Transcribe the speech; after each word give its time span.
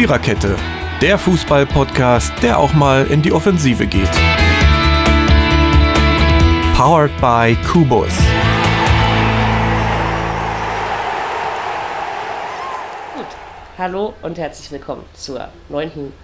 Viererkette, 0.00 0.56
der 1.02 1.18
Fußball-Podcast, 1.18 2.32
der 2.42 2.58
auch 2.58 2.72
mal 2.72 3.06
in 3.08 3.20
die 3.20 3.32
Offensive 3.32 3.86
geht. 3.86 4.10
Powered 6.74 7.10
by 7.20 7.54
Kubus. 7.70 8.08
Gut, 13.14 13.26
hallo 13.76 14.14
und 14.22 14.38
herzlich 14.38 14.72
willkommen 14.72 15.04
zur 15.12 15.50
neunten 15.68 16.14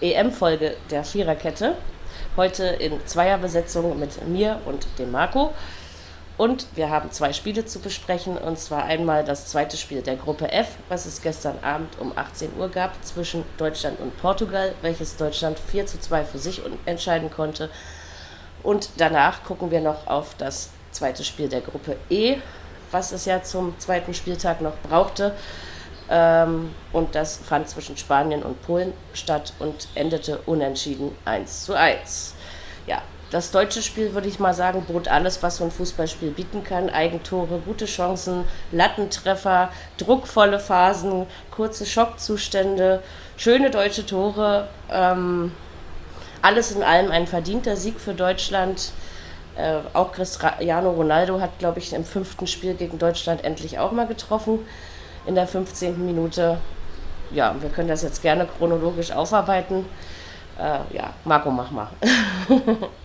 EM-Folge 0.00 0.76
der 0.90 1.04
Viererkette. 1.04 1.76
Heute 2.36 2.64
in 2.64 3.06
Zweierbesetzung 3.06 4.00
mit 4.00 4.26
mir 4.26 4.60
und 4.64 4.84
dem 4.98 5.12
Marco. 5.12 5.52
Und 6.42 6.66
wir 6.74 6.90
haben 6.90 7.12
zwei 7.12 7.32
Spiele 7.32 7.66
zu 7.66 7.78
besprechen, 7.78 8.36
und 8.36 8.58
zwar 8.58 8.82
einmal 8.82 9.22
das 9.22 9.46
zweite 9.46 9.76
Spiel 9.76 10.02
der 10.02 10.16
Gruppe 10.16 10.50
F, 10.50 10.70
was 10.88 11.06
es 11.06 11.22
gestern 11.22 11.56
Abend 11.62 11.96
um 12.00 12.10
18 12.18 12.56
Uhr 12.58 12.68
gab 12.68 12.96
zwischen 13.04 13.44
Deutschland 13.58 14.00
und 14.00 14.20
Portugal, 14.20 14.74
welches 14.82 15.16
Deutschland 15.16 15.56
4 15.56 15.86
zu 15.86 16.00
2 16.00 16.24
für 16.24 16.38
sich 16.38 16.60
entscheiden 16.84 17.30
konnte. 17.30 17.70
Und 18.64 18.88
danach 18.96 19.44
gucken 19.44 19.70
wir 19.70 19.80
noch 19.80 20.08
auf 20.08 20.34
das 20.36 20.70
zweite 20.90 21.22
Spiel 21.22 21.48
der 21.48 21.60
Gruppe 21.60 21.96
E, 22.10 22.38
was 22.90 23.12
es 23.12 23.24
ja 23.24 23.44
zum 23.44 23.78
zweiten 23.78 24.12
Spieltag 24.12 24.62
noch 24.62 24.74
brauchte. 24.88 25.36
Ähm, 26.10 26.74
und 26.92 27.14
das 27.14 27.36
fand 27.36 27.68
zwischen 27.68 27.96
Spanien 27.96 28.42
und 28.42 28.60
Polen 28.62 28.92
statt 29.14 29.52
und 29.60 29.86
endete 29.94 30.38
unentschieden 30.38 31.16
1 31.24 31.66
zu 31.66 31.74
1. 31.74 32.34
Ja, 32.88 33.00
das 33.32 33.50
deutsche 33.50 33.80
Spiel, 33.80 34.12
würde 34.12 34.28
ich 34.28 34.38
mal 34.38 34.52
sagen, 34.52 34.84
bot 34.86 35.08
alles, 35.08 35.42
was 35.42 35.56
so 35.56 35.64
ein 35.64 35.70
Fußballspiel 35.70 36.30
bieten 36.32 36.62
kann. 36.62 36.90
Eigentore, 36.90 37.60
gute 37.64 37.86
Chancen, 37.86 38.44
Lattentreffer, 38.72 39.70
druckvolle 39.96 40.60
Phasen, 40.60 41.26
kurze 41.50 41.86
Schockzustände, 41.86 43.02
schöne 43.38 43.70
deutsche 43.70 44.04
Tore. 44.04 44.68
Ähm, 44.90 45.52
alles 46.42 46.72
in 46.72 46.82
allem 46.82 47.10
ein 47.10 47.26
verdienter 47.26 47.74
Sieg 47.74 47.98
für 47.98 48.12
Deutschland. 48.12 48.92
Äh, 49.56 49.78
auch 49.94 50.12
Cristiano 50.12 50.90
Ronaldo 50.90 51.40
hat, 51.40 51.58
glaube 51.58 51.78
ich, 51.78 51.94
im 51.94 52.04
fünften 52.04 52.46
Spiel 52.46 52.74
gegen 52.74 52.98
Deutschland 52.98 53.44
endlich 53.44 53.78
auch 53.78 53.92
mal 53.92 54.06
getroffen. 54.06 54.58
In 55.24 55.36
der 55.36 55.46
15. 55.46 56.04
Minute. 56.04 56.58
Ja, 57.30 57.54
wir 57.58 57.70
können 57.70 57.88
das 57.88 58.02
jetzt 58.02 58.20
gerne 58.20 58.46
chronologisch 58.46 59.10
aufarbeiten. 59.10 59.86
Äh, 60.58 60.94
ja, 60.94 61.14
Marco, 61.24 61.50
mach 61.50 61.70
mal. 61.70 61.88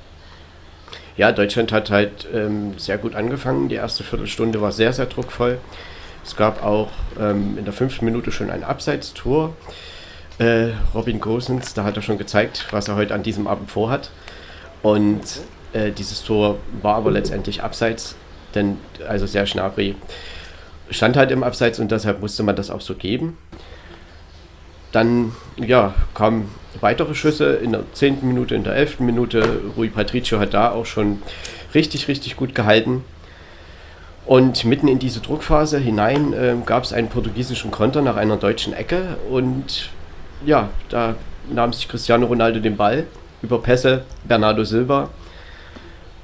ja, 1.17 1.31
Deutschland 1.31 1.71
hat 1.71 1.89
halt 1.89 2.27
ähm, 2.33 2.77
sehr 2.77 2.97
gut 2.97 3.15
angefangen. 3.15 3.69
Die 3.69 3.75
erste 3.75 4.03
Viertelstunde 4.03 4.61
war 4.61 4.71
sehr, 4.71 4.93
sehr 4.93 5.07
druckvoll. 5.07 5.59
Es 6.23 6.35
gab 6.35 6.63
auch 6.63 6.89
ähm, 7.19 7.57
in 7.57 7.65
der 7.65 7.73
fünften 7.73 8.05
Minute 8.05 8.31
schon 8.31 8.49
ein 8.49 8.63
Abseitstor. 8.63 9.55
Äh, 10.39 10.69
Robin 10.93 11.19
Gosens, 11.19 11.73
da 11.73 11.83
hat 11.83 11.95
er 11.95 12.03
schon 12.03 12.17
gezeigt, 12.17 12.67
was 12.71 12.87
er 12.87 12.95
heute 12.95 13.15
an 13.15 13.23
diesem 13.23 13.47
Abend 13.47 13.71
vorhat. 13.71 14.11
Und 14.83 15.23
äh, 15.73 15.91
dieses 15.91 16.23
Tor 16.23 16.57
war 16.81 16.95
aber 16.95 17.11
letztendlich 17.11 17.63
abseits, 17.63 18.15
denn 18.53 18.77
also 19.07 19.25
sehr 19.25 19.47
Schnabri 19.47 19.95
stand 20.89 21.17
halt 21.17 21.31
im 21.31 21.43
Abseits 21.43 21.79
und 21.79 21.91
deshalb 21.91 22.21
musste 22.21 22.43
man 22.43 22.55
das 22.55 22.69
auch 22.69 22.81
so 22.81 22.93
geben. 22.93 23.37
Dann 24.97 25.31
ja, 25.57 25.93
kamen 26.15 26.49
weitere 26.81 27.13
Schüsse 27.13 27.53
in 27.53 27.73
der 27.73 27.83
10. 27.93 28.27
Minute, 28.27 28.55
in 28.55 28.63
der 28.63 28.73
11. 28.73 28.99
Minute. 29.01 29.61
Rui 29.77 29.89
Patricio 29.89 30.39
hat 30.39 30.55
da 30.55 30.71
auch 30.71 30.87
schon 30.87 31.21
richtig, 31.75 32.07
richtig 32.07 32.35
gut 32.35 32.55
gehalten. 32.55 33.03
Und 34.25 34.65
mitten 34.65 34.87
in 34.87 34.97
diese 34.97 35.19
Druckphase 35.19 35.77
hinein 35.77 36.33
äh, 36.33 36.55
gab 36.65 36.83
es 36.83 36.93
einen 36.93 37.09
portugiesischen 37.09 37.69
Konter 37.69 38.01
nach 38.01 38.15
einer 38.15 38.37
deutschen 38.37 38.73
Ecke. 38.73 39.17
Und 39.29 39.91
ja, 40.43 40.69
da 40.89 41.13
nahm 41.47 41.73
sich 41.73 41.87
Cristiano 41.87 42.25
Ronaldo 42.25 42.59
den 42.59 42.75
Ball 42.75 43.05
über 43.43 43.61
Pässe 43.61 44.03
Bernardo 44.27 44.63
Silva. 44.63 45.11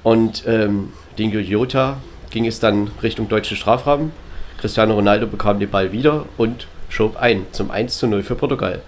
Und 0.01 0.47
ähm, 0.47 0.93
Dingo 1.19 1.37
Jota 1.37 1.97
ging 2.31 2.47
es 2.47 2.59
dann 2.59 2.89
Richtung 3.03 3.29
deutschen 3.29 3.55
Strafraum. 3.55 4.13
Cristiano 4.57 4.95
Ronaldo 4.95 5.27
bekam 5.27 5.59
den 5.59 5.69
Ball 5.69 5.91
wieder 5.91 6.25
und 6.37 6.65
schob 6.93 7.17
ein 7.17 7.47
zum 7.51 7.71
1 7.71 7.97
zu 7.97 8.07
0 8.07 8.21
für 8.21 8.35
Portugal. 8.35 8.81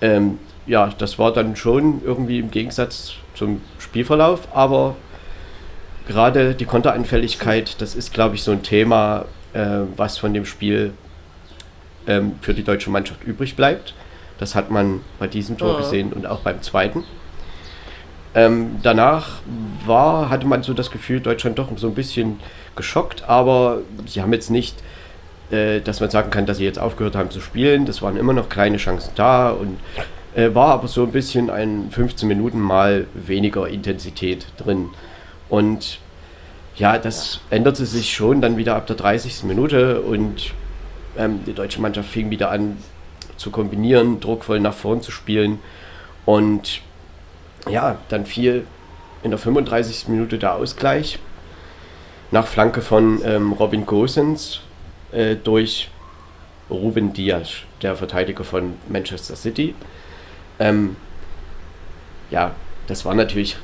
Ähm, 0.00 0.38
ja, 0.66 0.90
das 0.98 1.18
war 1.18 1.32
dann 1.32 1.54
schon 1.56 2.02
irgendwie 2.04 2.40
im 2.40 2.50
Gegensatz 2.50 3.14
zum 3.34 3.60
Spielverlauf, 3.78 4.48
aber 4.52 4.96
gerade 6.08 6.54
die 6.54 6.64
Konteranfälligkeit, 6.64 7.80
das 7.80 7.94
ist, 7.94 8.12
glaube 8.12 8.34
ich, 8.34 8.42
so 8.42 8.50
ein 8.50 8.62
Thema, 8.62 9.26
äh, 9.52 9.82
was 9.96 10.18
von 10.18 10.34
dem 10.34 10.44
Spiel 10.44 10.92
ähm, 12.06 12.32
für 12.40 12.52
die 12.52 12.64
deutsche 12.64 12.90
Mannschaft 12.90 13.22
übrig 13.22 13.54
bleibt. 13.54 13.94
Das 14.38 14.54
hat 14.54 14.70
man 14.70 15.00
bei 15.18 15.28
diesem 15.28 15.56
Tor 15.56 15.74
ja. 15.74 15.78
gesehen 15.78 16.12
und 16.12 16.26
auch 16.26 16.40
beim 16.40 16.62
zweiten. 16.62 17.04
Ähm, 18.34 18.78
danach 18.82 19.40
war, 19.86 20.30
hatte 20.30 20.46
man 20.46 20.62
so 20.62 20.72
das 20.72 20.90
Gefühl, 20.90 21.20
Deutschland 21.20 21.58
doch 21.58 21.68
so 21.76 21.88
ein 21.88 21.94
bisschen 21.94 22.40
geschockt, 22.74 23.28
aber 23.28 23.82
sie 24.06 24.22
haben 24.22 24.32
jetzt 24.32 24.50
nicht 24.50 24.76
äh, 25.50 25.80
dass 25.80 26.00
man 26.00 26.10
sagen 26.10 26.30
kann, 26.30 26.46
dass 26.46 26.58
sie 26.58 26.64
jetzt 26.64 26.78
aufgehört 26.78 27.16
haben 27.16 27.30
zu 27.30 27.40
spielen. 27.40 27.86
Das 27.86 28.02
waren 28.02 28.16
immer 28.16 28.32
noch 28.32 28.48
kleine 28.48 28.76
Chancen 28.76 29.10
da 29.16 29.50
und 29.50 29.78
äh, 30.34 30.54
war 30.54 30.68
aber 30.68 30.88
so 30.88 31.02
ein 31.02 31.12
bisschen 31.12 31.50
ein 31.50 31.88
15 31.90 32.28
Minuten 32.28 32.60
mal 32.60 33.06
weniger 33.14 33.68
Intensität 33.68 34.46
drin. 34.56 34.90
Und 35.48 35.98
ja, 36.76 36.98
das 36.98 37.40
änderte 37.50 37.84
sich 37.84 38.12
schon 38.12 38.40
dann 38.40 38.56
wieder 38.56 38.76
ab 38.76 38.86
der 38.86 38.96
30. 38.96 39.44
Minute 39.44 40.00
und 40.00 40.52
ähm, 41.18 41.40
die 41.46 41.52
deutsche 41.52 41.80
Mannschaft 41.80 42.08
fing 42.08 42.30
wieder 42.30 42.50
an 42.50 42.76
zu 43.36 43.50
kombinieren, 43.50 44.20
druckvoll 44.20 44.60
nach 44.60 44.74
vorn 44.74 45.02
zu 45.02 45.10
spielen. 45.10 45.58
Und 46.26 46.80
ja, 47.68 47.98
dann 48.08 48.24
fiel 48.24 48.64
in 49.22 49.30
der 49.30 49.38
35. 49.38 50.08
Minute 50.08 50.38
der 50.38 50.54
Ausgleich 50.54 51.18
nach 52.30 52.46
Flanke 52.46 52.80
von 52.80 53.20
ähm, 53.24 53.52
Robin 53.52 53.84
Gosens 53.84 54.60
äh, 55.12 55.36
durch 55.36 55.90
Ruben 56.70 57.12
Diaz, 57.12 57.50
der 57.82 57.96
Verteidiger 57.96 58.44
von 58.44 58.74
Manchester 58.88 59.36
City. 59.36 59.74
Ähm, 60.58 60.96
ja, 62.30 62.54
das 62.86 63.04
war 63.04 63.14
natürlich 63.14 63.56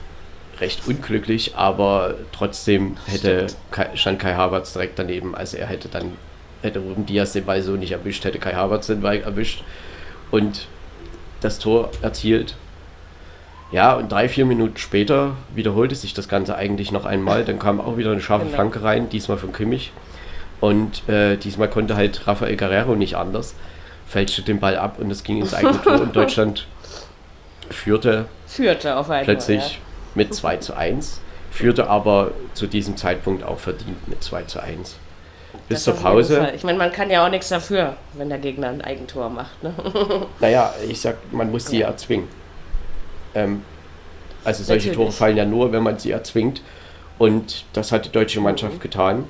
recht 0.60 0.86
unglücklich, 0.86 1.54
aber 1.56 2.14
trotzdem 2.32 2.96
hätte 3.06 3.46
Kai, 3.70 3.90
stand 3.94 4.18
Kai 4.18 4.34
Havertz 4.34 4.72
direkt 4.72 4.98
daneben. 4.98 5.34
Also 5.34 5.56
er 5.56 5.66
hätte 5.66 5.88
dann, 5.88 6.12
hätte 6.62 6.80
Ruben 6.80 7.06
Diaz 7.06 7.32
den 7.32 7.44
Ball 7.44 7.62
so 7.62 7.72
nicht 7.72 7.92
erwischt, 7.92 8.24
hätte 8.24 8.38
Kai 8.38 8.54
Havertz 8.54 8.86
den 8.86 9.02
Ball 9.02 9.20
erwischt 9.20 9.62
und 10.30 10.66
das 11.40 11.58
Tor 11.58 11.90
erzielt. 12.02 12.56
Ja, 13.72 13.94
und 13.94 14.10
drei, 14.10 14.28
vier 14.28 14.46
Minuten 14.46 14.76
später 14.76 15.36
wiederholte 15.54 15.96
sich 15.96 16.14
das 16.14 16.28
Ganze 16.28 16.56
eigentlich 16.56 16.92
noch 16.92 17.04
einmal. 17.04 17.44
Dann 17.44 17.58
kam 17.58 17.80
auch 17.80 17.96
wieder 17.96 18.12
eine 18.12 18.20
scharfe 18.20 18.44
genau. 18.46 18.56
Flanke 18.56 18.82
rein, 18.82 19.08
diesmal 19.08 19.38
von 19.38 19.52
Kimmich. 19.52 19.92
Und 20.60 21.08
äh, 21.08 21.36
diesmal 21.36 21.68
konnte 21.68 21.96
halt 21.96 22.26
Rafael 22.26 22.56
Guerrero 22.56 22.94
nicht 22.94 23.16
anders. 23.16 23.54
Fälschte 24.06 24.42
den 24.42 24.60
Ball 24.60 24.76
ab 24.76 24.98
und 24.98 25.10
es 25.10 25.24
ging 25.24 25.38
ins 25.38 25.52
eigene 25.52 25.80
Tor 25.82 26.00
und 26.00 26.16
Deutschland 26.16 26.66
führte, 27.70 28.26
führte 28.46 28.96
auf 28.96 29.08
plötzlich 29.24 29.72
ja. 29.72 29.78
mit 30.14 30.34
2 30.34 30.58
zu 30.58 30.74
1. 30.76 31.20
Führte 31.50 31.88
aber 31.88 32.32
zu 32.54 32.66
diesem 32.66 32.96
Zeitpunkt 32.96 33.42
auch 33.42 33.58
verdient 33.58 34.08
mit 34.08 34.22
2 34.22 34.42
zu 34.42 34.60
1. 34.60 34.96
Bis 35.68 35.84
das 35.84 35.84
zur 35.84 36.02
Pause. 36.02 36.52
Ich 36.54 36.64
meine, 36.64 36.78
man 36.78 36.92
kann 36.92 37.10
ja 37.10 37.26
auch 37.26 37.30
nichts 37.30 37.48
dafür, 37.48 37.96
wenn 38.12 38.28
der 38.28 38.38
Gegner 38.38 38.68
ein 38.68 38.82
Eigentor 38.82 39.30
macht. 39.30 39.62
Ne? 39.62 39.74
Naja, 40.40 40.72
ich 40.86 41.00
sag, 41.00 41.16
man 41.32 41.50
muss 41.50 41.66
sie 41.66 41.78
ja. 41.78 41.88
erzwingen. 41.88 42.28
Ähm, 43.34 43.62
also 44.44 44.62
solche 44.62 44.88
Natürlich. 44.88 44.96
Tore 44.96 45.12
fallen 45.12 45.36
ja 45.36 45.44
nur, 45.44 45.72
wenn 45.72 45.82
man 45.82 45.98
sie 45.98 46.12
erzwingt. 46.12 46.62
Und 47.18 47.64
das 47.72 47.90
hat 47.90 48.04
die 48.04 48.12
deutsche 48.12 48.40
Mannschaft 48.40 48.74
mhm. 48.74 48.80
getan 48.80 49.24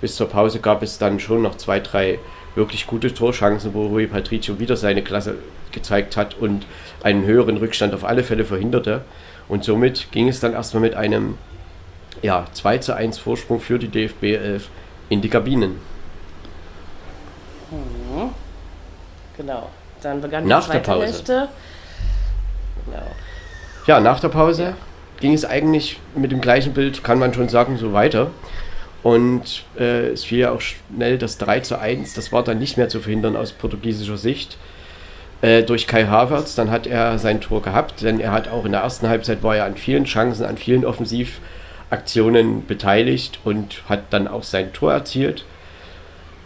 bis 0.00 0.16
zur 0.16 0.28
Pause 0.28 0.60
gab 0.60 0.82
es 0.82 0.98
dann 0.98 1.20
schon 1.20 1.42
noch 1.42 1.56
zwei, 1.56 1.80
drei 1.80 2.18
wirklich 2.54 2.86
gute 2.86 3.12
Torchancen, 3.12 3.74
wo 3.74 3.86
Rui 3.86 4.06
Patricio 4.06 4.58
wieder 4.58 4.76
seine 4.76 5.02
Klasse 5.02 5.36
gezeigt 5.72 6.16
hat 6.16 6.34
und 6.34 6.66
einen 7.02 7.24
höheren 7.24 7.58
Rückstand 7.58 7.94
auf 7.94 8.04
alle 8.04 8.24
Fälle 8.24 8.44
verhinderte. 8.44 9.02
Und 9.48 9.64
somit 9.64 10.10
ging 10.10 10.28
es 10.28 10.40
dann 10.40 10.54
erstmal 10.54 10.80
mit 10.80 10.94
einem 10.94 11.38
ja, 12.22 12.46
2 12.52 12.78
zu 12.78 12.94
1 12.94 13.18
Vorsprung 13.18 13.60
für 13.60 13.78
die 13.78 13.88
DFB 13.88 14.24
11 14.24 14.68
in 15.08 15.20
die 15.20 15.28
Kabinen. 15.28 15.76
Mhm. 17.70 18.30
Genau. 19.36 19.68
Dann 20.02 20.20
begann 20.20 20.46
nach 20.46 20.64
die 20.64 20.70
zweite 20.70 20.82
der 20.82 20.92
Pause. 20.92 21.06
Hälfte. 21.06 21.48
Genau. 22.86 23.06
Ja, 23.86 24.00
nach 24.00 24.20
der 24.20 24.28
Pause 24.28 24.62
ja. 24.62 24.72
ging 25.20 25.32
es 25.32 25.44
eigentlich 25.44 26.00
mit 26.14 26.32
dem 26.32 26.40
gleichen 26.40 26.72
Bild, 26.72 27.04
kann 27.04 27.18
man 27.18 27.34
schon 27.34 27.48
sagen, 27.48 27.76
so 27.76 27.92
weiter. 27.92 28.30
Und 29.06 29.62
äh, 29.78 30.08
es 30.08 30.24
fiel 30.24 30.40
ja 30.40 30.50
auch 30.50 30.60
schnell 30.60 31.16
das 31.16 31.38
3 31.38 31.60
zu 31.60 31.78
1. 31.78 32.14
Das 32.14 32.32
war 32.32 32.42
dann 32.42 32.58
nicht 32.58 32.76
mehr 32.76 32.88
zu 32.88 32.98
verhindern 32.98 33.36
aus 33.36 33.52
portugiesischer 33.52 34.16
Sicht. 34.16 34.58
Äh, 35.42 35.62
durch 35.62 35.86
Kai 35.86 36.06
Havertz, 36.06 36.56
dann 36.56 36.72
hat 36.72 36.88
er 36.88 37.20
sein 37.20 37.40
Tor 37.40 37.62
gehabt, 37.62 38.02
denn 38.02 38.18
er 38.18 38.32
hat 38.32 38.48
auch 38.48 38.64
in 38.64 38.72
der 38.72 38.80
ersten 38.80 39.08
Halbzeit 39.08 39.44
war 39.44 39.54
er 39.54 39.64
an 39.64 39.76
vielen 39.76 40.06
Chancen, 40.06 40.44
an 40.44 40.56
vielen 40.56 40.84
Offensivaktionen 40.84 42.66
beteiligt 42.66 43.38
und 43.44 43.84
hat 43.88 44.06
dann 44.10 44.26
auch 44.26 44.42
sein 44.42 44.72
Tor 44.72 44.92
erzielt. 44.92 45.44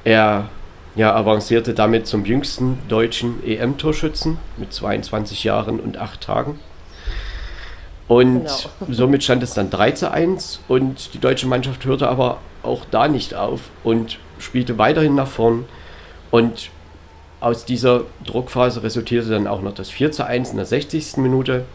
Er 0.05 0.51
ja, 0.97 1.17
avancierte 1.17 1.73
damit 1.73 2.07
zum 2.07 2.27
jüngsten 2.27 2.79
deutschen 2.89 3.43
EM-Torschützen 3.43 4.37
mit 4.59 4.71
22 4.71 5.45
Jahren 5.45 5.81
und 5.81 5.97
8 5.97 6.21
Tagen. 6.21 6.61
Und 8.11 8.47
genau. 8.47 8.57
somit 8.91 9.23
stand 9.23 9.41
es 9.45 9.55
dann 9.55 9.71
3 9.71 9.93
zu 9.93 10.11
1 10.11 10.63
und 10.67 11.15
die 11.15 11.21
deutsche 11.21 11.47
Mannschaft 11.47 11.85
hörte 11.85 12.09
aber 12.09 12.39
auch 12.65 12.85
da 12.91 13.07
nicht 13.07 13.37
auf 13.37 13.71
und 13.85 14.19
spielte 14.41 14.79
weiterhin 14.79 15.15
nach 15.15 15.29
vorn. 15.29 15.67
Und 16.33 16.71
aus 17.39 17.65
dieser 17.65 18.03
Druckphase 18.27 18.83
resultierte 18.83 19.31
dann 19.31 19.47
auch 19.47 19.63
noch 19.63 19.75
das 19.75 19.91
4 19.91 20.11
zu 20.11 20.27
1 20.27 20.51
in 20.51 20.57
der 20.57 20.67
60. 20.67 21.19
Minute. 21.19 21.67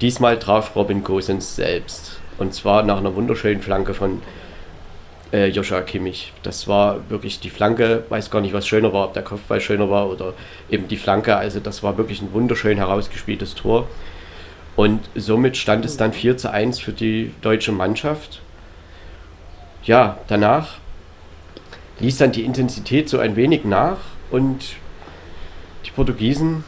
Diesmal 0.00 0.40
traf 0.40 0.74
Robin 0.74 1.04
Gosens 1.04 1.54
selbst. 1.54 2.18
Und 2.38 2.54
zwar 2.54 2.82
nach 2.82 2.98
einer 2.98 3.14
wunderschönen 3.14 3.62
Flanke 3.62 3.94
von 3.94 4.20
äh, 5.32 5.46
Joshua 5.46 5.82
Kimmich. 5.82 6.32
Das 6.42 6.66
war 6.66 7.08
wirklich 7.08 7.38
die 7.38 7.50
Flanke, 7.50 8.02
weiß 8.08 8.32
gar 8.32 8.40
nicht, 8.40 8.52
was 8.52 8.66
schöner 8.66 8.92
war, 8.92 9.04
ob 9.04 9.14
der 9.14 9.22
Kopfball 9.22 9.60
schöner 9.60 9.88
war 9.88 10.10
oder 10.10 10.34
eben 10.70 10.88
die 10.88 10.96
Flanke. 10.96 11.36
Also 11.36 11.60
das 11.60 11.84
war 11.84 11.96
wirklich 11.98 12.20
ein 12.20 12.32
wunderschön 12.32 12.78
herausgespieltes 12.78 13.54
Tor. 13.54 13.86
Und 14.78 15.10
somit 15.16 15.56
stand 15.56 15.84
es 15.84 15.96
dann 15.96 16.12
4 16.12 16.36
zu 16.36 16.52
1 16.52 16.78
für 16.78 16.92
die 16.92 17.34
deutsche 17.40 17.72
Mannschaft. 17.72 18.42
Ja, 19.82 20.18
danach 20.28 20.76
ließ 21.98 22.18
dann 22.18 22.30
die 22.30 22.44
Intensität 22.44 23.08
so 23.08 23.18
ein 23.18 23.34
wenig 23.34 23.64
nach 23.64 23.96
und 24.30 24.76
die 25.84 25.90
Portugiesen 25.90 26.62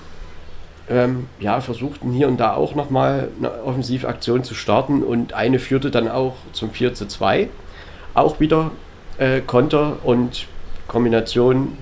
ähm, 0.89 1.29
ja, 1.39 1.61
versuchten 1.61 2.11
hier 2.11 2.27
und 2.27 2.41
da 2.41 2.55
auch 2.55 2.75
nochmal 2.75 3.29
eine 3.39 3.63
Offensivaktion 3.63 4.43
zu 4.43 4.55
starten 4.55 5.05
und 5.05 5.35
eine 5.35 5.61
führte 5.61 5.93
dann 5.93 6.09
auch 6.09 6.35
zum 6.53 6.73
4 6.73 6.95
zu 6.95 7.07
2. 7.07 7.49
Auch 8.15 8.41
wieder 8.41 8.73
äh, 9.19 9.41
Konter 9.41 9.99
und 10.03 10.49
Kombination 10.89 11.79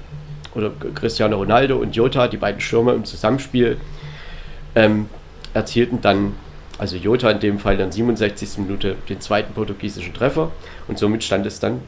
oder 0.55 0.73
Cristiano 0.95 1.39
Ronaldo 1.39 1.79
und 1.79 1.97
Jota, 1.97 2.29
die 2.29 2.37
beiden 2.37 2.61
Stürmer 2.61 2.93
im 2.93 3.07
Zusammenspiel, 3.07 3.79
ähm, 4.75 5.09
erzielten 5.55 6.01
dann, 6.01 6.35
also 6.79 6.97
Jota 6.97 7.31
in 7.31 7.41
dem 7.41 7.59
Fall 7.59 7.77
dann 7.77 7.93
67. 7.93 8.59
Minute, 8.59 8.97
den 9.09 9.21
zweiten 9.21 9.55
portugiesischen 9.55 10.15
Treffer 10.15 10.53
und 10.87 10.99
somit 10.99 11.25
stand 11.25 11.47
es 11.47 11.61
dann 11.61 11.83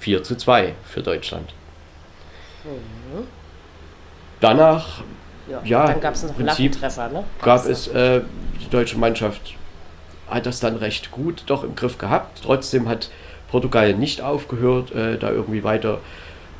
4 0.00 0.22
zu 0.22 0.36
2 0.36 0.74
für 0.84 1.02
Deutschland. 1.02 1.52
Mhm. 2.64 3.26
Danach, 4.40 5.02
ja, 5.48 5.60
ja 5.64 5.86
dann 5.86 6.00
gab 6.00 6.14
es 6.14 6.22
noch 6.22 6.34
Prinzip 6.34 6.78
Treffer, 6.78 7.08
ne? 7.08 7.24
Gab 7.42 7.66
es, 7.66 7.88
äh, 7.88 8.20
die 8.60 8.70
deutsche 8.70 8.98
Mannschaft 8.98 9.54
hat 10.28 10.46
das 10.46 10.60
dann 10.60 10.76
recht 10.76 11.10
gut 11.10 11.44
doch 11.46 11.64
im 11.64 11.74
Griff 11.74 11.98
gehabt. 11.98 12.40
Trotzdem 12.42 12.88
hat 12.88 13.10
Portugal 13.50 13.94
nicht 13.94 14.20
aufgehört, 14.20 14.92
äh, 14.92 15.16
da 15.18 15.30
irgendwie 15.30 15.64
weiter 15.64 16.00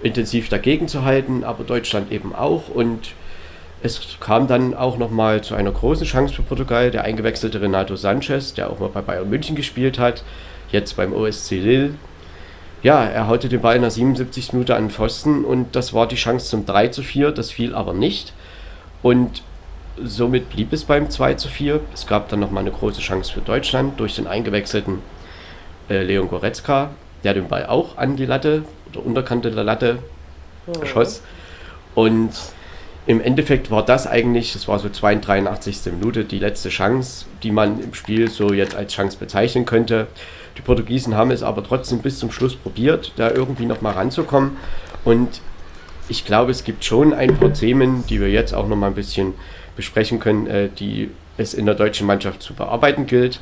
intensiv 0.02 0.48
dagegen 0.48 0.88
zu 0.88 1.04
halten, 1.04 1.44
aber 1.44 1.64
Deutschland 1.64 2.10
eben 2.12 2.34
auch. 2.34 2.68
Und 2.68 3.10
es 3.82 4.00
kam 4.20 4.46
dann 4.48 4.74
auch 4.74 4.98
nochmal 4.98 5.42
zu 5.42 5.54
einer 5.54 5.70
großen 5.70 6.06
Chance 6.06 6.34
für 6.34 6.42
Portugal. 6.42 6.90
Der 6.90 7.04
eingewechselte 7.04 7.60
Renato 7.60 7.96
Sanchez, 7.96 8.54
der 8.54 8.70
auch 8.70 8.80
mal 8.80 8.88
bei 8.88 9.02
Bayern 9.02 9.30
München 9.30 9.54
gespielt 9.54 9.98
hat, 9.98 10.24
jetzt 10.72 10.96
beim 10.96 11.12
OSC 11.12 11.52
Lille, 11.52 11.94
ja, 12.82 13.04
er 13.04 13.26
haute 13.26 13.48
den 13.48 13.60
Ball 13.60 13.76
in 13.76 13.82
der 13.82 13.90
77. 13.90 14.52
Minute 14.52 14.76
an 14.76 14.84
den 14.84 14.90
Pfosten 14.90 15.44
und 15.44 15.74
das 15.74 15.92
war 15.94 16.06
die 16.06 16.16
Chance 16.16 16.46
zum 16.46 16.66
3 16.66 16.88
zu 16.88 17.02
4, 17.02 17.32
das 17.32 17.50
fiel 17.50 17.74
aber 17.74 17.92
nicht. 17.92 18.32
Und 19.02 19.42
somit 20.02 20.50
blieb 20.50 20.72
es 20.72 20.84
beim 20.84 21.10
2 21.10 21.34
zu 21.34 21.48
4. 21.48 21.80
Es 21.92 22.06
gab 22.06 22.28
dann 22.28 22.40
nochmal 22.40 22.62
eine 22.62 22.70
große 22.70 23.00
Chance 23.00 23.32
für 23.32 23.40
Deutschland 23.40 23.98
durch 23.98 24.14
den 24.14 24.26
eingewechselten 24.26 25.02
äh, 25.88 26.02
Leon 26.02 26.28
Goretzka, 26.28 26.90
der 27.24 27.34
den 27.34 27.48
Ball 27.48 27.66
auch 27.66 27.96
an 27.96 28.16
die 28.16 28.26
Latte 28.26 28.62
oder 28.92 29.04
Unterkante 29.04 29.50
der 29.50 29.64
Latte 29.64 29.98
oh. 30.66 30.84
schoss. 30.84 31.22
Und 31.94 32.30
im 33.08 33.22
Endeffekt 33.22 33.70
war 33.70 33.82
das 33.82 34.06
eigentlich, 34.06 34.52
das 34.52 34.68
war 34.68 34.78
so 34.78 34.90
82. 34.90 35.92
Minute, 35.92 36.26
die 36.26 36.38
letzte 36.38 36.68
Chance, 36.68 37.24
die 37.42 37.50
man 37.50 37.82
im 37.82 37.94
Spiel 37.94 38.28
so 38.28 38.52
jetzt 38.52 38.76
als 38.76 38.92
Chance 38.92 39.16
bezeichnen 39.16 39.64
könnte. 39.64 40.08
Die 40.58 40.60
Portugiesen 40.60 41.14
haben 41.14 41.30
es 41.30 41.42
aber 41.42 41.64
trotzdem 41.64 42.00
bis 42.00 42.18
zum 42.18 42.30
Schluss 42.30 42.54
probiert, 42.54 43.12
da 43.16 43.30
irgendwie 43.30 43.64
nochmal 43.64 43.94
ranzukommen. 43.94 44.58
Und 45.06 45.40
ich 46.10 46.26
glaube, 46.26 46.50
es 46.50 46.64
gibt 46.64 46.84
schon 46.84 47.14
ein 47.14 47.34
paar 47.38 47.54
Themen, 47.54 48.04
die 48.08 48.20
wir 48.20 48.28
jetzt 48.28 48.52
auch 48.52 48.68
nochmal 48.68 48.90
ein 48.90 48.94
bisschen 48.94 49.32
besprechen 49.74 50.20
können, 50.20 50.46
äh, 50.46 50.68
die 50.68 51.08
es 51.38 51.54
in 51.54 51.64
der 51.64 51.76
deutschen 51.76 52.06
Mannschaft 52.06 52.42
zu 52.42 52.52
bearbeiten 52.52 53.06
gilt. 53.06 53.40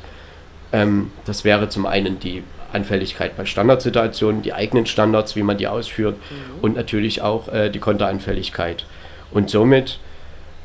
Ähm, 0.71 1.11
das 1.25 1.43
wäre 1.43 1.67
zum 1.67 1.85
einen 1.85 2.21
die 2.21 2.41
Anfälligkeit 2.71 3.35
bei 3.35 3.43
Standardsituationen, 3.43 4.43
die 4.43 4.53
eigenen 4.53 4.85
Standards, 4.85 5.35
wie 5.35 5.43
man 5.43 5.57
die 5.57 5.67
ausführt 5.67 6.15
mhm. 6.15 6.59
und 6.61 6.75
natürlich 6.77 7.21
auch 7.21 7.49
äh, 7.49 7.69
die 7.69 7.79
Konteranfälligkeit. 7.79 8.85
Und 9.31 9.49
somit 9.49 9.99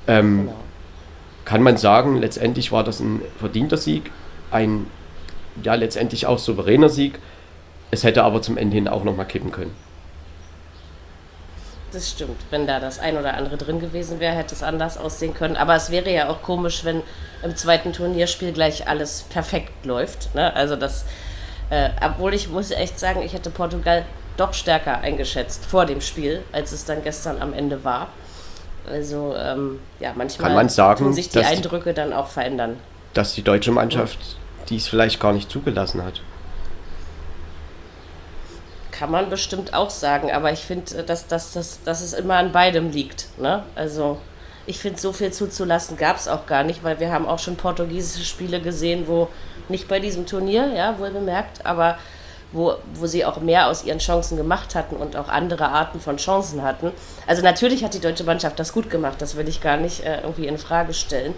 ähm, 0.07 0.47
genau. 0.47 0.57
kann 1.45 1.63
man 1.63 1.77
sagen, 1.77 2.19
letztendlich 2.19 2.73
war 2.73 2.85
das 2.85 3.01
ein 3.01 3.23
verdienter 3.39 3.77
Sieg, 3.77 4.11
ein 4.51 4.87
ja 5.63 5.75
letztendlich 5.75 6.27
auch 6.27 6.39
souveräner 6.39 6.89
Sieg. 6.89 7.19
Es 7.91 8.05
hätte 8.05 8.25
aber 8.25 8.41
zum 8.41 8.57
Ende 8.57 8.75
hin 8.75 8.89
auch 8.89 9.05
nochmal 9.05 9.27
kippen 9.27 9.53
können. 9.53 9.75
Das 11.93 12.09
stimmt. 12.09 12.41
Wenn 12.49 12.67
da 12.67 12.81
das 12.81 12.99
ein 12.99 13.19
oder 13.19 13.35
andere 13.35 13.59
drin 13.59 13.79
gewesen 13.79 14.19
wäre, 14.19 14.35
hätte 14.35 14.55
es 14.55 14.63
anders 14.63 14.97
aussehen 14.97 15.35
können. 15.35 15.57
Aber 15.57 15.75
es 15.75 15.91
wäre 15.91 16.11
ja 16.11 16.31
auch 16.31 16.41
komisch, 16.41 16.85
wenn 16.85 17.03
im 17.43 17.55
zweiten 17.55 17.93
Turnierspiel 17.93 18.53
gleich 18.53 18.89
alles 18.89 19.27
perfekt 19.29 19.85
läuft. 19.85 20.35
Ne? 20.35 20.55
Also 20.57 20.77
das, 20.77 21.05
äh, 21.69 21.91
obwohl 22.03 22.33
ich 22.33 22.49
muss 22.49 22.71
echt 22.71 22.99
sagen, 22.99 23.21
ich 23.21 23.35
hätte 23.35 23.51
Portugal 23.51 24.07
doch 24.39 24.55
stärker 24.55 25.01
eingeschätzt 25.01 25.67
vor 25.67 25.85
dem 25.85 26.01
Spiel, 26.01 26.43
als 26.53 26.73
es 26.73 26.87
dann 26.87 27.03
gestern 27.03 27.43
am 27.43 27.53
Ende 27.53 27.85
war. 27.85 28.09
Also 28.89 29.35
ähm, 29.37 29.81
ja, 30.01 30.13
manchmal 30.15 30.49
Kann 30.49 30.57
man 30.57 30.69
sagen, 30.69 31.05
tun 31.05 31.13
sich 31.13 31.29
die 31.29 31.39
Eindrücke 31.39 31.95
dann 31.95 32.13
auch 32.13 32.29
verändern. 32.29 32.77
Dass 33.15 33.35
die 33.35 33.43
deutsche 33.43 33.71
Mannschaft 33.71 34.19
die 34.69 34.77
es 34.77 34.89
vielleicht 34.89 35.21
gar 35.21 35.33
nicht 35.33 35.51
zugelassen 35.51 36.03
hat. 36.05 36.21
Kann 38.91 39.11
man 39.11 39.31
bestimmt 39.31 39.75
auch 39.75 39.91
sagen, 39.91 40.31
aber 40.31 40.53
ich 40.53 40.61
finde, 40.61 40.99
äh, 40.99 41.05
dass, 41.05 41.27
dass, 41.27 41.53
dass, 41.53 41.83
dass 41.83 42.01
es 42.01 42.13
immer 42.13 42.37
an 42.37 42.53
beidem 42.53 42.91
liegt. 42.91 43.27
Ne? 43.39 43.65
Also 43.75 44.19
ich 44.67 44.79
finde, 44.79 45.01
so 45.01 45.13
viel 45.13 45.33
zuzulassen 45.33 45.97
gab 45.97 46.17
es 46.17 46.29
auch 46.29 46.47
gar 46.47 46.63
nicht, 46.63 46.85
weil 46.85 47.01
wir 47.01 47.13
haben 47.13 47.27
auch 47.27 47.39
schon 47.39 47.57
portugiesische 47.57 48.25
Spiele 48.25 48.61
gesehen, 48.61 49.09
wo 49.09 49.29
nicht 49.69 49.89
bei 49.89 49.99
diesem 49.99 50.27
Turnier, 50.27 50.69
ja, 50.69 50.99
wohl 50.99 51.11
bemerkt, 51.11 51.67
aber 51.67 51.99
wo, 52.53 52.75
wo 52.95 53.07
sie 53.07 53.25
auch 53.25 53.41
mehr 53.41 53.69
aus 53.69 53.85
ihren 53.85 53.99
Chancen 53.99 54.37
gemacht 54.37 54.75
hatten 54.75 54.97
und 54.97 55.17
auch 55.17 55.29
andere 55.29 55.69
Arten 55.69 56.01
von 56.01 56.17
Chancen 56.17 56.63
hatten. 56.63 56.93
Also 57.27 57.43
natürlich 57.43 57.85
hat 57.85 57.95
die 57.95 58.01
deutsche 58.01 58.25
Mannschaft 58.25 58.59
das 58.59 58.73
gut 58.73 58.91
gemacht, 58.91 59.17
das 59.21 59.37
will 59.37 59.49
ich 59.49 59.61
gar 59.61 59.77
nicht 59.77 60.05
äh, 60.05 60.21
irgendwie 60.21 60.47
in 60.47 60.59
Frage 60.59 60.95
stellen. 60.95 61.35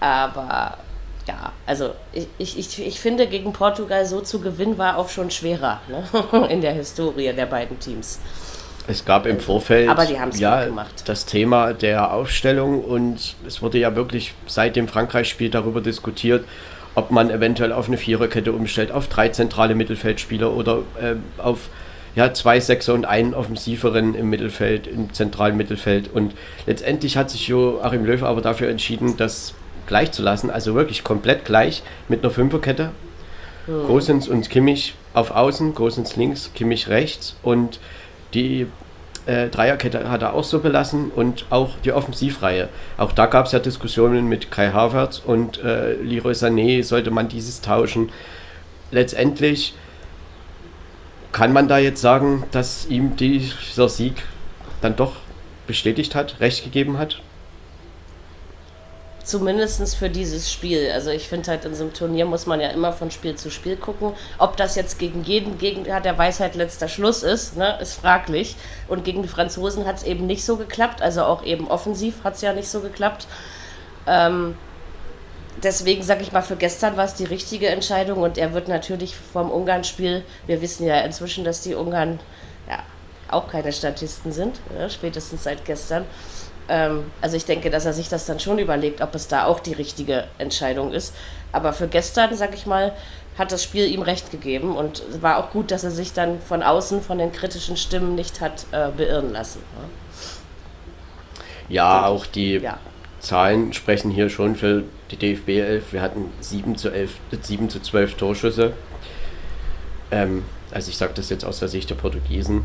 Aber 0.00 0.78
ja, 1.28 1.52
also 1.66 1.90
ich, 2.12 2.58
ich, 2.58 2.86
ich 2.86 3.00
finde, 3.00 3.26
gegen 3.26 3.52
Portugal 3.52 4.06
so 4.06 4.20
zu 4.20 4.40
gewinnen 4.40 4.78
war 4.78 4.96
auch 4.96 5.08
schon 5.08 5.30
schwerer 5.30 5.80
ne? 5.88 6.48
in 6.48 6.60
der 6.60 6.72
Historie 6.72 7.32
der 7.32 7.46
beiden 7.46 7.78
Teams. 7.78 8.18
Es 8.88 9.04
gab 9.04 9.26
im 9.26 9.38
Vorfeld 9.38 9.88
ja, 10.38 10.86
das 11.04 11.26
Thema 11.26 11.74
der 11.74 12.12
Aufstellung 12.12 12.82
und 12.82 13.36
es 13.46 13.62
wurde 13.62 13.78
ja 13.78 13.94
wirklich 13.94 14.34
seit 14.46 14.74
dem 14.74 14.88
Frankreich-Spiel 14.88 15.50
darüber 15.50 15.80
diskutiert, 15.80 16.44
ob 16.94 17.10
man 17.10 17.30
eventuell 17.30 17.72
auf 17.72 17.88
eine 17.88 17.96
Viererkette 17.96 18.52
umstellt, 18.52 18.92
auf 18.92 19.08
drei 19.08 19.28
zentrale 19.28 19.74
Mittelfeldspieler 19.74 20.52
oder 20.52 20.78
äh, 21.00 21.14
auf 21.38 21.68
ja, 22.16 22.34
zwei 22.34 22.58
Sechser 22.58 22.94
und 22.94 23.04
einen 23.04 23.34
Offensiveren 23.34 24.14
im 24.14 24.30
Mittelfeld, 24.30 24.86
im 24.86 25.12
zentralen 25.12 25.56
Mittelfeld. 25.56 26.10
Und 26.12 26.34
letztendlich 26.66 27.16
hat 27.16 27.30
sich 27.30 27.46
Joachim 27.48 28.04
Löw 28.04 28.22
aber 28.24 28.40
dafür 28.40 28.68
entschieden, 28.68 29.16
dass 29.16 29.54
gleich 29.86 30.12
zu 30.12 30.22
lassen, 30.22 30.50
also 30.50 30.74
wirklich 30.74 31.04
komplett 31.04 31.44
gleich 31.44 31.82
mit 32.08 32.22
einer 32.22 32.32
Fünferkette. 32.32 32.90
Mhm. 33.66 33.86
Gosens 33.86 34.28
und 34.28 34.50
Kimmich 34.50 34.94
auf 35.14 35.30
Außen, 35.30 35.74
Gosens 35.74 36.16
links, 36.16 36.50
Kimmich 36.54 36.88
rechts 36.88 37.36
und 37.42 37.78
die 38.34 38.66
äh, 39.30 39.48
Dreierkette 39.48 40.10
hat 40.10 40.22
er 40.22 40.34
auch 40.34 40.42
so 40.42 40.58
belassen 40.58 41.10
und 41.14 41.46
auch 41.50 41.78
die 41.84 41.92
Offensivreihe. 41.92 42.68
Auch 42.98 43.12
da 43.12 43.26
gab 43.26 43.46
es 43.46 43.52
ja 43.52 43.60
Diskussionen 43.60 44.26
mit 44.26 44.50
Kai 44.50 44.72
Havertz 44.72 45.22
und 45.24 45.62
äh, 45.62 45.94
Leroy 45.94 46.32
Sané, 46.32 46.82
sollte 46.82 47.12
man 47.12 47.28
dieses 47.28 47.60
tauschen. 47.60 48.10
Letztendlich 48.90 49.74
kann 51.30 51.52
man 51.52 51.68
da 51.68 51.78
jetzt 51.78 52.00
sagen, 52.00 52.42
dass 52.50 52.86
ihm 52.88 53.14
dieser 53.14 53.88
Sieg 53.88 54.24
dann 54.80 54.96
doch 54.96 55.12
bestätigt 55.68 56.16
hat, 56.16 56.40
recht 56.40 56.64
gegeben 56.64 56.98
hat? 56.98 57.22
Zumindest 59.30 59.94
für 59.94 60.10
dieses 60.10 60.50
Spiel. 60.50 60.90
Also 60.92 61.10
ich 61.10 61.28
finde 61.28 61.52
halt 61.52 61.64
in 61.64 61.72
so 61.76 61.84
einem 61.84 61.92
Turnier 61.92 62.26
muss 62.26 62.46
man 62.46 62.60
ja 62.60 62.70
immer 62.70 62.92
von 62.92 63.12
Spiel 63.12 63.36
zu 63.36 63.48
Spiel 63.48 63.76
gucken. 63.76 64.12
Ob 64.38 64.56
das 64.56 64.74
jetzt 64.74 64.98
gegen 64.98 65.22
jeden 65.22 65.56
Gegner 65.56 66.00
der 66.00 66.18
Weisheit 66.18 66.56
letzter 66.56 66.88
Schluss 66.88 67.22
ist, 67.22 67.56
ne, 67.56 67.78
ist 67.80 67.94
fraglich. 67.94 68.56
Und 68.88 69.04
gegen 69.04 69.22
die 69.22 69.28
Franzosen 69.28 69.86
hat 69.86 69.98
es 69.98 70.02
eben 70.02 70.26
nicht 70.26 70.44
so 70.44 70.56
geklappt. 70.56 71.00
Also 71.00 71.22
auch 71.22 71.44
eben 71.44 71.68
offensiv 71.68 72.24
hat 72.24 72.34
es 72.34 72.40
ja 72.40 72.52
nicht 72.52 72.68
so 72.68 72.80
geklappt. 72.80 73.28
Ähm, 74.08 74.56
deswegen 75.62 76.02
sage 76.02 76.22
ich 76.22 76.32
mal, 76.32 76.42
für 76.42 76.56
gestern 76.56 76.96
war 76.96 77.04
es 77.04 77.14
die 77.14 77.24
richtige 77.24 77.68
Entscheidung 77.68 78.18
und 78.22 78.36
er 78.36 78.52
wird 78.52 78.66
natürlich 78.66 79.14
vom 79.14 79.52
Ungarn-Spiel, 79.52 80.24
wir 80.48 80.60
wissen 80.60 80.86
ja 80.86 81.02
inzwischen, 81.02 81.44
dass 81.44 81.60
die 81.60 81.76
Ungarn 81.76 82.18
ja, 82.68 82.82
auch 83.28 83.48
keine 83.48 83.72
Statisten 83.72 84.32
sind, 84.32 84.58
ja, 84.76 84.90
spätestens 84.90 85.44
seit 85.44 85.64
gestern. 85.64 86.04
Ähm, 86.70 87.10
also 87.20 87.36
ich 87.36 87.44
denke, 87.44 87.68
dass 87.68 87.84
er 87.84 87.92
sich 87.92 88.08
das 88.08 88.26
dann 88.26 88.38
schon 88.38 88.58
überlegt, 88.58 89.02
ob 89.02 89.14
es 89.14 89.26
da 89.26 89.44
auch 89.44 89.60
die 89.60 89.72
richtige 89.72 90.24
Entscheidung 90.38 90.92
ist. 90.92 91.14
Aber 91.52 91.72
für 91.72 91.88
gestern, 91.88 92.34
sag 92.36 92.54
ich 92.54 92.64
mal, 92.64 92.92
hat 93.36 93.50
das 93.50 93.64
Spiel 93.64 93.86
ihm 93.86 94.02
recht 94.02 94.30
gegeben 94.30 94.76
und 94.76 95.02
war 95.20 95.38
auch 95.38 95.50
gut, 95.50 95.70
dass 95.70 95.82
er 95.82 95.90
sich 95.90 96.12
dann 96.12 96.40
von 96.40 96.62
außen, 96.62 97.02
von 97.02 97.18
den 97.18 97.32
kritischen 97.32 97.76
Stimmen 97.76 98.14
nicht 98.14 98.40
hat 98.40 98.66
äh, 98.70 98.88
beirren 98.96 99.32
lassen. 99.32 99.60
Ja, 101.68 102.02
ja 102.02 102.06
auch 102.06 102.26
die 102.26 102.58
ja. 102.58 102.78
Zahlen 103.18 103.72
sprechen 103.72 104.10
hier 104.10 104.28
schon 104.30 104.54
für 104.54 104.84
die 105.10 105.16
DFB 105.16 105.48
11. 105.48 105.92
Wir 105.92 106.02
hatten 106.02 106.32
7 106.40 106.76
zu, 106.76 106.90
11, 106.90 107.16
7 107.40 107.68
zu 107.68 107.80
12 107.80 108.14
Torschüsse. 108.14 108.74
Ähm, 110.12 110.44
also 110.70 110.90
ich 110.90 110.96
sage 110.96 111.12
das 111.16 111.30
jetzt 111.30 111.44
aus 111.44 111.58
der 111.58 111.68
Sicht 111.68 111.90
der 111.90 111.96
Portugiesen. 111.96 112.64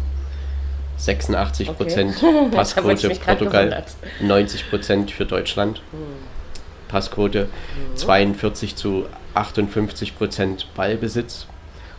86 0.97 1.69
okay. 1.69 2.13
Passquote 2.51 3.09
Portugal, 3.25 3.85
90% 4.21 5.11
für 5.11 5.25
Deutschland. 5.25 5.81
Hm. 5.91 5.99
Passquote, 6.87 7.45
mhm. 7.45 7.95
42 7.95 8.75
zu 8.75 9.05
58% 9.35 10.65
Ballbesitz. 10.75 11.47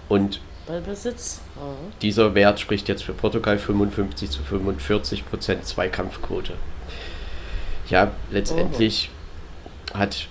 Und 0.08 0.40
Ballbesitz. 0.66 1.40
Mhm. 1.56 1.92
dieser 2.00 2.34
Wert 2.34 2.60
spricht 2.60 2.88
jetzt 2.88 3.04
für 3.04 3.12
Portugal 3.12 3.58
55 3.58 4.30
zu 4.30 4.40
45% 4.42 5.62
Zweikampfquote. 5.62 6.54
Ja, 7.88 8.12
letztendlich 8.30 9.10
mhm. 9.92 9.98
hat 9.98 10.28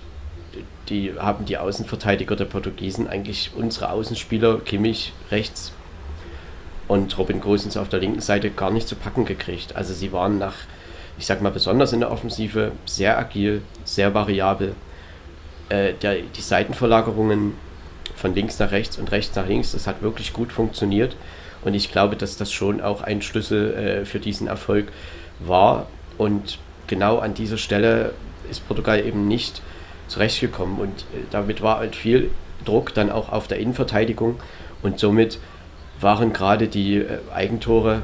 die, 0.88 1.14
haben 1.18 1.44
die 1.44 1.58
Außenverteidiger 1.58 2.36
der 2.36 2.44
Portugiesen 2.44 3.08
eigentlich 3.08 3.52
unsere 3.54 3.90
Außenspieler 3.90 4.60
Kimmich 4.60 5.12
rechts 5.30 5.72
und 6.88 7.16
Robin 7.18 7.40
Gosens 7.40 7.76
auf 7.76 7.88
der 7.88 8.00
linken 8.00 8.20
Seite 8.20 8.50
gar 8.50 8.70
nicht 8.70 8.88
zu 8.88 8.96
packen 8.96 9.24
gekriegt. 9.24 9.74
Also 9.76 9.92
sie 9.92 10.12
waren 10.12 10.38
nach, 10.38 10.54
ich 11.18 11.26
sag 11.26 11.42
mal 11.42 11.50
besonders 11.50 11.92
in 11.92 12.00
der 12.00 12.10
Offensive, 12.10 12.72
sehr 12.84 13.18
agil, 13.18 13.62
sehr 13.84 14.14
variabel. 14.14 14.74
Äh, 15.68 15.94
der, 15.94 16.16
die 16.22 16.40
Seitenverlagerungen 16.40 17.54
von 18.14 18.34
links 18.34 18.58
nach 18.58 18.70
rechts 18.70 18.98
und 18.98 19.10
rechts 19.10 19.34
nach 19.34 19.48
links, 19.48 19.72
das 19.72 19.86
hat 19.86 20.02
wirklich 20.02 20.32
gut 20.32 20.52
funktioniert. 20.52 21.16
Und 21.64 21.74
ich 21.74 21.90
glaube, 21.90 22.16
dass 22.16 22.36
das 22.36 22.52
schon 22.52 22.80
auch 22.80 23.02
ein 23.02 23.22
Schlüssel 23.22 23.74
äh, 23.74 24.04
für 24.04 24.20
diesen 24.20 24.46
Erfolg 24.46 24.86
war. 25.40 25.88
Und 26.18 26.58
genau 26.86 27.18
an 27.18 27.34
dieser 27.34 27.58
Stelle 27.58 28.12
ist 28.48 28.66
Portugal 28.68 29.04
eben 29.04 29.26
nicht 29.26 29.60
zurechtgekommen. 30.06 30.78
Und 30.78 31.02
äh, 31.02 31.26
damit 31.32 31.62
war 31.62 31.78
halt 31.78 31.96
viel 31.96 32.30
Druck 32.64 32.94
dann 32.94 33.10
auch 33.10 33.32
auf 33.32 33.48
der 33.48 33.58
Innenverteidigung. 33.58 34.36
Und 34.82 35.00
somit 35.00 35.40
waren 36.00 36.32
gerade 36.32 36.68
die 36.68 36.96
äh, 36.98 37.18
Eigentore 37.32 38.02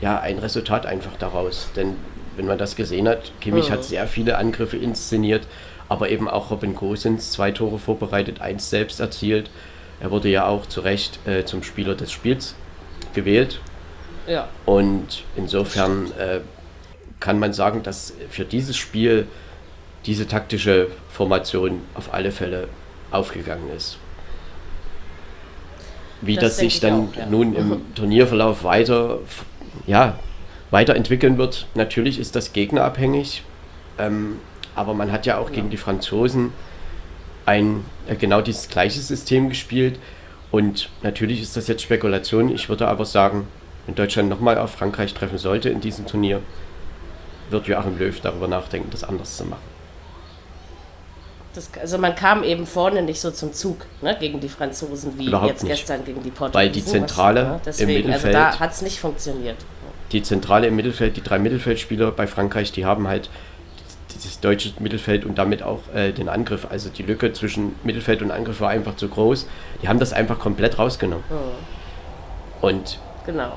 ja 0.00 0.20
ein 0.20 0.38
Resultat 0.38 0.86
einfach 0.86 1.16
daraus. 1.18 1.68
Denn 1.76 1.96
wenn 2.36 2.46
man 2.46 2.58
das 2.58 2.76
gesehen 2.76 3.08
hat, 3.08 3.32
Kimmich 3.40 3.68
mhm. 3.68 3.74
hat 3.74 3.84
sehr 3.84 4.06
viele 4.06 4.38
Angriffe 4.38 4.76
inszeniert, 4.76 5.46
aber 5.88 6.10
eben 6.10 6.28
auch 6.28 6.50
Robin 6.50 6.74
Gosens 6.74 7.32
zwei 7.32 7.50
Tore 7.50 7.78
vorbereitet, 7.78 8.40
eins 8.40 8.70
selbst 8.70 9.00
erzielt. 9.00 9.50
Er 10.00 10.10
wurde 10.10 10.28
ja 10.28 10.46
auch 10.46 10.66
zu 10.66 10.80
Recht 10.80 11.18
äh, 11.26 11.44
zum 11.44 11.62
Spieler 11.62 11.94
des 11.94 12.12
Spiels 12.12 12.54
gewählt. 13.14 13.60
Ja. 14.28 14.48
Und 14.66 15.24
insofern 15.34 16.12
äh, 16.18 16.40
kann 17.18 17.38
man 17.38 17.52
sagen, 17.52 17.82
dass 17.82 18.12
für 18.30 18.44
dieses 18.44 18.76
Spiel 18.76 19.26
diese 20.06 20.28
taktische 20.28 20.88
Formation 21.08 21.82
auf 21.94 22.14
alle 22.14 22.30
Fälle 22.30 22.68
aufgegangen 23.10 23.70
ist. 23.76 23.98
Wie 26.20 26.34
das, 26.34 26.44
das 26.44 26.56
sich 26.58 26.80
dann 26.80 27.08
auch, 27.08 27.16
ja. 27.16 27.26
nun 27.26 27.54
im 27.54 27.80
Turnierverlauf 27.94 28.64
weiter, 28.64 29.20
ja, 29.86 30.18
weiterentwickeln 30.70 31.38
wird, 31.38 31.66
natürlich 31.74 32.18
ist 32.18 32.36
das 32.36 32.52
gegnerabhängig. 32.52 33.42
Ähm, 33.98 34.36
aber 34.74 34.94
man 34.94 35.10
hat 35.10 35.26
ja 35.26 35.38
auch 35.38 35.48
ja. 35.48 35.56
gegen 35.56 35.70
die 35.70 35.76
Franzosen 35.76 36.52
ein 37.46 37.84
äh, 38.06 38.14
genau 38.16 38.40
dieses 38.40 38.68
gleiche 38.68 39.00
System 39.00 39.48
gespielt. 39.48 39.98
Und 40.50 40.88
natürlich 41.02 41.42
ist 41.42 41.56
das 41.56 41.68
jetzt 41.68 41.82
Spekulation. 41.82 42.48
Ich 42.48 42.68
würde 42.68 42.88
aber 42.88 43.04
sagen, 43.04 43.46
wenn 43.86 43.94
Deutschland 43.94 44.28
nochmal 44.28 44.58
auf 44.58 44.72
Frankreich 44.72 45.14
treffen 45.14 45.38
sollte 45.38 45.68
in 45.68 45.80
diesem 45.80 46.06
Turnier, 46.06 46.40
wird 47.50 47.66
Joachim 47.66 47.98
Löw 47.98 48.18
darüber 48.20 48.48
nachdenken, 48.48 48.88
das 48.90 49.04
anders 49.04 49.36
zu 49.36 49.44
machen. 49.44 49.77
Das, 51.54 51.70
also 51.80 51.98
man 51.98 52.14
kam 52.14 52.44
eben 52.44 52.66
vorne 52.66 53.02
nicht 53.02 53.20
so 53.20 53.30
zum 53.30 53.52
Zug 53.52 53.86
ne, 54.02 54.16
gegen 54.20 54.38
die 54.38 54.48
Franzosen 54.48 55.18
wie 55.18 55.28
Überhaupt 55.28 55.48
jetzt 55.48 55.62
nicht. 55.64 55.72
gestern 55.72 56.04
gegen 56.04 56.22
die 56.22 56.30
Portugiesen. 56.30 56.54
Weil 56.54 56.70
die 56.70 56.84
Zentrale 56.84 57.42
was, 57.42 57.48
ne, 57.48 57.60
deswegen, 57.64 57.90
im 57.90 57.96
Mittelfeld... 57.96 58.36
Also 58.36 58.50
da 58.50 58.60
hat 58.60 58.72
es 58.72 58.82
nicht 58.82 59.00
funktioniert. 59.00 59.56
Die 60.12 60.22
Zentrale 60.22 60.66
im 60.66 60.76
Mittelfeld, 60.76 61.16
die 61.16 61.22
drei 61.22 61.38
Mittelfeldspieler 61.38 62.12
bei 62.12 62.26
Frankreich, 62.26 62.70
die 62.72 62.84
haben 62.84 63.08
halt 63.08 63.30
dieses 64.14 64.40
deutsche 64.40 64.72
Mittelfeld 64.78 65.24
und 65.24 65.38
damit 65.38 65.62
auch 65.62 65.80
äh, 65.94 66.12
den 66.12 66.28
Angriff. 66.28 66.66
Also 66.70 66.90
die 66.90 67.02
Lücke 67.02 67.32
zwischen 67.32 67.74
Mittelfeld 67.82 68.20
und 68.22 68.30
Angriff 68.30 68.60
war 68.60 68.70
einfach 68.70 68.96
zu 68.96 69.08
groß. 69.08 69.46
Die 69.82 69.88
haben 69.88 69.98
das 69.98 70.12
einfach 70.12 70.38
komplett 70.38 70.78
rausgenommen. 70.78 71.24
Oh. 71.30 72.66
Und 72.66 72.98
genau. 73.26 73.52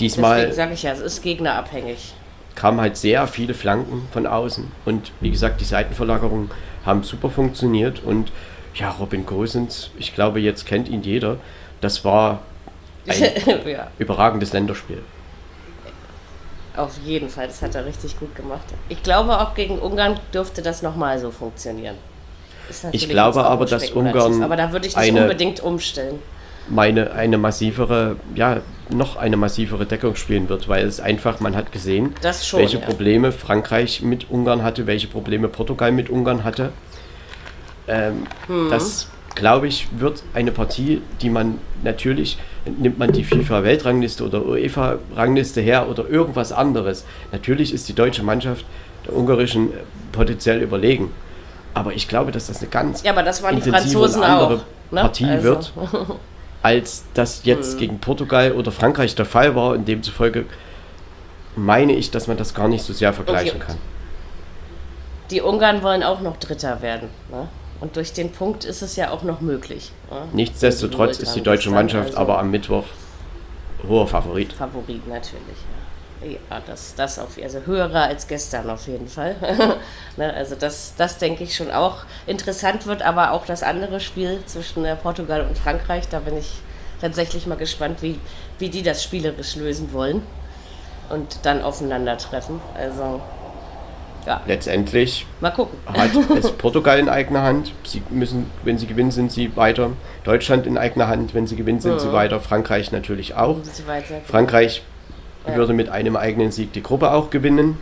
diesmal... 0.00 0.36
Deswegen 0.36 0.56
sage 0.56 0.74
ich 0.74 0.82
ja, 0.82 0.92
es 0.92 1.00
ist 1.00 1.22
gegnerabhängig. 1.22 2.14
Kamen 2.54 2.80
halt 2.80 2.96
sehr 2.96 3.26
viele 3.26 3.52
Flanken 3.52 4.08
von 4.12 4.26
außen. 4.26 4.70
Und 4.86 5.12
wie 5.20 5.30
gesagt, 5.30 5.60
die 5.60 5.64
Seitenverlagerungen 5.64 6.50
haben 6.86 7.02
super 7.02 7.28
funktioniert. 7.28 8.02
Und 8.02 8.32
ja, 8.74 8.90
Robin 8.90 9.26
Gosens, 9.26 9.90
ich 9.98 10.14
glaube, 10.14 10.40
jetzt 10.40 10.66
kennt 10.66 10.88
ihn 10.88 11.02
jeder. 11.02 11.36
Das 11.80 12.04
war 12.04 12.40
ein 13.06 13.22
ja. 13.66 13.88
überragendes 13.98 14.52
Länderspiel. 14.52 15.02
Auf 16.76 16.98
jeden 17.04 17.30
Fall, 17.30 17.46
das 17.46 17.62
hat 17.62 17.74
er 17.74 17.86
richtig 17.86 18.18
gut 18.18 18.34
gemacht. 18.34 18.64
Ich 18.88 19.02
glaube, 19.02 19.40
auch 19.40 19.54
gegen 19.54 19.78
Ungarn 19.78 20.20
dürfte 20.32 20.60
das 20.60 20.82
nochmal 20.82 21.18
so 21.18 21.30
funktionieren. 21.30 21.96
Ich 22.92 23.08
glaube 23.08 23.44
aber, 23.44 23.64
dass 23.64 23.90
Ungarn. 23.90 24.42
Aber 24.42 24.56
da 24.56 24.72
würde 24.72 24.86
ich 24.86 24.96
nicht 24.96 25.08
eine, 25.08 25.22
unbedingt 25.22 25.60
umstellen. 25.60 26.18
Meine, 26.68 27.12
eine 27.12 27.38
massivere, 27.38 28.16
ja, 28.34 28.60
noch 28.90 29.16
eine 29.16 29.36
massivere 29.36 29.86
Deckung 29.86 30.16
spielen 30.16 30.48
wird, 30.48 30.68
weil 30.68 30.86
es 30.86 31.00
einfach, 31.00 31.40
man 31.40 31.56
hat 31.56 31.72
gesehen, 31.72 32.14
schon, 32.42 32.60
welche 32.60 32.78
ja. 32.78 32.84
Probleme 32.84 33.32
Frankreich 33.32 34.02
mit 34.02 34.30
Ungarn 34.30 34.62
hatte, 34.62 34.86
welche 34.86 35.08
Probleme 35.08 35.48
Portugal 35.48 35.92
mit 35.92 36.08
Ungarn 36.10 36.44
hatte. 36.44 36.72
Ähm, 37.88 38.26
mhm. 38.48 38.70
Das, 38.70 39.08
glaube 39.34 39.68
ich, 39.68 39.88
wird 39.98 40.22
eine 40.34 40.52
Partie, 40.52 41.02
die 41.20 41.30
man 41.30 41.58
natürlich, 41.82 42.38
nimmt 42.78 42.98
man 42.98 43.12
die 43.12 43.24
FIFA-Weltrangliste 43.24 44.24
oder 44.24 44.44
UEFA-Rangliste 44.44 45.60
her 45.60 45.88
oder 45.88 46.08
irgendwas 46.08 46.52
anderes. 46.52 47.04
Natürlich 47.32 47.72
ist 47.72 47.88
die 47.88 47.94
deutsche 47.94 48.22
Mannschaft 48.22 48.64
der 49.06 49.16
ungarischen 49.16 49.72
äh, 49.72 49.76
potenziell 50.12 50.62
überlegen. 50.62 51.10
Aber 51.74 51.92
ich 51.92 52.08
glaube, 52.08 52.32
dass 52.32 52.46
das 52.46 52.60
eine 52.60 52.70
ganz 52.70 53.02
ja, 53.02 53.12
aber 53.12 53.22
das 53.22 53.42
waren 53.42 53.56
die 53.56 53.62
Franzosen 53.62 54.22
andere 54.22 54.54
auch, 54.56 54.92
ne? 54.92 55.00
Partie 55.02 55.26
also. 55.26 55.44
wird, 55.44 55.72
als 56.66 57.04
das 57.14 57.42
jetzt 57.44 57.74
mhm. 57.74 57.78
gegen 57.78 57.98
Portugal 58.00 58.52
oder 58.52 58.72
Frankreich 58.72 59.14
der 59.14 59.24
Fall 59.24 59.54
war. 59.54 59.70
Und 59.70 59.86
demzufolge 59.86 60.46
meine 61.54 61.94
ich, 61.94 62.10
dass 62.10 62.26
man 62.26 62.36
das 62.36 62.54
gar 62.54 62.66
nicht 62.66 62.82
so 62.82 62.92
sehr 62.92 63.12
vergleichen 63.12 63.60
okay. 63.62 63.66
kann. 63.68 63.78
Die 65.30 65.40
Ungarn 65.40 65.82
wollen 65.82 66.02
auch 66.02 66.20
noch 66.20 66.36
Dritter 66.38 66.82
werden. 66.82 67.08
Ne? 67.30 67.48
Und 67.80 67.94
durch 67.94 68.12
den 68.12 68.32
Punkt 68.32 68.64
ist 68.64 68.82
es 68.82 68.96
ja 68.96 69.10
auch 69.10 69.22
noch 69.22 69.40
möglich. 69.40 69.92
Ja? 70.10 70.24
Nichtsdestotrotz 70.32 71.20
ist 71.20 71.36
die 71.36 71.42
deutsche 71.42 71.70
Mannschaft 71.70 72.08
also 72.08 72.18
aber 72.18 72.38
am 72.40 72.50
Mittwoch 72.50 72.84
hoher 73.88 74.08
Favorit. 74.08 74.52
Favorit 74.52 75.06
natürlich, 75.06 75.44
ja. 75.46 75.75
Ja, 76.22 76.60
das, 76.66 76.94
das 76.94 77.18
auf, 77.18 77.38
also 77.42 77.60
höherer 77.66 78.04
als 78.04 78.26
gestern 78.26 78.70
auf 78.70 78.86
jeden 78.86 79.08
Fall. 79.08 79.36
ne, 80.16 80.32
also 80.32 80.54
das, 80.54 80.94
das 80.96 81.18
denke 81.18 81.44
ich 81.44 81.54
schon 81.54 81.70
auch 81.70 82.04
interessant 82.26 82.86
wird, 82.86 83.02
aber 83.02 83.32
auch 83.32 83.44
das 83.46 83.62
andere 83.62 84.00
Spiel 84.00 84.40
zwischen 84.46 84.84
äh, 84.84 84.96
Portugal 84.96 85.42
und 85.42 85.58
Frankreich, 85.58 86.08
da 86.08 86.20
bin 86.20 86.36
ich 86.36 86.52
tatsächlich 87.00 87.46
mal 87.46 87.56
gespannt, 87.56 88.02
wie, 88.02 88.18
wie 88.58 88.70
die 88.70 88.82
das 88.82 89.02
spielerisch 89.04 89.56
lösen 89.56 89.92
wollen 89.92 90.22
und 91.10 91.40
dann 91.44 91.62
aufeinandertreffen. 91.62 92.60
Also 92.74 93.20
ja. 94.26 94.40
Letztendlich 94.46 95.24
Mal 95.40 95.50
gucken. 95.50 95.78
hat 95.86 96.10
es 96.36 96.50
Portugal 96.50 96.98
in 96.98 97.08
eigener 97.08 97.42
Hand. 97.42 97.72
Sie 97.84 98.02
müssen, 98.10 98.50
wenn 98.64 98.76
sie 98.76 98.86
gewinnen, 98.86 99.12
sind 99.12 99.30
sie 99.30 99.56
weiter. 99.56 99.90
Deutschland 100.24 100.66
in 100.66 100.76
eigener 100.76 101.06
Hand, 101.06 101.32
wenn 101.32 101.46
sie 101.46 101.54
gewinnen, 101.54 101.80
sind 101.80 101.94
mhm. 101.94 102.00
sie 102.00 102.12
weiter. 102.12 102.40
Frankreich 102.40 102.90
natürlich 102.90 103.36
auch. 103.36 103.58
Frankreich 104.24 104.82
ja. 105.46 105.56
würde 105.56 105.72
mit 105.72 105.88
einem 105.88 106.16
eigenen 106.16 106.50
Sieg 106.50 106.72
die 106.72 106.82
Gruppe 106.82 107.12
auch 107.12 107.30
gewinnen. 107.30 107.78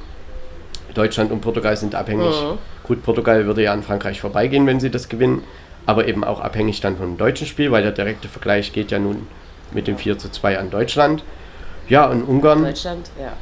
Deutschland 0.94 1.32
und 1.32 1.40
Portugal 1.40 1.76
sind 1.76 1.94
abhängig. 1.94 2.40
Mhm. 2.40 2.58
Gut, 2.84 3.02
Portugal 3.02 3.46
würde 3.46 3.62
ja 3.62 3.72
an 3.72 3.82
Frankreich 3.82 4.20
vorbeigehen, 4.20 4.66
wenn 4.66 4.80
sie 4.80 4.90
das 4.90 5.08
gewinnen, 5.08 5.42
aber 5.86 6.06
eben 6.06 6.22
auch 6.22 6.40
abhängig 6.40 6.80
dann 6.80 6.96
vom 6.96 7.16
deutschen 7.16 7.46
Spiel, 7.46 7.72
weil 7.72 7.82
der 7.82 7.92
direkte 7.92 8.28
Vergleich 8.28 8.72
geht 8.72 8.90
ja 8.90 8.98
nun 8.98 9.26
mit 9.72 9.88
dem 9.88 9.98
4 9.98 10.18
zu 10.18 10.30
2 10.30 10.58
an 10.58 10.70
Deutschland. 10.70 11.24
Ja, 11.88 12.06
und 12.06 12.22
Ungarn. 12.22 12.62
Deutschland, 12.62 13.10
ja 13.20 13.32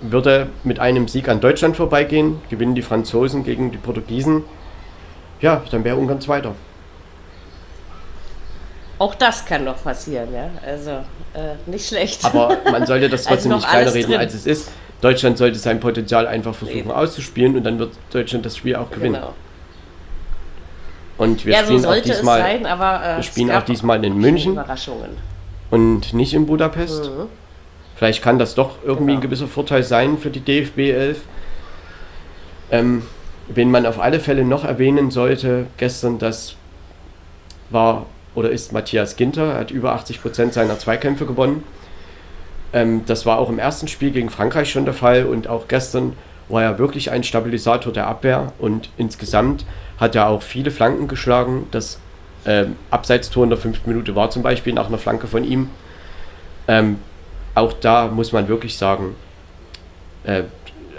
würde 0.00 0.48
mit 0.64 0.78
einem 0.78 1.08
Sieg 1.08 1.28
an 1.28 1.40
Deutschland 1.40 1.76
vorbeigehen, 1.76 2.40
gewinnen 2.50 2.74
die 2.74 2.82
Franzosen 2.82 3.44
gegen 3.44 3.70
die 3.70 3.78
Portugiesen. 3.78 4.44
Ja, 5.40 5.62
dann 5.70 5.84
wäre 5.84 5.96
Ungarn 5.96 6.20
Zweiter. 6.20 6.54
Auch 8.98 9.14
das 9.14 9.44
kann 9.44 9.64
noch 9.64 9.82
passieren, 9.82 10.28
ja. 10.34 10.48
Also 10.66 10.90
äh, 10.90 11.54
nicht 11.66 11.86
schlecht. 11.88 12.24
Aber 12.24 12.56
man 12.70 12.86
sollte 12.86 13.08
das 13.08 13.20
Also 13.26 13.34
trotzdem 13.34 13.50
noch 13.50 13.58
nicht 13.58 13.68
kleiner 13.68 13.94
reden, 13.94 14.10
drin. 14.10 14.20
als 14.20 14.34
es 14.34 14.46
ist. 14.46 14.70
Deutschland 15.02 15.36
sollte 15.36 15.58
sein 15.58 15.78
Potenzial 15.80 16.26
einfach 16.26 16.54
versuchen 16.54 16.78
Eben. 16.78 16.90
auszuspielen 16.90 17.56
und 17.56 17.64
dann 17.64 17.78
wird 17.78 17.92
Deutschland 18.10 18.46
das 18.46 18.56
Spiel 18.56 18.76
auch 18.76 18.90
gewinnen. 18.90 19.14
genau. 19.14 19.34
Und 21.18 21.44
wir 21.44 21.52
Ja, 21.52 21.58
so 21.60 21.64
spielen 21.66 21.80
auch 21.80 21.88
sollte 21.90 22.10
es 22.10 22.16
diesmal 22.18 22.40
sein, 22.40 22.66
aber 22.66 23.04
äh, 23.04 23.16
wir 23.16 23.22
spielen 23.22 23.50
auch 23.50 23.62
diesmal 23.62 24.04
in 24.04 24.16
München 24.18 24.58
und 25.70 26.12
nicht 26.14 26.34
in 26.34 26.46
Budapest. 26.46 27.04
Mhm. 27.10 27.26
Vielleicht 27.96 28.22
kann 28.22 28.38
das 28.38 28.54
doch 28.54 28.76
irgendwie 28.84 29.12
Genau. 29.12 29.18
ein 29.18 29.22
gewisser 29.22 29.46
Vorteil 29.48 29.82
sein 29.82 30.18
für 30.18 30.30
die 30.30 30.40
DFB 30.40 30.78
11. 30.90 31.20
Ähm, 32.70 33.02
wen 33.48 33.70
man 33.70 33.86
auf 33.86 33.98
alle 34.00 34.20
Fälle 34.20 34.44
noch 34.44 34.64
erwähnen 34.64 35.10
sollte, 35.10 35.66
gestern, 35.78 36.18
das 36.18 36.56
war 37.70 38.06
oder 38.36 38.50
ist 38.50 38.72
Matthias 38.72 39.16
Ginter, 39.16 39.54
er 39.54 39.60
hat 39.60 39.70
über 39.72 39.94
80 39.94 40.22
Prozent 40.22 40.52
seiner 40.52 40.78
Zweikämpfe 40.78 41.26
gewonnen. 41.26 41.64
Ähm, 42.72 43.02
das 43.06 43.26
war 43.26 43.38
auch 43.38 43.48
im 43.48 43.58
ersten 43.58 43.88
Spiel 43.88 44.12
gegen 44.12 44.30
Frankreich 44.30 44.70
schon 44.70 44.84
der 44.84 44.94
Fall 44.94 45.24
und 45.24 45.48
auch 45.48 45.66
gestern 45.66 46.12
war 46.48 46.62
er 46.62 46.78
wirklich 46.78 47.10
ein 47.10 47.24
Stabilisator 47.24 47.92
der 47.92 48.06
Abwehr 48.06 48.52
und 48.58 48.90
insgesamt 48.98 49.64
hat 49.98 50.14
er 50.14 50.28
auch 50.28 50.42
viele 50.42 50.70
Flanken 50.70 51.08
geschlagen. 51.08 51.66
Das 51.70 51.98
ähm, 52.44 52.76
Abseitstor 52.90 53.42
in 53.42 53.50
der 53.50 53.58
fünften 53.58 53.90
Minute 53.90 54.14
war 54.14 54.30
zum 54.30 54.42
Beispiel 54.42 54.74
nach 54.74 54.86
einer 54.86 54.98
Flanke 54.98 55.26
von 55.26 55.42
ihm. 55.42 55.70
Ähm, 56.68 56.98
auch 57.54 57.72
da 57.72 58.08
muss 58.08 58.32
man 58.32 58.48
wirklich 58.48 58.76
sagen, 58.76 59.16
äh, 60.24 60.42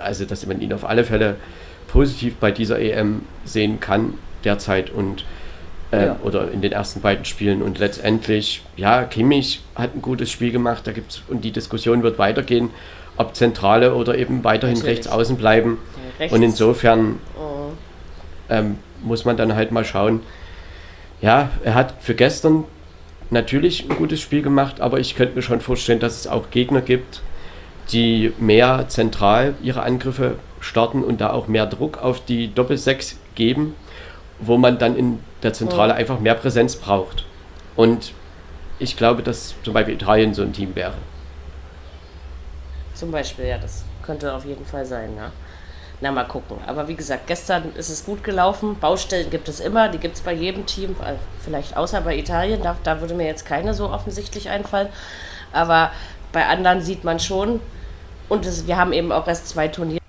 also 0.01 0.25
dass 0.25 0.45
man 0.47 0.59
ihn 0.59 0.73
auf 0.73 0.85
alle 0.85 1.03
Fälle 1.03 1.35
positiv 1.87 2.35
bei 2.37 2.51
dieser 2.51 2.79
EM 2.79 3.21
sehen 3.45 3.79
kann 3.79 4.15
derzeit 4.43 4.89
und 4.89 5.23
äh, 5.91 6.07
Ja. 6.07 6.15
oder 6.23 6.51
in 6.51 6.61
den 6.61 6.71
ersten 6.71 7.01
beiden 7.01 7.25
Spielen 7.25 7.61
und 7.61 7.79
letztendlich, 7.79 8.61
ja, 8.75 9.03
Kimmich 9.03 9.61
hat 9.75 9.95
ein 9.95 10.01
gutes 10.01 10.29
Spiel 10.31 10.51
gemacht, 10.51 10.85
da 10.85 10.91
gibt's 10.91 11.21
und 11.27 11.43
die 11.43 11.51
Diskussion 11.51 12.03
wird 12.03 12.17
weitergehen, 12.19 12.69
ob 13.17 13.35
Zentrale 13.35 13.95
oder 13.95 14.17
eben 14.17 14.43
weiterhin 14.43 14.75
Natürlich. 14.75 14.97
rechts 14.97 15.07
außen 15.07 15.37
bleiben 15.37 15.77
Ja, 15.95 16.19
rechts. 16.19 16.35
und 16.35 16.43
insofern 16.43 17.19
Oh. 17.39 17.71
ähm, 18.49 18.77
muss 19.03 19.25
man 19.25 19.37
dann 19.37 19.55
halt 19.55 19.71
mal 19.71 19.85
schauen. 19.85 20.21
Ja, 21.21 21.49
er 21.63 21.73
hat 21.73 21.95
für 21.99 22.15
gestern 22.15 22.63
natürlich 23.29 23.89
ein 23.89 23.95
gutes 23.97 24.21
Spiel 24.21 24.41
gemacht, 24.41 24.81
aber 24.81 24.99
ich 24.99 25.15
könnte 25.15 25.35
mir 25.35 25.41
schon 25.41 25.61
vorstellen, 25.61 25.99
dass 25.99 26.15
es 26.19 26.27
auch 26.27 26.49
Gegner 26.51 26.81
gibt, 26.81 27.21
die 27.91 28.33
mehr 28.39 28.85
zentral 28.87 29.55
ihre 29.63 29.81
Angriffe 29.83 30.35
starten 30.59 31.03
und 31.03 31.21
da 31.21 31.31
auch 31.31 31.47
mehr 31.47 31.65
Druck 31.65 31.97
auf 32.03 32.23
die 32.23 32.53
Doppelsechs 32.53 33.17
geben, 33.35 33.73
wo 34.39 34.57
man 34.57 34.77
dann 34.77 34.95
in 34.95 35.19
der 35.43 35.53
Zentrale 35.53 35.93
Ja. 35.93 35.95
einfach 35.97 36.19
mehr 36.19 36.35
Präsenz 36.35 36.75
braucht. 36.75 37.25
Und 37.75 38.13
ich 38.79 38.97
glaube, 38.97 39.23
dass 39.23 39.55
zum 39.63 39.73
Beispiel 39.73 39.95
Italien 39.95 40.33
so 40.33 40.43
ein 40.43 40.53
Team 40.53 40.75
wäre. 40.75 40.93
Zum 42.93 43.11
Beispiel, 43.11 43.45
ja, 43.45 43.57
das 43.57 43.83
könnte 44.03 44.33
auf 44.33 44.45
jeden 44.45 44.65
Fall 44.65 44.85
sein, 44.85 45.11
ja. 45.15 45.31
Na, 45.99 46.11
mal 46.11 46.25
gucken. 46.25 46.57
Aber 46.67 46.87
wie 46.87 46.95
gesagt, 46.95 47.25
gestern 47.25 47.73
ist 47.75 47.89
es 47.89 48.05
gut 48.05 48.23
gelaufen. 48.23 48.77
Baustellen 48.79 49.31
gibt 49.31 49.49
es 49.49 49.59
immer, 49.59 49.89
die 49.89 49.97
gibt 49.97 50.15
es 50.15 50.21
bei 50.21 50.33
jedem 50.33 50.65
Team, 50.67 50.91
äh, 51.03 51.13
vielleicht 51.43 51.75
außer 51.75 52.01
bei 52.01 52.15
Italien, 52.17 52.61
da, 52.61 52.75
da 52.83 53.01
würde 53.01 53.15
mir 53.15 53.25
jetzt 53.25 53.45
keine 53.47 53.73
so 53.73 53.89
offensichtlich 53.89 54.49
einfallen. 54.49 54.89
Aber 55.51 55.91
bei 56.31 56.45
anderen 56.45 56.81
sieht 56.81 57.03
man 57.03 57.19
schon, 57.19 57.61
und 58.29 58.45
es, 58.45 58.67
wir 58.67 58.77
haben 58.77 58.93
eben 58.93 59.11
auch 59.11 59.27
erst 59.27 59.49
zwei 59.49 59.67
Turniere. 59.69 60.01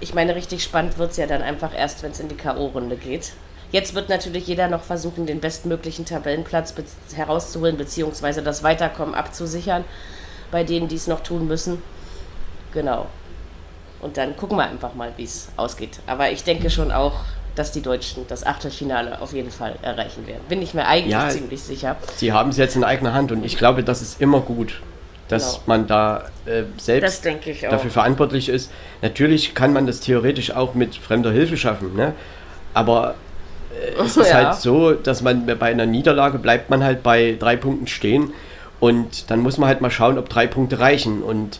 Ich 0.00 0.14
meine, 0.14 0.34
richtig 0.34 0.62
spannend 0.62 0.98
wird 0.98 1.12
es 1.12 1.16
ja 1.16 1.26
dann 1.26 1.42
einfach 1.42 1.74
erst, 1.74 2.02
wenn 2.02 2.12
es 2.12 2.20
in 2.20 2.28
die 2.28 2.34
K.O.-Runde 2.36 2.96
geht. 2.96 3.32
Jetzt 3.72 3.94
wird 3.94 4.08
natürlich 4.08 4.46
jeder 4.46 4.68
noch 4.68 4.82
versuchen, 4.82 5.26
den 5.26 5.40
bestmöglichen 5.40 6.04
Tabellenplatz 6.04 6.72
be 6.72 6.84
herauszuholen, 7.14 7.76
beziehungsweise 7.76 8.42
das 8.42 8.62
Weiterkommen 8.62 9.14
abzusichern 9.14 9.84
bei 10.50 10.62
denen, 10.64 10.86
die 10.88 10.94
es 10.96 11.06
noch 11.08 11.20
tun 11.20 11.48
müssen. 11.48 11.82
Genau. 12.72 13.06
Und 14.00 14.16
dann 14.18 14.36
gucken 14.36 14.58
wir 14.58 14.64
einfach 14.66 14.94
mal, 14.94 15.12
wie 15.16 15.24
es 15.24 15.48
ausgeht. 15.56 15.98
Aber 16.06 16.30
ich 16.30 16.44
denke 16.44 16.70
schon 16.70 16.92
auch, 16.92 17.20
dass 17.56 17.72
die 17.72 17.80
Deutschen 17.80 18.26
das 18.28 18.44
Achtelfinale 18.44 19.20
auf 19.20 19.32
jeden 19.32 19.50
Fall 19.50 19.76
erreichen 19.82 20.26
werden. 20.26 20.42
Bin 20.48 20.60
ich 20.62 20.74
mir 20.74 20.86
eigentlich 20.86 21.12
Ja. 21.12 21.30
ziemlich 21.30 21.62
sicher. 21.62 21.96
Sie 22.14 22.32
haben 22.32 22.50
es 22.50 22.58
jetzt 22.58 22.76
in 22.76 22.84
eigener 22.84 23.14
Hand 23.14 23.32
und 23.32 23.44
ich 23.44 23.56
glaube, 23.56 23.82
das 23.82 24.02
ist 24.02 24.20
immer 24.20 24.40
gut, 24.40 24.80
dass 25.28 25.54
Genau. 25.54 25.62
man 25.66 25.86
da 25.86 26.24
äh, 26.46 26.62
selbst 26.78 27.24
dafür 27.70 27.90
verantwortlich 27.90 28.48
ist. 28.48 28.70
Natürlich 29.02 29.54
kann 29.54 29.72
man 29.72 29.86
das 29.86 30.00
theoretisch 30.00 30.52
auch 30.52 30.74
mit 30.74 30.94
fremder 30.96 31.30
Hilfe 31.32 31.56
schaffen, 31.56 31.94
ne? 31.96 32.12
aber 32.74 33.14
äh, 33.98 34.02
es 34.02 34.16
ist 34.16 34.28
Ja. 34.30 34.34
halt 34.36 34.54
so, 34.56 34.92
dass 34.92 35.22
man 35.22 35.46
bei 35.46 35.66
einer 35.66 35.86
Niederlage 35.86 36.38
bleibt 36.38 36.70
man 36.70 36.84
halt 36.84 37.02
bei 37.02 37.36
drei 37.38 37.56
Punkten 37.56 37.86
stehen 37.86 38.32
und 38.80 39.30
dann 39.30 39.40
muss 39.40 39.58
man 39.58 39.68
halt 39.68 39.80
mal 39.80 39.90
schauen, 39.90 40.18
ob 40.18 40.28
drei 40.28 40.46
Punkte 40.46 40.78
reichen 40.78 41.22
und 41.22 41.58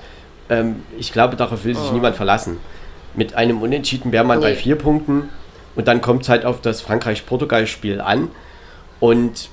ähm, 0.49 0.83
ich 0.99 1.13
glaube, 1.13 1.35
darauf 1.37 1.65
will 1.65 1.75
sich 1.77 1.91
niemand 1.93 2.15
verlassen. 2.17 2.59
Mit 3.15 3.35
einem 3.35 3.63
Unentschieden 3.63 4.13
wäre 4.13 4.25
man 4.25 4.41
bei 4.41 4.49
Oh. 4.49 4.51
Nee. 4.51 4.57
vier 4.57 4.77
Punkten 4.77 5.31
und 5.75 5.89
dann 5.89 6.01
kommt 6.01 6.23
es 6.23 6.29
halt 6.29 6.45
auf 6.45 6.61
das 6.61 6.81
Frankreich-Portugal-Spiel 6.83 8.01
an 8.01 8.29
und 9.01 9.49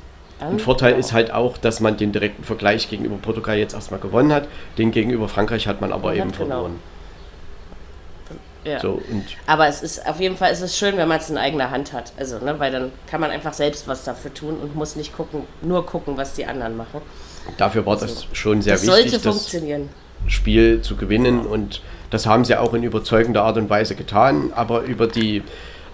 ein 0.49 0.59
Vorteil 0.59 0.97
ist 0.97 1.13
halt 1.13 1.31
auch, 1.31 1.57
dass 1.57 1.79
man 1.79 1.97
den 1.97 2.11
direkten 2.11 2.43
Vergleich 2.43 2.89
gegenüber 2.89 3.17
Portugal 3.21 3.57
jetzt 3.57 3.73
erstmal 3.73 3.99
gewonnen 3.99 4.31
hat. 4.33 4.47
Den 4.77 4.91
gegenüber 4.91 5.27
Frankreich 5.27 5.67
hat 5.67 5.81
man 5.81 5.91
aber 5.91 6.13
Ja, 6.13 6.23
eben 6.23 6.31
genau. 6.31 6.47
verloren. 6.49 6.79
Ja. 8.65 8.79
So, 8.79 9.01
Aber 9.45 9.67
es 9.67 9.83
ist 9.83 10.07
auf 10.07 10.21
jeden 10.21 10.37
Fall 10.37 10.53
ist 10.53 10.61
es 10.61 10.77
schön, 10.77 10.95
wenn 10.95 11.07
man 11.09 11.19
es 11.19 11.29
in 11.29 11.37
eigener 11.37 11.69
Hand 11.69 11.91
hat. 11.91 12.13
Also, 12.17 12.39
ne, 12.39 12.57
weil 12.59 12.71
dann 12.71 12.91
kann 13.07 13.19
man 13.19 13.29
einfach 13.29 13.51
selbst 13.53 13.89
was 13.89 14.05
dafür 14.05 14.33
tun 14.33 14.55
und 14.61 14.73
muss 14.75 14.95
nicht 14.95 15.13
gucken, 15.15 15.43
nur 15.61 15.85
gucken, 15.85 16.15
was 16.15 16.33
die 16.33 16.45
anderen 16.45 16.77
machen. 16.77 17.01
dafür 17.57 17.85
war 17.85 17.97
das 17.97 18.25
schon 18.31 18.61
sehr 18.61 18.73
Also, 18.73 18.85
das 18.87 18.95
sollte 18.95 19.11
wichtig, 19.11 19.23
das. 19.23 20.31
Spiel 20.31 20.81
zu 20.81 20.95
gewinnen. 20.95 21.45
Und 21.45 21.81
das 22.09 22.25
haben 22.25 22.45
sie 22.45 22.55
auch 22.55 22.73
in 22.73 22.83
überzeugender 22.83 23.43
Art 23.43 23.57
und 23.57 23.69
Weise 23.69 23.95
getan. 23.95 24.53
Aber 24.55 24.83
über 24.83 25.07
die 25.07 25.43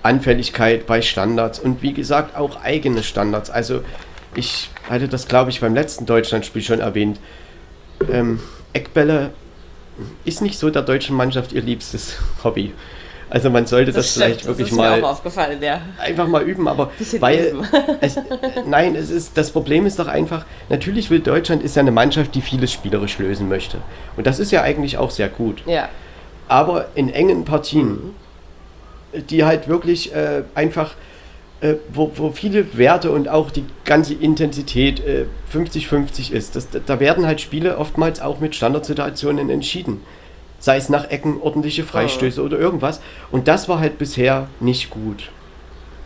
Anfälligkeit 0.03 0.85
bei 0.85 1.01
Standards 1.01 1.59
und 1.59 1.81
wie 1.81 1.93
gesagt 1.93 2.37
auch 2.37 2.61
eigene 2.63 3.03
Standards. 3.03 3.49
Also 3.49 3.81
ich 4.35 4.69
hatte 4.89 5.07
das, 5.07 5.27
glaube 5.27 5.49
ich, 5.49 5.61
beim 5.61 5.73
letzten 5.73 6.05
Deutschlandspiel 6.05 6.61
schon 6.61 6.79
erwähnt. 6.79 7.19
Ähm, 8.11 8.39
Eckbälle 8.73 9.31
ist 10.25 10.41
nicht 10.41 10.57
so 10.57 10.69
der 10.69 10.83
deutschen 10.83 11.15
Mannschaft 11.15 11.51
ihr 11.51 11.61
liebstes 11.61 12.17
Hobby. 12.43 12.73
Also 13.29 13.49
man 13.51 13.67
sollte 13.67 13.91
das, 13.91 14.11
stimmt, 14.11 14.25
vielleicht 14.25 14.45
wirklich 14.45 14.69
das 14.69 14.71
ist 14.71 14.77
mal 14.77 14.99
mir 14.99 15.05
auch 15.05 15.11
aufgefallen, 15.11 15.61
ja. 15.61 15.81
einfach 15.99 16.27
mal 16.27 16.41
üben, 16.41 16.67
aber 16.67 16.91
weil 17.19 17.51
üben. 17.53 17.67
es, 18.01 18.17
nein, 18.65 18.95
es 18.95 19.11
ist 19.11 19.37
das 19.37 19.51
Problem 19.51 19.85
ist 19.85 19.99
doch 19.99 20.07
einfach, 20.07 20.45
natürlich 20.69 21.11
will 21.11 21.19
Deutschland 21.19 21.61
ist 21.61 21.75
ja 21.75 21.81
eine 21.81 21.91
Mannschaft, 21.91 22.33
die 22.33 22.41
vieles 22.41 22.73
spielerisch 22.73 23.19
lösen 23.19 23.47
möchte 23.47 23.77
und 24.17 24.25
das 24.25 24.39
ist 24.39 24.51
ja 24.51 24.63
eigentlich 24.63 24.97
auch 24.97 25.11
sehr 25.11 25.29
gut, 25.29 25.61
Ja, 25.67 25.89
aber 26.47 26.87
in 26.95 27.09
engen 27.09 27.45
Partien, 27.45 28.15
die 29.13 29.45
halt 29.45 29.67
wirklich 29.67 30.11
äh, 30.15 30.41
einfach 30.55 30.95
äh, 31.61 31.75
wo, 31.93 32.11
wo 32.15 32.31
viele 32.31 32.77
Werte 32.77 33.11
und 33.11 33.27
auch 33.27 33.51
die 33.51 33.65
ganze 33.85 34.13
Intensität 34.13 34.99
äh, 35.01 35.25
50-50 35.53 36.31
ist. 36.31 36.55
Das, 36.55 36.67
da 36.85 36.99
werden 36.99 37.25
halt 37.25 37.41
Spiele 37.41 37.77
oftmals 37.77 38.21
auch 38.21 38.39
mit 38.39 38.55
Standardsituationen 38.55 39.49
entschieden. 39.49 40.01
Sei 40.59 40.77
es 40.77 40.89
nach 40.89 41.09
Ecken, 41.09 41.41
ordentliche 41.41 41.83
Freistöße 41.83 42.41
oder 42.41 42.59
irgendwas. 42.59 43.01
Und 43.31 43.47
das 43.47 43.69
war 43.69 43.79
halt 43.79 43.97
bisher 43.97 44.47
nicht 44.59 44.89
gut. 44.89 45.31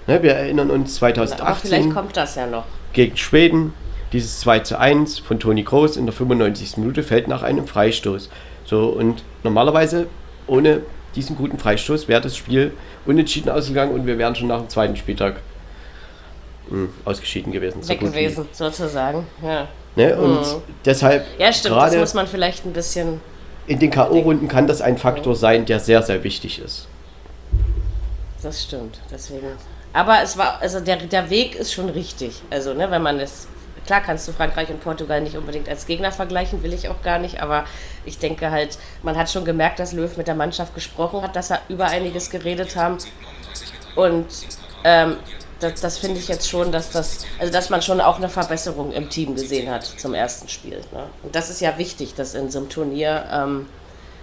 Ne, 0.06 0.22
wir 0.22 0.34
erinnern 0.34 0.70
uns 0.70 1.02
aber 1.02 1.14
vielleicht 1.14 1.38
2018 1.38 1.94
kommt 1.94 2.18
das 2.18 2.36
ja 2.36 2.46
noch. 2.46 2.66
gegen 2.92 3.16
Schweden. 3.18 3.74
Dieses 4.12 4.42
2 4.42 4.60
zu 4.60 4.80
1 4.80 5.20
von 5.20 5.40
Toni 5.40 5.64
Kroos 5.64 5.98
in 5.98 6.06
der 6.06 6.14
95. 6.14 6.78
Minute 6.78 7.02
fällt 7.02 7.28
nach 7.28 7.42
einem 7.42 7.66
Freistoß. 7.66 8.30
So, 8.64 8.90
und 8.90 9.24
normalerweise 9.44 10.08
ohne 10.46 10.82
diesen 11.16 11.36
guten 11.36 11.58
Freistoß 11.60 12.08
wäre 12.08 12.22
das 12.22 12.36
Spiel 12.36 12.72
unentschieden 13.06 13.50
ausgegangen 13.50 13.94
und 13.94 14.06
wir 14.08 14.18
wären 14.18 14.36
schon 14.36 14.48
nach 14.48 14.60
dem 14.60 14.70
zweiten 14.70 14.96
Spieltag 14.96 15.36
mh, 16.70 16.90
ausgeschieden 17.06 17.52
gewesen. 17.52 17.82
so 17.84 17.90
Weg 17.90 18.02
wie. 18.02 18.06
gewesen, 18.06 18.48
sozusagen. 18.52 19.26
Ja. 19.44 19.68
Ne? 19.96 20.16
Und 20.18 20.40
Mhm. 20.42 20.62
deshalb, 20.86 21.26
ja, 21.38 21.54
stimmt, 21.54 21.76
das 21.78 21.96
muss 21.96 22.14
man 22.14 22.28
vielleicht 22.28 22.66
ein 22.66 22.74
bisschen. 22.74 23.22
in 23.68 23.80
den 23.80 23.92
K.O.-Runden 23.92 24.48
kann 24.48 24.68
das 24.68 24.82
ein 24.82 24.98
Faktor 24.98 25.36
sein, 25.36 25.66
der 25.66 25.80
sehr, 25.80 26.02
sehr 26.02 26.24
wichtig 26.24 26.60
ist. 26.60 26.88
Das 28.42 28.64
stimmt, 28.64 29.00
deswegen. 29.12 29.48
Aber 29.94 30.22
es 30.24 30.38
war, 30.38 30.60
also 30.62 30.80
der, 30.80 30.98
der 30.98 31.30
Weg 31.30 31.56
ist 31.56 31.72
schon 31.72 31.90
richtig. 31.90 32.42
Also, 32.50 32.74
ne, 32.74 32.90
wenn 32.92 33.02
man 33.04 33.20
das. 33.20 33.48
Klar 33.86 34.02
kannst 34.02 34.28
du 34.28 34.32
Frankreich 34.32 34.70
und 34.70 34.82
Portugal 34.82 35.22
nicht 35.22 35.36
unbedingt 35.36 35.68
als 35.68 35.86
Gegner 35.86 36.12
vergleichen, 36.12 36.64
will 36.64 36.74
ich 36.74 36.90
auch 36.90 37.02
gar 37.04 37.20
nicht, 37.20 37.42
aber 37.42 37.66
ich 38.06 38.18
denke 38.18 38.50
halt, 38.52 38.78
man 39.02 39.18
hat 39.18 39.30
schon 39.30 39.46
gemerkt, 39.46 39.80
dass 39.80 39.94
Löw 39.94 40.16
mit 40.18 40.28
der 40.28 40.36
Mannschaft 40.36 40.74
gesprochen 40.74 41.22
hat, 41.22 41.36
dass 41.36 41.52
er 41.52 41.62
über 41.68 41.86
einiges 41.88 42.30
geredet 42.30 42.76
haben. 42.76 42.98
Und 43.96 44.28
ähm, 44.84 45.18
das, 45.60 45.82
das 45.82 45.98
finde 45.98 46.20
ich 46.20 46.28
jetzt 46.28 46.50
schon, 46.50 46.72
dass 46.72 46.92
das, 46.92 47.26
also 47.40 47.52
dass 47.52 47.70
man 47.70 47.82
schon 47.82 48.02
auch 48.02 48.18
eine 48.18 48.30
Verbesserung 48.30 48.92
im 48.92 49.10
Team 49.10 49.36
gesehen 49.36 49.70
hat 49.70 49.84
zum 49.84 50.14
ersten 50.14 50.48
Spiel. 50.50 50.82
Ne? 50.92 51.06
Und 51.24 51.36
das 51.36 51.50
ist 51.50 51.62
ja 51.62 51.78
wichtig, 51.78 52.16
dass 52.16 52.36
in 52.36 52.50
so 52.50 52.60
einem 52.60 52.70
Turnier, 52.70 53.26
ähm, 53.32 53.68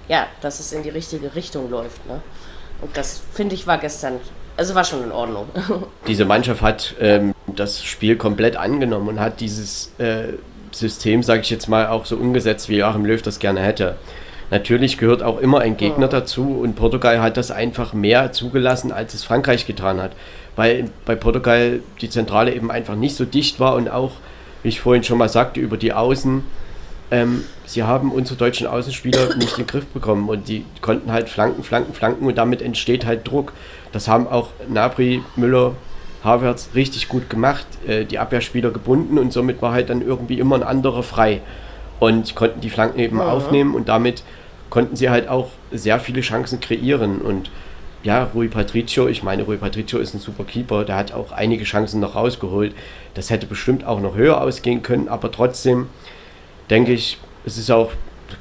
ja, 0.09 0.27
dass 0.40 0.61
es 0.61 0.73
in 0.73 0.83
die 0.83 0.90
richtige 0.90 1.35
Richtung 1.35 1.70
läuft. 1.70 2.05
Ne? 2.07 2.20
Und 2.81 2.96
das 2.96 3.20
finde 3.33 3.55
ich 3.55 3.66
war 3.66 3.79
gestern 3.79 4.20
Also 4.57 4.75
war 4.75 4.85
schon 4.85 5.05
in 5.05 5.13
Ordnung. 5.13 5.47
Diese 6.07 6.25
Mannschaft 6.25 6.63
hat 6.63 6.95
ähm, 7.01 7.35
das 7.47 7.83
Spiel 7.83 8.17
komplett 8.17 8.57
angenommen 8.57 9.09
und 9.09 9.21
hat 9.21 9.41
dieses 9.41 9.93
äh, 9.99 10.35
System, 10.73 11.23
sage 11.23 11.41
ich 11.41 11.51
jetzt 11.51 11.69
mal, 11.69 11.89
auch 11.89 12.07
so 12.07 12.17
umgesetzt, 12.17 12.69
wie 12.69 12.77
Joachim 12.77 13.05
Löw 13.05 13.21
das 13.23 13.39
gerne 13.39 13.61
hätte. 13.61 13.97
Natürlich 14.51 14.99
gehört 14.99 15.23
auch 15.23 15.39
immer 15.39 15.61
ein 15.61 15.77
Gegner 15.77 16.09
dazu 16.09 16.59
und 16.61 16.75
Portugal 16.75 17.23
hat 17.23 17.37
das 17.37 17.51
einfach 17.51 17.93
mehr 17.93 18.33
zugelassen, 18.33 18.91
als 18.93 19.15
es 19.15 19.25
Frankreich 19.25 19.67
getan 19.67 20.03
hat. 20.03 20.13
Weil 20.57 20.91
bei 21.05 21.15
Portugal 21.15 21.81
die 22.01 22.11
Zentrale 22.11 22.53
eben 22.53 22.71
einfach 22.71 22.97
nicht 22.97 23.15
so 23.15 23.25
dicht 23.25 23.61
war 23.61 23.77
und 23.77 23.89
auch, 23.89 24.13
wie 24.63 24.69
ich 24.69 24.81
vorhin 24.81 25.05
schon 25.05 25.19
mal 25.19 25.29
sagte, 25.29 25.61
über 25.61 25.77
die 25.77 25.93
Außen 25.93 26.43
ähm, 27.11 27.45
sie 27.67 27.83
haben 27.83 28.13
unsere 28.13 28.39
deutschen 28.39 28.67
Außenspieler 28.67 29.37
nicht 29.37 29.59
in 29.59 29.65
den 29.65 29.67
Griff 29.67 29.87
bekommen 29.87 30.29
und 30.29 30.49
die 30.49 30.65
konnten 30.81 31.13
halt 31.13 31.29
flanken, 31.29 31.63
flanken, 31.63 31.93
flanken 31.93 32.27
und 32.27 32.39
damit 32.39 32.63
entsteht 32.63 33.05
halt 33.05 33.27
Druck. 33.27 33.53
Das 33.92 34.09
haben 34.09 34.26
auch 34.29 34.48
Nabri, 34.68 35.22
Müller, 35.37 35.74
Havertz 36.22 36.70
richtig 36.74 37.09
gut 37.09 37.31
gemacht, 37.31 37.66
äh, 37.87 38.05
die 38.05 38.18
Abwehrspieler 38.18 38.70
gebunden 38.70 39.18
und 39.18 39.33
somit 39.33 39.62
war 39.62 39.72
halt 39.72 39.90
dann 39.90 40.03
irgendwie 40.03 40.38
immer 40.38 40.57
ein 40.57 40.62
anderer 40.62 41.03
frei 41.03 41.40
und 41.98 42.35
konnten 42.35 42.61
die 42.61 42.70
Flanken 42.70 42.98
eben 42.98 43.18
ja. 43.18 43.24
aufnehmen 43.24 43.74
und 43.74 43.88
damit 43.88 44.22
konnten 44.68 44.96
sie 44.96 45.11
halt 45.11 45.29
auch 45.29 45.48
sehr 45.72 45.98
viele 45.98 46.20
Chancen 46.20 46.61
kreieren 46.61 47.20
und 47.20 47.50
ja, 48.03 48.31
Rui 48.35 48.48
Patricio, 48.48 49.09
ich 49.09 49.22
meine, 49.22 49.42
Rui 49.42 49.59
Patricio 49.59 49.98
ist 49.98 50.14
ein 50.14 50.20
super 50.20 50.44
Keeper, 50.44 50.85
der 50.85 50.96
hat 50.96 51.12
auch 51.12 51.33
einige 51.33 51.64
Chancen 51.64 52.00
noch 52.00 52.14
rausgeholt. 52.14 52.74
Das 53.12 53.29
hätte 53.29 53.46
bestimmt 53.46 53.85
auch 53.85 54.00
noch 54.00 54.14
höher 54.14 54.40
ausgehen 54.40 54.83
können, 54.83 55.09
aber 55.09 55.31
trotzdem 55.31 55.88
denke 56.70 56.92
ich, 56.92 57.18
es 57.44 57.59
ist 57.59 57.70
auch 57.70 57.92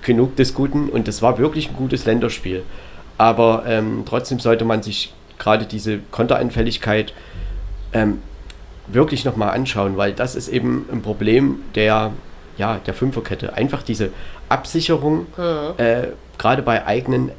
genug 0.02 0.36
des 0.38 0.54
Guten 0.54 0.88
und 0.90 1.08
es 1.08 1.22
war 1.22 1.38
wirklich 1.38 1.70
ein 1.70 1.76
gutes 1.76 2.06
Länderspiel. 2.06 2.64
Aber 3.18 3.64
ähm, 3.68 4.04
trotzdem 4.06 4.40
sollte 4.40 4.64
man 4.64 4.82
sich 4.82 5.14
gerade 5.40 5.66
diese 5.66 6.00
Konteranfälligkeit 6.12 7.14
ähm, 7.94 8.22
wirklich 8.88 9.26
nochmal 9.26 9.52
anschauen, 9.52 9.98
weil 9.98 10.14
das 10.14 10.36
ist 10.36 10.48
eben 10.48 10.88
ein 10.92 11.02
Problem 11.02 11.64
der, 11.76 12.12
ja, 12.58 12.80
der 12.86 12.94
Fünferkette. 12.94 13.54
Einfach 13.54 13.82
diese 13.82 14.12
Absicherung, 14.50 15.28
mhm. 15.38 15.74
äh, 15.78 16.08
gerade 16.38 16.62
bei 16.62 16.86
eigenen 16.86 17.32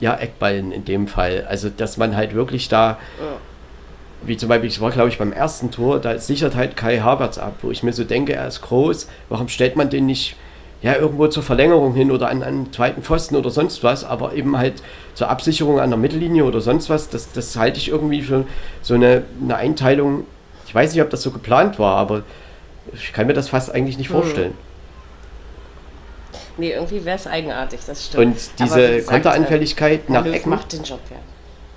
ja, 0.00 0.14
Eckballen 0.14 0.72
in 0.72 0.84
dem 0.84 1.06
Fall. 1.06 1.46
Also, 1.48 1.68
dass 1.68 1.96
man 1.96 2.16
halt 2.16 2.34
wirklich 2.34 2.68
da, 2.68 2.98
mhm. 3.18 4.26
wie 4.26 4.36
zum 4.36 4.48
Beispiel, 4.48 4.68
ich 4.68 4.80
war 4.80 4.90
glaube 4.90 5.08
ich 5.08 5.18
beim 5.18 5.32
ersten 5.32 5.70
Tor, 5.70 6.00
da 6.00 6.18
sichert 6.18 6.56
halt 6.56 6.76
Kai 6.76 6.98
Havertz 6.98 7.38
ab, 7.38 7.54
wo 7.62 7.70
ich 7.70 7.82
mir 7.82 7.92
so 7.92 8.04
denke, 8.04 8.32
er 8.32 8.48
ist 8.48 8.62
groß, 8.62 9.08
warum 9.28 9.48
stellt 9.48 9.76
man 9.76 9.90
den 9.90 10.06
nicht 10.06 10.36
ja, 10.82 10.96
irgendwo 10.96 11.28
zur 11.28 11.42
Verlängerung 11.42 11.94
hin 11.94 12.10
oder 12.10 12.28
an 12.28 12.42
einen 12.42 12.72
zweiten 12.72 13.02
Pfosten 13.02 13.36
oder 13.36 13.50
sonst 13.50 13.84
was, 13.84 14.04
aber 14.04 14.34
eben 14.34 14.58
halt 14.58 14.82
zur 15.14 15.28
Absicherung 15.28 15.78
an 15.78 15.90
der 15.90 15.98
Mittellinie 15.98 16.44
oder 16.44 16.60
sonst 16.60 16.90
was, 16.90 17.08
das, 17.08 17.32
das 17.32 17.56
halte 17.56 17.78
ich 17.78 17.88
irgendwie 17.88 18.22
für 18.22 18.44
so 18.82 18.94
eine, 18.94 19.22
eine 19.40 19.56
Einteilung. 19.56 20.24
Ich 20.66 20.74
weiß 20.74 20.92
nicht, 20.92 21.02
ob 21.02 21.10
das 21.10 21.22
so 21.22 21.30
geplant 21.30 21.78
war, 21.78 21.96
aber 21.96 22.24
ich 22.92 23.12
kann 23.12 23.28
mir 23.28 23.34
das 23.34 23.48
fast 23.48 23.72
eigentlich 23.72 23.96
nicht 23.96 24.10
hm. 24.10 24.16
vorstellen. 24.16 24.54
Nee, 26.58 26.72
irgendwie 26.72 27.04
wäre 27.04 27.16
es 27.16 27.26
eigenartig, 27.26 27.80
das 27.86 28.06
stimmt. 28.06 28.26
Und 28.26 28.36
diese 28.58 28.96
gesagt, 28.96 29.06
Konteranfälligkeit 29.06 30.08
äh, 30.08 30.12
nach 30.12 30.26
Ecken. 30.26 30.50
macht 30.50 30.72
den 30.72 30.82
Job 30.82 31.00
ja. 31.10 31.16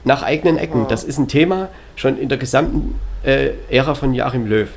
Nach 0.04 0.22
eigenen 0.24 0.58
Ecken, 0.58 0.84
oh. 0.84 0.88
das 0.88 1.04
ist 1.04 1.18
ein 1.18 1.28
Thema 1.28 1.70
schon 1.96 2.20
in 2.20 2.30
der 2.30 2.38
gesamten 2.38 3.00
äh, 3.24 3.52
Ära 3.70 3.96
von 3.96 4.13
Joachim 4.13 4.48
Löw. 4.48 4.70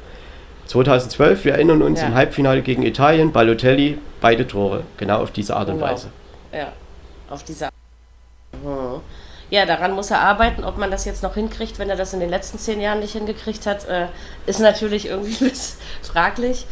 2012, 0.69 1.45
wir 1.47 1.53
erinnern 1.55 1.83
uns 1.83 2.01
ja. 2.01 2.07
im 2.07 2.15
Halbfinale 2.15 2.63
gegen 2.63 2.83
Italien, 2.83 3.33
Balotelli, 3.33 3.99
beide 4.21 4.47
Tore, 4.47 4.85
genau 4.99 5.23
auf 5.23 5.31
diese 5.31 5.57
Art 5.57 5.69
und 5.69 5.77
genau. 5.77 5.91
Weise. 5.91 6.11
Ja, 6.53 6.73
auf 7.31 7.43
diese 7.43 7.67
Art. 7.67 7.75
Hm. 8.63 9.01
Ja, 9.51 9.65
daran 9.65 9.93
muss 9.93 10.11
er 10.11 10.21
arbeiten. 10.21 10.63
Ob 10.65 10.77
man 10.77 10.91
das 10.91 11.07
jetzt 11.07 11.23
noch 11.23 11.35
hinkriegt, 11.35 11.79
wenn 11.79 11.89
er 11.89 11.97
das 11.97 12.13
in 12.13 12.21
den 12.21 12.29
letzten 12.29 12.59
zehn 12.59 12.83
Jahren 12.83 13.01
nicht 13.01 13.13
hingekriegt 13.13 13.65
hat, 13.65 13.89
äh, 13.89 14.09
ist 14.45 14.61
natürlich 14.61 15.09
irgendwie 15.09 15.51
fraglich. 16.03 16.67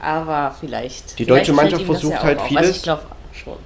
Aber 0.00 0.56
vielleicht. 0.58 1.16
Die 1.20 1.24
deutsche 1.24 1.52
vielleicht 1.54 1.72
Mannschaft 1.72 1.84
versucht 1.84 2.14
ja 2.14 2.22
halt 2.24 2.40
vieles. 2.42 2.64
Also 2.64 2.76
ich 2.76 2.82
glaube 2.82 3.02
schon. 3.32 3.56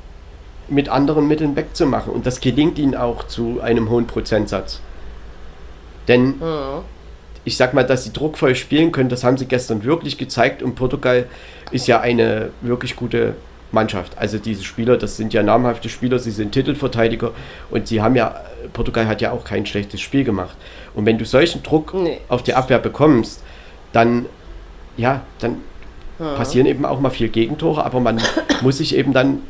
Mit 0.69 0.91
anderen 0.91 1.29
Mitteln 1.29 1.57
wegzumachen. 1.57 2.13
Und 2.13 2.27
das 2.27 2.41
gelingt 2.41 2.79
ihnen 2.79 2.95
auch 2.95 3.27
zu 3.27 3.61
einem 3.63 3.89
hohen 3.89 4.07
Prozentsatz. 4.07 4.81
Denn 6.09 6.39
mhm 6.39 6.85
ich 7.44 7.57
sag 7.57 7.74
mal, 7.74 7.85
dass 7.85 8.05
sie 8.05 8.12
druckvoll 8.12 8.55
spielen 8.55 8.92
können, 8.92 9.09
das 9.09 9.24
haben 9.24 9.37
sie 9.37 9.46
gestern 9.46 9.85
wirklich 9.85 10.18
gezeigt 10.18 10.62
und 10.62 10.74
Portugal 10.74 11.26
ist 11.70 11.88
ja 11.88 12.00
eine 12.00 12.50
wirklich 12.61 12.96
gute 12.96 13.35
Mannschaft. 13.72 14.16
Also 14.18 14.38
diese 14.38 14.62
Spieler, 14.62 14.96
das 14.96 15.16
sind 15.16 15.33
ja 15.33 15.42
namhafte 15.42 15.88
Spieler, 15.88 16.18
sie 16.18 16.31
sind 16.31 16.52
Titelverteidiger 16.52 17.33
und 17.70 17.88
sie 17.88 18.00
haben 18.00 18.14
ja, 18.14 18.40
Portugal 18.72 19.07
hat 19.07 19.20
ja 19.20 19.33
auch 19.33 19.44
kein 19.44 19.66
schlechtes 19.66 20.00
Spiel 20.00 20.24
gemacht. 20.24 20.57
Und 20.94 21.07
wenn 21.07 21.18
du 21.18 21.24
solchen 21.24 21.62
Druck 21.62 21.94
nee. 21.94 22.18
auf 22.28 22.42
die 22.42 22.55
Abwehr 22.55 22.78
bekommst, 22.78 23.42
dann, 23.92 24.26
ja, 24.96 25.22
dann 25.40 25.57
ja. 26.18 26.35
passieren 26.35 26.66
eben 26.66 26.85
auch 26.85 27.00
mal 27.00 27.11
vier 27.11 27.28
Gegentore, 27.28 27.85
aber 27.85 28.00
man 28.00 28.20
muss 28.62 28.78
sich 28.78 28.94
eben 28.94 29.12
dann 29.12 29.40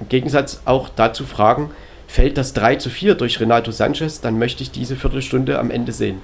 im 0.00 0.08
Gegensatz 0.08 0.62
auch 0.64 0.88
dazu 0.94 1.24
fragen, 1.24 1.70
fällt 2.06 2.38
das 2.38 2.52
3 2.54 2.76
zu 2.76 2.90
4 2.90 3.14
durch 3.14 3.40
Renato 3.40 3.70
Sanchez, 3.70 4.20
dann 4.20 4.38
möchte 4.38 4.62
ich 4.62 4.70
diese 4.70 4.96
Viertelstunde 4.96 5.58
am 5.58 5.70
Ende 5.70 5.92
sehen. 5.92 6.20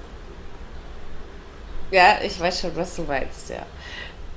Ja, 1.95 2.17
ich 2.21 2.37
weiß 2.37 2.59
schon, 2.59 2.75
was 2.75 2.97
du 2.97 3.03
meinst, 3.03 3.49
ja. 3.49 3.65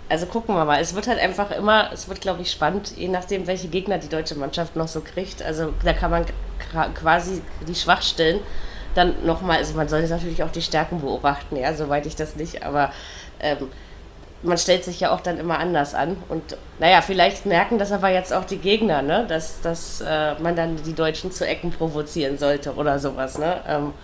Also 0.08 0.26
gucken 0.26 0.54
wir 0.54 0.64
mal. 0.64 0.80
Es 0.80 0.94
wird 0.94 1.08
halt 1.08 1.18
einfach 1.18 1.50
immer, 1.50 1.90
es 1.92 2.08
wird, 2.08 2.20
glaube 2.20 2.42
ich, 2.42 2.52
spannend, 2.52 2.92
je 2.96 3.08
nachdem, 3.08 3.48
welche 3.48 3.66
Gegner 3.66 3.98
die 3.98 4.08
deutsche 4.08 4.36
Mannschaft 4.36 4.76
noch 4.76 4.86
so 4.86 5.00
kriegt. 5.00 5.42
Also 5.42 5.74
da 5.82 5.92
kann 5.92 6.12
man 6.12 6.24
quasi 6.94 7.42
die 7.66 7.74
Schwachstellen 7.74 8.38
dann 8.94 9.26
nochmal, 9.26 9.56
also 9.56 9.74
man 9.74 9.88
sollte 9.88 10.08
natürlich 10.08 10.44
auch 10.44 10.52
die 10.52 10.62
Stärken 10.62 11.00
beobachten, 11.00 11.56
ja, 11.56 11.74
soweit 11.74 12.06
ich 12.06 12.14
das 12.14 12.36
nicht, 12.36 12.62
aber 12.62 12.92
ähm, 13.40 13.68
man 14.42 14.56
stellt 14.56 14.84
sich 14.84 15.00
ja 15.00 15.10
auch 15.10 15.20
dann 15.20 15.38
immer 15.38 15.58
anders 15.58 15.96
an. 15.96 16.16
Und 16.28 16.56
naja, 16.78 17.02
vielleicht 17.02 17.44
merken 17.44 17.78
das 17.78 17.90
aber 17.90 18.08
jetzt 18.08 18.32
auch 18.32 18.44
die 18.44 18.58
Gegner, 18.58 19.02
ne? 19.02 19.26
dass, 19.28 19.62
dass 19.62 20.00
äh, 20.00 20.34
man 20.38 20.54
dann 20.54 20.76
die 20.84 20.94
Deutschen 20.94 21.32
zu 21.32 21.44
Ecken 21.44 21.72
provozieren 21.72 22.38
sollte 22.38 22.74
oder 22.76 23.00
sowas. 23.00 23.36
Ne? 23.36 23.60
Ähm, 23.66 23.94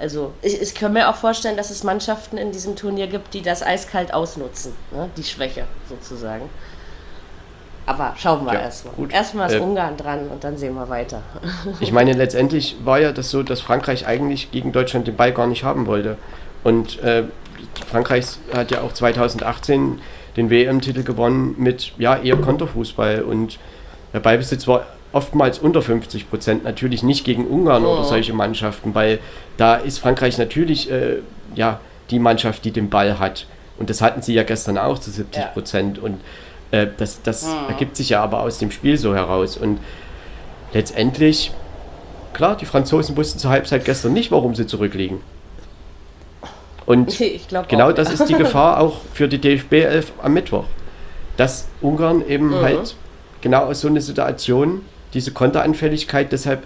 also 0.00 0.32
ich, 0.42 0.60
ich 0.60 0.74
kann 0.74 0.92
mir 0.92 1.08
auch 1.08 1.16
vorstellen, 1.16 1.56
dass 1.56 1.70
es 1.70 1.84
Mannschaften 1.84 2.36
in 2.36 2.52
diesem 2.52 2.76
Turnier 2.76 3.06
gibt, 3.06 3.34
die 3.34 3.42
das 3.42 3.62
eiskalt 3.62 4.12
ausnutzen, 4.14 4.72
ne? 4.90 5.08
die 5.16 5.24
Schwäche 5.24 5.64
sozusagen. 5.88 6.48
Aber 7.84 8.14
schauen 8.16 8.46
wir 8.46 8.54
ja, 8.54 8.60
erstmal. 8.60 8.94
Erstmal 9.10 9.50
ist 9.50 9.56
äh, 9.56 9.60
Ungarn 9.60 9.96
dran 9.96 10.28
und 10.28 10.44
dann 10.44 10.56
sehen 10.56 10.74
wir 10.74 10.88
weiter. 10.88 11.22
ich 11.80 11.92
meine, 11.92 12.12
letztendlich 12.12 12.76
war 12.84 13.00
ja 13.00 13.12
das 13.12 13.30
so, 13.30 13.42
dass 13.42 13.60
Frankreich 13.60 14.06
eigentlich 14.06 14.52
gegen 14.52 14.72
Deutschland 14.72 15.08
den 15.08 15.16
Ball 15.16 15.32
gar 15.32 15.46
nicht 15.46 15.64
haben 15.64 15.86
wollte. 15.86 16.16
Und 16.62 17.02
äh, 17.02 17.24
Frankreich 17.90 18.26
hat 18.54 18.70
ja 18.70 18.82
auch 18.82 18.92
2018 18.92 20.00
den 20.36 20.48
WM-Titel 20.48 21.02
gewonnen 21.02 21.56
mit 21.58 21.92
ja 21.98 22.16
eher 22.16 22.36
Konterfußball 22.36 23.22
und 23.22 23.58
der 24.12 24.20
Ballbesitz 24.20 24.66
war 24.66 24.86
oftmals 25.12 25.58
unter 25.58 25.82
50 25.82 26.30
Prozent, 26.30 26.64
natürlich 26.64 27.02
nicht 27.02 27.24
gegen 27.24 27.46
Ungarn 27.46 27.84
oh. 27.84 27.94
oder 27.94 28.04
solche 28.04 28.32
Mannschaften, 28.32 28.94
weil 28.94 29.18
da 29.56 29.76
ist 29.76 29.98
Frankreich 29.98 30.38
natürlich 30.38 30.90
äh, 30.90 31.18
ja, 31.54 31.80
die 32.10 32.18
Mannschaft, 32.18 32.64
die 32.64 32.70
den 32.70 32.90
Ball 32.90 33.18
hat. 33.18 33.46
Und 33.78 33.90
das 33.90 34.00
hatten 34.00 34.22
sie 34.22 34.34
ja 34.34 34.42
gestern 34.42 34.78
auch 34.78 34.98
zu 34.98 35.10
70 35.10 35.52
Prozent. 35.52 35.96
Ja. 35.98 36.02
Und 36.04 36.20
äh, 36.70 36.86
das, 36.96 37.22
das 37.22 37.46
oh. 37.46 37.70
ergibt 37.70 37.96
sich 37.96 38.10
ja 38.10 38.22
aber 38.22 38.40
aus 38.40 38.58
dem 38.58 38.70
Spiel 38.70 38.96
so 38.96 39.14
heraus. 39.14 39.56
Und 39.56 39.80
letztendlich, 40.72 41.52
klar, 42.32 42.56
die 42.56 42.66
Franzosen 42.66 43.16
wussten 43.16 43.38
zur 43.38 43.50
Halbzeit 43.50 43.84
gestern 43.84 44.12
nicht, 44.12 44.30
warum 44.30 44.54
sie 44.54 44.66
zurückliegen. 44.66 45.20
Und 46.86 47.18
genau 47.68 47.90
auch, 47.90 47.92
das 47.92 48.08
ja. 48.08 48.14
ist 48.14 48.28
die 48.28 48.34
Gefahr 48.38 48.80
auch 48.80 49.00
für 49.12 49.28
die 49.28 49.38
DFB 49.38 49.72
11 49.72 50.12
am 50.22 50.34
Mittwoch. 50.34 50.64
Dass 51.36 51.68
Ungarn 51.80 52.26
eben 52.26 52.48
mhm. 52.48 52.60
halt 52.60 52.94
genau 53.40 53.64
aus 53.64 53.80
so 53.80 53.88
einer 53.88 54.00
Situation 54.00 54.82
diese 55.14 55.32
Konteranfälligkeit. 55.32 56.32
Deshalb 56.32 56.64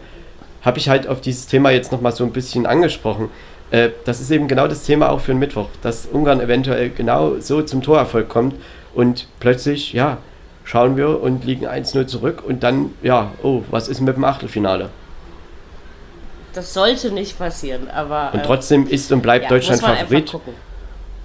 habe 0.62 0.78
ich 0.78 0.88
halt 0.88 1.06
auf 1.06 1.20
dieses 1.20 1.46
Thema 1.46 1.70
jetzt 1.70 1.92
nochmal 1.92 2.12
so 2.12 2.24
ein 2.24 2.32
bisschen 2.32 2.66
angesprochen. 2.66 3.30
Äh, 3.70 3.90
das 4.04 4.20
ist 4.20 4.30
eben 4.30 4.48
genau 4.48 4.68
das 4.68 4.82
Thema 4.84 5.10
auch 5.10 5.20
für 5.20 5.32
den 5.32 5.38
Mittwoch, 5.38 5.68
dass 5.82 6.06
Ungarn 6.06 6.40
eventuell 6.40 6.90
genau 6.90 7.38
so 7.38 7.62
zum 7.62 7.82
Torerfolg 7.82 8.28
kommt 8.28 8.54
und 8.94 9.28
plötzlich, 9.40 9.92
ja, 9.92 10.18
schauen 10.64 10.96
wir 10.96 11.20
und 11.20 11.44
liegen 11.44 11.66
1-0 11.66 12.06
zurück 12.06 12.42
und 12.46 12.62
dann, 12.62 12.90
ja, 13.02 13.30
oh, 13.42 13.62
was 13.70 13.88
ist 13.88 14.00
mit 14.00 14.16
dem 14.16 14.24
Achtelfinale? 14.24 14.90
Das 16.52 16.72
sollte 16.72 17.12
nicht 17.12 17.38
passieren, 17.38 17.90
aber. 17.90 18.30
Und 18.32 18.42
trotzdem 18.44 18.88
ist 18.88 19.12
und 19.12 19.20
bleibt 19.20 19.44
ja, 19.44 19.50
Deutschland 19.50 19.82
Favorit. 19.82 20.34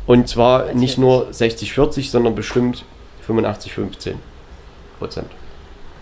Und 0.05 0.27
zwar 0.27 0.59
Natürlich. 0.59 0.81
nicht 0.81 0.97
nur 0.97 1.29
60-40, 1.29 2.09
sondern 2.09 2.35
bestimmt 2.35 2.83
85-15 3.27 4.15
Prozent 4.99 5.27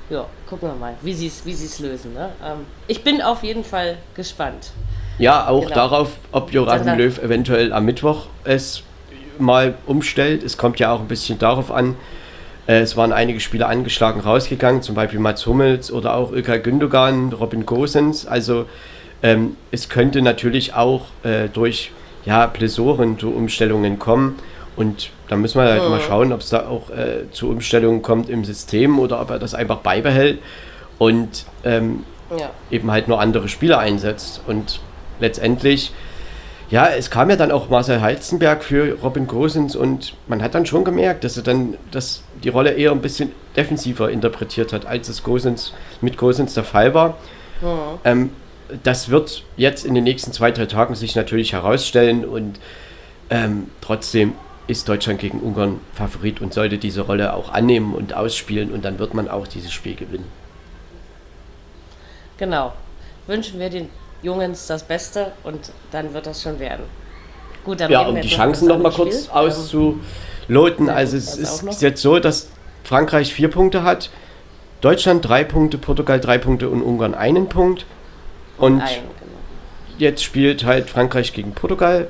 ja, 0.09 0.25
gucken 0.47 0.69
wir 0.69 0.75
mal, 0.75 0.95
wie 1.01 1.13
sie 1.13 1.27
es 1.27 1.45
wie 1.45 1.83
lösen. 1.83 2.13
Ne? 2.13 2.29
Ähm, 2.43 2.65
ich 2.87 3.03
bin 3.03 3.21
auf 3.21 3.43
jeden 3.43 3.63
Fall 3.63 3.97
gespannt. 4.15 4.71
Ja, 5.17 5.47
auch 5.47 5.63
genau. 5.63 5.75
darauf, 5.75 6.11
ob 6.31 6.51
Joachim 6.53 6.97
Löw 6.97 7.17
eventuell 7.21 7.73
am 7.73 7.85
Mittwoch 7.85 8.27
es 8.43 8.83
mal 9.37 9.75
umstellt. 9.85 10.43
Es 10.43 10.57
kommt 10.57 10.79
ja 10.79 10.91
auch 10.91 11.01
ein 11.01 11.07
bisschen 11.07 11.39
darauf 11.39 11.71
an, 11.71 11.95
äh, 12.67 12.79
es 12.79 12.95
waren 12.97 13.11
einige 13.13 13.39
Spieler 13.39 13.69
angeschlagen 13.69 14.21
rausgegangen, 14.21 14.81
zum 14.81 14.95
Beispiel 14.95 15.19
Mats 15.19 15.45
Hummels 15.45 15.91
oder 15.91 16.15
auch 16.15 16.31
Ilkay 16.31 16.59
Gündogan, 16.59 17.33
Robin 17.33 17.65
Gosens. 17.65 18.25
Also 18.25 18.65
Ähm, 19.21 19.57
es 19.71 19.89
könnte 19.89 20.21
natürlich 20.21 20.73
auch 20.73 21.07
äh, 21.23 21.49
durch 21.49 21.91
ja, 22.25 22.45
Blessoren 22.45 23.19
zu 23.19 23.31
Umstellungen 23.31 23.99
kommen. 23.99 24.37
Und 24.75 25.09
da 25.27 25.35
müssen 25.35 25.59
wir 25.59 25.69
halt 25.69 25.83
mhm. 25.83 25.89
mal 25.89 26.01
schauen, 26.01 26.31
ob 26.31 26.41
es 26.41 26.49
da 26.49 26.67
auch 26.67 26.89
äh, 26.89 27.29
zu 27.31 27.49
Umstellungen 27.49 28.01
kommt 28.01 28.29
im 28.29 28.45
System 28.45 28.99
oder 28.99 29.21
ob 29.21 29.29
er 29.29 29.39
das 29.39 29.53
einfach 29.53 29.77
beibehält 29.77 30.39
und 30.97 31.45
ähm, 31.63 32.03
ja. 32.37 32.51
eben 32.71 32.91
halt 32.91 33.07
nur 33.07 33.19
andere 33.19 33.49
Spieler 33.49 33.79
einsetzt. 33.79 34.41
Und 34.47 34.79
letztendlich, 35.19 35.91
ja, 36.69 36.87
es 36.87 37.09
kam 37.09 37.29
ja 37.29 37.35
dann 37.35 37.51
auch 37.51 37.69
Marcel 37.69 38.01
Heizenberg 38.01 38.63
für 38.63 38.97
Robin 39.01 39.27
Gosens 39.27 39.75
und 39.75 40.13
man 40.27 40.41
hat 40.41 40.55
dann 40.55 40.65
schon 40.65 40.83
gemerkt, 40.83 41.23
dass 41.23 41.37
er 41.37 41.43
dann 41.43 41.75
dass 41.91 42.23
die 42.43 42.49
Rolle 42.49 42.71
eher 42.71 42.91
ein 42.91 43.01
bisschen 43.01 43.31
defensiver 43.55 44.09
interpretiert 44.09 44.71
hat, 44.71 44.85
als 44.85 45.09
es 45.09 45.23
Gosens, 45.23 45.73
mit 46.01 46.17
Gosens 46.17 46.53
der 46.53 46.63
Fall 46.63 46.93
war. 46.93 47.17
Mhm. 47.61 47.99
Ähm, 48.05 48.29
das 48.83 49.09
wird 49.09 49.43
jetzt 49.57 49.85
in 49.85 49.95
den 49.95 50.03
nächsten 50.03 50.31
zwei, 50.31 50.51
drei 50.51 50.67
Tagen 50.67 50.95
sich 50.95 51.15
natürlich 51.15 51.53
herausstellen 51.53 52.23
und 52.23 52.59
ähm, 53.29 53.67
trotzdem 53.81 54.33
ist 54.69 54.87
Deutschland 54.87 55.19
gegen 55.19 55.39
Ungarn 55.39 55.79
Favorit 55.93 56.41
und 56.41 56.53
sollte 56.53 56.77
diese 56.77 57.01
Rolle 57.01 57.33
auch 57.33 57.51
annehmen 57.51 57.95
und 57.95 58.13
ausspielen 58.13 58.71
und 58.71 58.85
dann 58.85 58.99
wird 58.99 59.15
man 59.15 59.27
auch 59.27 59.47
dieses 59.47 59.73
Spiel 59.73 59.95
gewinnen. 59.95 60.27
Genau. 62.37 62.73
Wünschen 63.25 63.59
wir 63.59 63.69
den 63.69 63.89
Jungens 64.21 64.67
das 64.67 64.83
Beste 64.83 65.31
und 65.43 65.71
dann 65.91 66.13
wird 66.13 66.27
das 66.27 66.43
schon 66.43 66.59
werden. 66.59 66.83
Gut, 67.65 67.81
dann 67.81 67.91
ja, 67.91 68.01
um 68.01 68.21
die 68.21 68.27
Chancen 68.27 68.67
noch 68.67 68.77
mal 68.77 68.91
kurz 68.91 69.25
Spiel. 69.25 69.31
auszuloten. 69.31 70.87
Ja, 70.87 70.93
also 70.93 71.17
es 71.17 71.35
ist 71.35 71.81
jetzt 71.81 72.01
so, 72.01 72.19
dass 72.19 72.49
Frankreich 72.83 73.33
vier 73.33 73.49
Punkte 73.49 73.83
hat, 73.83 74.09
Deutschland 74.81 75.27
drei 75.27 75.43
Punkte, 75.43 75.77
Portugal 75.77 76.19
drei 76.19 76.37
Punkte 76.37 76.69
und 76.69 76.81
Ungarn 76.81 77.15
einen 77.15 77.49
Punkt. 77.49 77.85
Und 78.57 78.81
Ein, 78.81 78.87
genau. 78.87 79.09
jetzt 79.97 80.23
spielt 80.23 80.63
halt 80.63 80.89
Frankreich 80.89 81.33
gegen 81.33 81.53
Portugal 81.53 82.07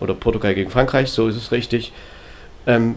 oder 0.00 0.14
Portugal 0.14 0.54
gegen 0.54 0.70
Frankreich, 0.70 1.10
so 1.10 1.28
ist 1.28 1.36
es 1.36 1.52
richtig. 1.52 1.92
Ähm, 2.66 2.96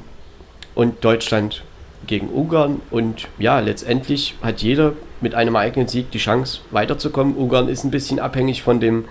und 0.76 1.04
Deutschland 1.04 1.64
gegen 2.08 2.30
Ungarn. 2.30 2.82
Und 2.92 3.28
ja, 3.38 3.60
letztendlich 3.60 4.36
hat 4.42 4.62
jeder 4.62 4.94
mit 5.22 5.36
einem 5.36 5.56
eigenen 5.56 5.88
Sieg 5.88 6.12
die 6.12 6.18
Chance 6.18 6.62
weiterzukommen. 6.72 7.36
Ungarn 7.36 7.68
ist 7.68 7.84
ein 7.84 7.92
bisschen 7.92 8.20
abhängig 8.20 8.62
von 8.62 8.80
dem 8.80 9.06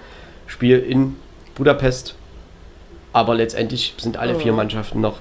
Spiel 0.47 0.79
in 0.79 1.17
Budapest. 1.55 2.15
Aber 3.13 3.35
letztendlich 3.35 3.95
sind 3.99 4.17
alle 4.17 4.35
vier 4.35 4.53
Mannschaften 4.53 5.01
noch, 5.01 5.19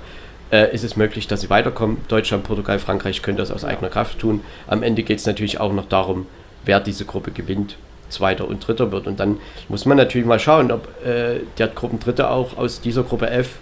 äh, 0.52 0.74
ist 0.74 0.84
es 0.84 0.96
möglich, 0.96 1.28
dass 1.28 1.42
sie 1.42 1.50
weiterkommen. 1.50 1.98
Deutschland, 2.08 2.44
Portugal, 2.44 2.80
Frankreich 2.80 3.22
können 3.22 3.38
das 3.38 3.52
aus 3.52 3.66
eigener 3.66 3.90
Kraft 3.90 4.20
tun. 4.20 4.42
Am 4.68 4.84
Ende 4.84 5.04
geht 5.04 5.20
es 5.20 5.26
natürlich 5.26 5.60
auch 5.60 5.74
noch 5.74 5.88
darum, 5.88 6.28
wer 6.66 6.80
diese 6.80 7.06
Gruppe 7.06 7.32
gewinnt. 7.32 7.78
Zweiter 8.10 8.48
und 8.48 8.66
Dritter 8.66 8.92
wird. 8.92 9.08
Und 9.08 9.20
dann 9.20 9.40
muss 9.70 9.86
man 9.86 9.98
natürlich 9.98 10.28
mal 10.28 10.40
schauen, 10.40 10.72
ob 10.72 10.88
äh, 11.06 11.42
der 11.58 11.68
Gruppendritte 11.68 12.30
auch 12.30 12.58
aus 12.58 12.82
dieser 12.82 13.04
Gruppe 13.04 13.30
F 13.30 13.60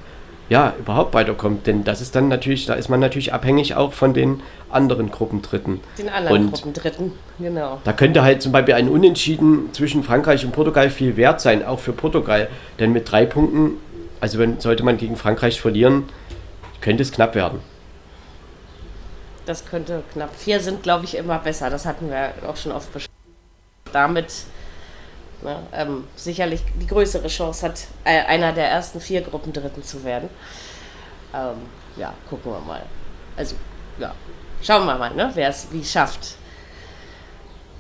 ja 0.49 0.73
überhaupt 0.79 1.13
weiterkommt. 1.13 1.67
Denn 1.67 1.83
das 1.83 2.01
ist 2.01 2.15
dann 2.15 2.27
natürlich, 2.27 2.65
da 2.65 2.73
ist 2.75 2.89
man 2.89 2.99
natürlich 2.99 3.33
abhängig 3.33 3.75
auch 3.75 3.93
von 3.93 4.13
den 4.13 4.41
anderen 4.69 5.11
Gruppendritten. 5.11 5.79
Den 5.97 6.09
anderen 6.09 6.45
und 6.45 6.51
Gruppendritten, 6.53 7.11
genau. 7.39 7.79
Da 7.83 7.93
könnte 7.93 8.21
halt 8.21 8.41
zum 8.41 8.51
Beispiel 8.51 8.75
ein 8.75 8.89
Unentschieden 8.89 9.73
zwischen 9.73 10.03
Frankreich 10.03 10.45
und 10.45 10.51
Portugal 10.51 10.89
viel 10.89 11.17
wert 11.17 11.41
sein, 11.41 11.65
auch 11.65 11.79
für 11.79 11.93
Portugal. 11.93 12.47
Denn 12.79 12.91
mit 12.91 13.09
drei 13.09 13.25
Punkten, 13.25 13.77
also 14.21 14.39
wenn 14.39 14.59
sollte 14.59 14.83
man 14.83 14.97
gegen 14.97 15.15
Frankreich 15.15 15.59
verlieren, 15.59 16.03
könnte 16.81 17.03
es 17.03 17.11
knapp 17.11 17.35
werden. 17.35 17.59
Das 19.45 19.65
könnte 19.65 20.01
knapp. 20.13 20.35
Vier 20.35 20.59
sind, 20.59 20.81
glaube 20.81 21.05
ich, 21.05 21.15
immer 21.15 21.37
besser. 21.37 21.69
Das 21.69 21.85
hatten 21.85 22.09
wir 22.09 22.33
auch 22.47 22.57
schon 22.57 22.71
oft 22.71 22.91
besprochen 22.91 23.14
damit 23.95 24.33
ne, 25.41 25.57
ähm, 25.73 26.03
sicherlich 26.15 26.61
die 26.79 26.85
größere 26.85 27.29
Chance 27.29 27.65
hat, 27.65 27.87
äh, 28.03 28.21
einer 28.25 28.51
der 28.51 28.69
ersten 28.69 28.99
vier 28.99 29.21
Gruppendritten 29.21 29.83
zu 29.83 30.03
werden. 30.03 30.29
Ähm, 31.33 31.57
ja, 31.95 32.13
gucken 32.29 32.51
wir 32.51 32.59
mal. 32.59 32.83
Also, 33.37 33.55
ja, 33.97 34.13
schauen 34.61 34.85
wir 34.85 34.97
mal, 34.97 35.13
ne, 35.15 35.31
wer 35.33 35.49
es 35.49 35.67
wie 35.71 35.83
schafft. 35.83 36.35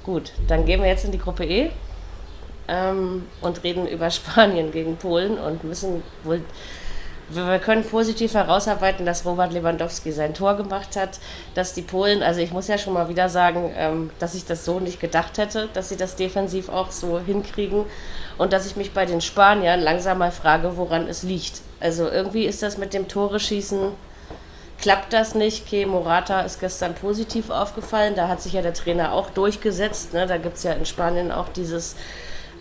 Gut, 0.03 0.31
dann 0.47 0.65
gehen 0.65 0.81
wir 0.81 0.87
jetzt 0.87 1.03
in 1.03 1.11
die 1.11 1.17
Gruppe 1.17 1.45
E 1.45 1.71
ähm, 2.69 3.27
und 3.41 3.63
reden 3.63 3.87
über 3.87 4.09
Spanien 4.11 4.71
gegen 4.71 4.95
Polen 4.95 5.37
und 5.37 5.63
müssen 5.65 6.01
wohl 6.23 6.41
wir 7.29 7.59
können 7.59 7.83
positiv 7.83 8.35
herausarbeiten, 8.35 9.05
dass 9.05 9.25
Robert 9.25 9.51
Lewandowski 9.51 10.11
sein 10.11 10.35
Tor 10.35 10.55
gemacht 10.55 10.95
hat, 10.95 11.19
dass 11.55 11.73
die 11.73 11.81
Polen, 11.81 12.21
also 12.21 12.39
ich 12.39 12.51
muss 12.51 12.67
ja 12.67 12.77
schon 12.77 12.93
mal 12.93 13.09
wieder 13.09 13.29
sagen, 13.29 13.73
ähm, 13.75 14.11
dass 14.19 14.35
ich 14.35 14.45
das 14.45 14.63
so 14.63 14.79
nicht 14.79 14.99
gedacht 14.99 15.39
hätte, 15.39 15.67
dass 15.73 15.89
sie 15.89 15.97
das 15.97 16.15
defensiv 16.15 16.69
auch 16.69 16.91
so 16.91 17.19
hinkriegen 17.19 17.85
und 18.37 18.53
dass 18.53 18.67
ich 18.67 18.75
mich 18.75 18.93
bei 18.93 19.05
den 19.05 19.21
Spaniern 19.21 19.79
langsam 19.79 20.19
mal 20.19 20.31
frage, 20.31 20.77
woran 20.77 21.07
es 21.07 21.23
liegt. 21.23 21.61
Also 21.79 22.07
irgendwie 22.09 22.45
ist 22.45 22.61
das 22.61 22.77
mit 22.77 22.93
dem 22.93 23.07
Tore 23.07 23.39
schießen, 23.39 23.91
klappt 24.79 25.11
das 25.11 25.33
nicht. 25.33 25.67
Ke 25.67 25.87
Morata 25.87 26.41
ist 26.41 26.59
gestern 26.59 26.93
positiv 26.93 27.49
aufgefallen, 27.49 28.13
da 28.15 28.27
hat 28.27 28.41
sich 28.41 28.53
ja 28.53 28.61
der 28.61 28.73
Trainer 28.75 29.13
auch 29.13 29.31
durchgesetzt. 29.31 30.13
Ne? 30.13 30.27
Da 30.27 30.37
gibt 30.37 30.57
es 30.57 30.63
ja 30.63 30.73
in 30.73 30.85
Spanien 30.85 31.31
auch 31.31 31.49
dieses 31.49 31.95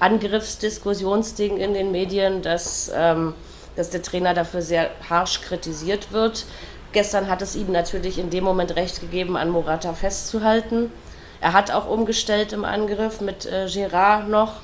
Angriffsdiskussionsding 0.01 1.59
in 1.59 1.75
den 1.75 1.93
Medien, 1.93 2.41
dass... 2.41 2.91
Ähm, 2.95 3.35
dass 3.77 3.91
der 3.91 4.03
Trainer 4.03 4.35
dafür 4.35 4.63
sehr 4.63 4.91
harsch 5.09 5.41
kritisiert 5.41 6.13
wird. 6.13 6.47
Gestern 6.93 7.29
hat 7.29 7.43
es 7.43 7.57
ihm 7.57 7.73
natürlich 7.73 8.19
in 8.19 8.31
dem 8.31 8.45
Moment 8.45 8.77
recht 8.77 9.01
gegeben, 9.01 9.37
an 9.37 9.51
Morata 9.51 9.95
festzuhalten. 9.95 10.93
Er 11.41 11.53
hat 11.53 11.71
auch 11.71 11.89
umgestellt 11.89 12.53
im 12.53 12.65
Angriff 12.65 13.21
mit 13.21 13.47
äh, 13.47 13.67
Gerard 13.67 14.29
noch. 14.29 14.55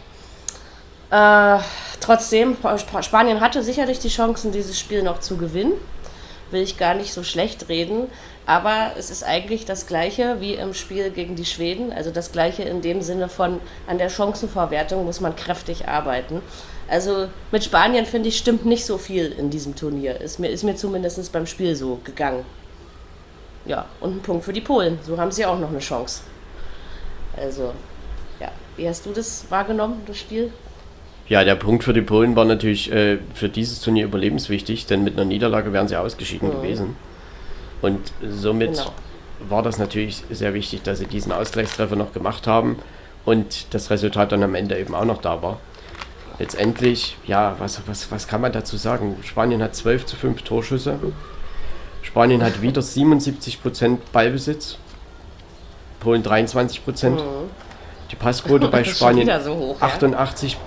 Äh, 1.11 1.59
trotzdem, 1.99 2.57
Spanien 3.01 3.41
hatte 3.41 3.63
sicherlich 3.63 3.99
die 3.99 4.09
Chancen, 4.09 4.53
dieses 4.53 4.79
Spiel 4.79 5.03
noch 5.03 5.21
zu 5.21 5.37
gewinnen. 5.37 5.73
Will 6.53 6.63
ich 6.63 6.79
gar 6.79 6.95
nicht 6.95 7.13
so 7.13 7.23
schlecht 7.23 7.69
reden. 7.69 8.09
Aber 8.47 8.93
es 8.97 9.11
ist 9.11 9.23
eigentlich 9.23 9.65
das 9.65 9.87
Gleiche 9.87 10.41
wie 10.41 10.55
im 10.55 10.75
Spiel 10.75 11.11
gegen 11.11 11.37
die 11.37 11.45
Schweden. 11.45 11.93
Also 11.93 12.11
das 12.11 12.33
Gleiche 12.33 12.63
in 12.63 12.81
dem 12.81 13.03
Sinne 13.03 13.29
von, 13.29 13.61
an 13.87 13.99
der 13.99 14.09
Chancenverwertung 14.09 15.05
muss 15.05 15.21
man 15.21 15.37
kräftig 15.37 15.89
arbeiten. 15.89 16.43
Also 16.91 17.29
mit 17.53 17.63
Spanien 17.63 18.05
finde 18.05 18.29
ich 18.29 18.37
stimmt 18.37 18.67
nicht 18.67 18.85
so 18.85 18.99
viel 18.99 19.27
in 19.39 19.49
diesem 19.49 19.77
Turnier. 19.77 20.21
Ist 20.21 20.41
mir, 20.41 20.49
ist 20.49 20.65
mir 20.65 20.75
zumindest 20.75 21.33
beim 21.33 21.47
Spiel 21.47 21.77
so 21.77 22.01
gegangen. 22.03 22.45
Ja, 23.65 23.87
und 24.01 24.17
ein 24.17 24.21
Punkt 24.21 24.45
für 24.45 24.53
die 24.53 24.61
Polen. 24.61 24.99
So 25.05 25.17
haben 25.17 25.31
sie 25.31 25.47
auch 25.47 25.59
noch 25.59 25.69
eine 25.69 25.79
Chance. 25.79 26.23
Also, 27.37 27.73
ja. 28.41 28.51
Wie 28.77 28.89
hast 28.89 29.07
du 29.07 29.13
das 29.13 29.45
wahrgenommen, 29.51 30.01
das 30.07 30.19
Spiel? 30.19 30.53
Ja, 31.29 31.45
der 31.45 31.55
Punkt 31.55 31.85
für 31.85 31.93
die 31.93 32.01
Polen 32.01 32.35
war 32.35 32.45
natürlich 32.45 32.91
äh, 32.91 33.19
für 33.35 33.49
dieses 33.49 33.81
Turnier 33.81 34.07
überlebenswichtig, 34.07 34.87
denn 34.87 35.05
mit 35.05 35.15
einer 35.15 35.25
Niederlage 35.25 35.73
wären 35.73 35.87
sie 35.87 35.95
ausgeschieden 35.95 36.49
mhm. 36.49 36.55
gewesen. 36.55 36.97
Und 37.83 38.01
somit 38.21 38.73
genau. 38.73 38.93
war 39.49 39.63
das 39.63 39.79
natürlich 39.79 40.25
sehr 40.29 40.55
wichtig, 40.55 40.83
dass 40.83 40.99
sie 40.99 41.07
diesen 41.07 41.31
Ausgleichstreffer 41.31 41.95
noch 41.95 42.13
gemacht 42.13 42.49
haben 42.49 42.81
und 43.25 43.73
das 43.75 43.91
Resultat 43.91 44.33
dann 44.33 44.43
am 44.43 44.57
Ende 44.57 44.77
eben 44.77 44.97
auch 44.97 45.05
noch 45.05 45.21
da 45.21 45.41
war 45.41 45.61
letztendlich, 46.41 47.17
ja, 47.27 47.55
was, 47.59 47.83
was, 47.87 48.11
was 48.11 48.27
kann 48.27 48.41
man 48.41 48.51
dazu 48.51 48.77
sagen? 48.77 49.17
Spanien 49.23 49.63
hat 49.63 49.77
12 49.77 50.07
zu 50.07 50.17
5 50.17 50.43
Torschüsse. 50.43 50.99
Spanien 52.03 52.43
hat 52.43 52.63
wieder 52.63 52.81
77% 52.81 53.99
Ballbesitz. 54.11 54.79
Polen 56.01 56.25
23%. 56.25 57.11
Mhm. 57.11 57.19
Die 58.11 58.17
Passquote 58.17 58.69
bei 58.69 58.83
Spanien 58.85 59.31
so 59.43 59.55
hoch, 59.55 59.77
88. 59.81 60.55
Ja? 60.55 60.59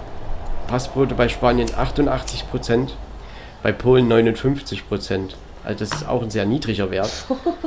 Passquote 0.68 1.16
bei 1.16 1.28
Spanien 1.28 1.68
88%. 1.68 2.90
Bei 3.64 3.72
Polen 3.72 4.12
59%. 4.12 5.32
Also 5.64 5.80
das 5.80 5.92
ist 5.92 6.08
auch 6.08 6.22
ein 6.22 6.30
sehr 6.30 6.46
niedriger 6.46 6.92
Wert. 6.92 7.12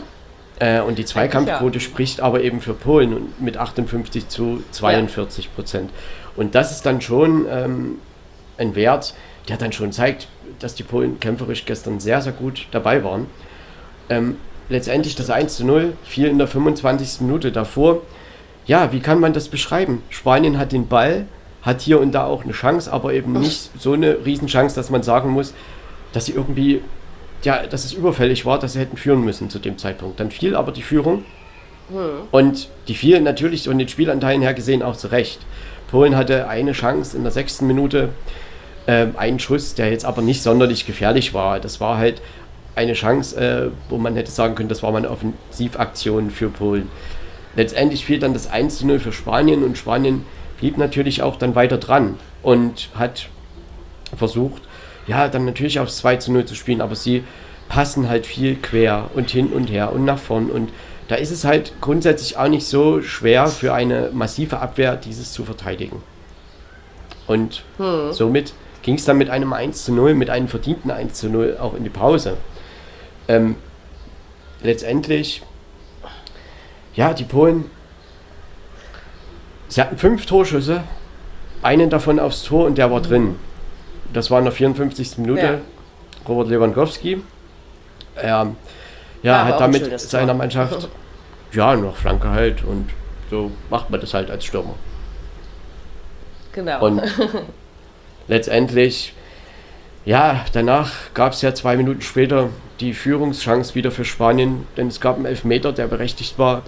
äh, 0.60 0.80
und 0.80 0.96
die 0.98 1.04
Zweikampfquote 1.04 1.78
ja. 1.78 1.80
spricht 1.80 2.20
aber 2.20 2.42
eben 2.42 2.60
für 2.60 2.74
Polen 2.74 3.34
mit 3.40 3.56
58 3.56 4.28
zu 4.28 4.62
42 4.70 5.52
Prozent. 5.56 5.90
Ja. 5.90 6.25
Und 6.36 6.54
das 6.54 6.70
ist 6.70 6.84
dann 6.84 7.00
schon 7.00 7.46
ähm, 7.50 7.98
ein 8.58 8.74
Wert, 8.74 9.14
der 9.48 9.56
dann 9.56 9.72
schon 9.72 9.92
zeigt, 9.92 10.28
dass 10.58 10.74
die 10.74 10.82
Polen 10.82 11.20
kämpferisch 11.20 11.64
gestern 11.64 12.00
sehr, 12.00 12.20
sehr 12.20 12.32
gut 12.32 12.66
dabei 12.70 13.04
waren. 13.04 13.26
Ähm, 14.08 14.36
letztendlich 14.68 15.14
das 15.14 15.30
1 15.30 15.56
zu 15.56 15.64
0 15.64 15.94
fiel 16.04 16.26
in 16.26 16.38
der 16.38 16.48
25. 16.48 17.22
Minute 17.22 17.52
davor. 17.52 18.02
Ja, 18.66 18.92
wie 18.92 19.00
kann 19.00 19.20
man 19.20 19.32
das 19.32 19.48
beschreiben? 19.48 20.02
Spanien 20.10 20.58
hat 20.58 20.72
den 20.72 20.88
Ball, 20.88 21.26
hat 21.62 21.80
hier 21.80 22.00
und 22.00 22.12
da 22.12 22.26
auch 22.26 22.44
eine 22.44 22.52
Chance, 22.52 22.92
aber 22.92 23.12
eben 23.12 23.32
nicht 23.32 23.70
so 23.78 23.92
eine 23.92 24.24
Riesenchance, 24.24 24.74
dass 24.74 24.90
man 24.90 25.02
sagen 25.02 25.30
muss, 25.30 25.54
dass 26.12 26.26
sie 26.26 26.32
irgendwie, 26.32 26.80
ja, 27.42 27.66
dass 27.66 27.84
es 27.84 27.92
überfällig 27.92 28.44
war, 28.46 28.58
dass 28.58 28.72
sie 28.72 28.80
hätten 28.80 28.96
führen 28.96 29.24
müssen 29.24 29.50
zu 29.50 29.58
dem 29.58 29.78
Zeitpunkt. 29.78 30.18
Dann 30.18 30.30
fiel 30.30 30.56
aber 30.56 30.72
die 30.72 30.82
Führung 30.82 31.24
hm. 31.90 32.28
und 32.32 32.68
die 32.88 32.94
fiel 32.94 33.20
natürlich 33.20 33.64
von 33.64 33.78
den 33.78 33.88
Spielanteilen 33.88 34.42
her 34.42 34.54
gesehen 34.54 34.82
auch 34.82 34.96
zurecht. 34.96 35.40
Polen 35.90 36.16
hatte 36.16 36.48
eine 36.48 36.72
Chance 36.72 37.16
in 37.16 37.22
der 37.22 37.32
sechsten 37.32 37.66
Minute, 37.66 38.10
äh, 38.86 39.06
einen 39.16 39.38
Schuss, 39.38 39.74
der 39.74 39.90
jetzt 39.90 40.04
aber 40.04 40.22
nicht 40.22 40.42
sonderlich 40.42 40.86
gefährlich 40.86 41.34
war. 41.34 41.60
Das 41.60 41.80
war 41.80 41.98
halt 41.98 42.22
eine 42.74 42.92
Chance, 42.92 43.36
äh, 43.36 43.70
wo 43.88 43.98
man 43.98 44.16
hätte 44.16 44.30
sagen 44.30 44.54
können, 44.54 44.68
das 44.68 44.82
war 44.82 44.92
mal 44.92 44.98
eine 44.98 45.10
Offensivaktion 45.10 46.30
für 46.30 46.48
Polen. 46.48 46.90
Letztendlich 47.54 48.04
fiel 48.04 48.18
dann 48.18 48.34
das 48.34 48.50
1 48.50 48.82
0 48.82 48.98
für 48.98 49.12
Spanien 49.12 49.64
und 49.64 49.78
Spanien 49.78 50.24
blieb 50.58 50.76
natürlich 50.76 51.22
auch 51.22 51.36
dann 51.36 51.54
weiter 51.54 51.78
dran 51.78 52.18
und 52.42 52.90
hat 52.94 53.28
versucht, 54.14 54.62
ja, 55.06 55.28
dann 55.28 55.44
natürlich 55.44 55.80
aufs 55.80 55.98
2 55.98 56.16
zu 56.16 56.32
0 56.32 56.44
zu 56.44 56.54
spielen, 56.54 56.80
aber 56.80 56.94
sie 56.94 57.24
passen 57.68 58.08
halt 58.08 58.26
viel 58.26 58.56
quer 58.56 59.10
und 59.14 59.30
hin 59.30 59.48
und 59.48 59.70
her 59.70 59.92
und 59.92 60.04
nach 60.04 60.18
vorn 60.18 60.50
und 60.50 60.70
da 61.08 61.14
ist 61.14 61.30
es 61.30 61.44
halt 61.44 61.72
grundsätzlich 61.80 62.36
auch 62.36 62.48
nicht 62.48 62.66
so 62.66 63.00
schwer 63.00 63.46
für 63.46 63.72
eine 63.72 64.10
massive 64.12 64.58
Abwehr, 64.58 64.96
dieses 64.96 65.32
zu 65.32 65.44
verteidigen. 65.44 66.02
Und 67.26 67.62
hm. 67.78 68.12
somit 68.12 68.54
ging 68.82 68.96
es 68.96 69.04
dann 69.04 69.18
mit 69.18 69.30
einem 69.30 69.52
1 69.52 69.84
zu 69.84 69.92
0, 69.92 70.14
mit 70.14 70.30
einem 70.30 70.48
verdienten 70.48 70.90
1 70.90 71.14
zu 71.14 71.28
0 71.28 71.56
auch 71.60 71.74
in 71.74 71.84
die 71.84 71.90
Pause. 71.90 72.36
Ähm, 73.28 73.56
letztendlich, 74.62 75.42
ja, 76.94 77.12
die 77.12 77.24
Polen, 77.24 77.70
sie 79.68 79.80
hatten 79.80 79.98
fünf 79.98 80.26
Torschüsse, 80.26 80.84
einen 81.62 81.90
davon 81.90 82.20
aufs 82.20 82.44
Tor 82.44 82.66
und 82.66 82.78
der 82.78 82.90
war 82.90 83.00
drin. 83.00 83.36
Das 84.12 84.30
war 84.30 84.38
in 84.38 84.44
der 84.44 84.52
54. 84.52 85.18
Minute 85.18 85.42
ja. 85.42 85.58
Robert 86.28 86.48
Lewandowski. 86.48 87.22
Er 88.14 88.54
ja, 89.26 89.44
hat 89.44 89.60
damit 89.60 90.00
seiner 90.00 90.34
Mannschaft 90.34 90.88
ja 91.52 91.74
noch 91.74 91.96
Flanke 91.96 92.30
halt 92.30 92.62
und 92.64 92.90
so 93.30 93.50
macht 93.70 93.90
man 93.90 94.00
das 94.00 94.14
halt 94.14 94.30
als 94.30 94.44
Stürmer. 94.44 94.74
Genau. 96.52 96.84
Und 96.84 97.02
letztendlich, 98.28 99.14
ja, 100.04 100.44
danach 100.52 100.92
gab 101.12 101.32
es 101.32 101.42
ja 101.42 101.54
zwei 101.54 101.76
Minuten 101.76 102.02
später 102.02 102.50
die 102.80 102.94
Führungschance 102.94 103.74
wieder 103.74 103.90
für 103.90 104.04
Spanien, 104.04 104.66
denn 104.76 104.88
es 104.88 105.00
gab 105.00 105.16
einen 105.16 105.26
Elfmeter, 105.26 105.72
der 105.72 105.86
berechtigt 105.88 106.38
war 106.38 106.62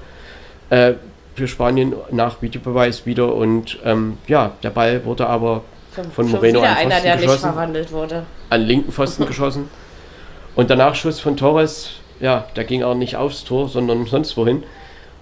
äh, 0.71 0.95
für 1.37 1.47
Spanien 1.47 1.95
nach 2.11 2.43
Videobeweis 2.43 3.07
wieder 3.07 3.35
und 3.35 3.79
ähm, 3.85 4.19
ja, 4.27 4.53
der 4.63 4.71
Ball 4.71 5.05
wurde 5.05 5.29
aber 5.29 5.63
von 6.13 6.31
Moreno 6.31 6.61
an 6.61 6.67
einer, 6.67 7.01
der 7.01 7.17
geschossen, 7.17 7.31
nicht 7.31 7.41
verwandelt 7.41 7.93
wurde. 7.93 8.25
An 8.51 8.63
linken 8.63 8.91
Pfosten 8.91 9.27
geschossen. 9.27 9.71
Und 10.55 10.71
der 10.71 10.77
Nachschuss 10.77 11.21
von 11.21 11.37
Torres, 11.37 11.93
ja, 12.21 12.47
der 12.57 12.65
ging 12.65 12.83
auch 12.83 12.95
nicht 12.95 13.17
aufs 13.17 13.45
Tor, 13.45 13.69
sondern 13.69 14.07
sonst 14.11 14.37
wohin. 14.37 14.65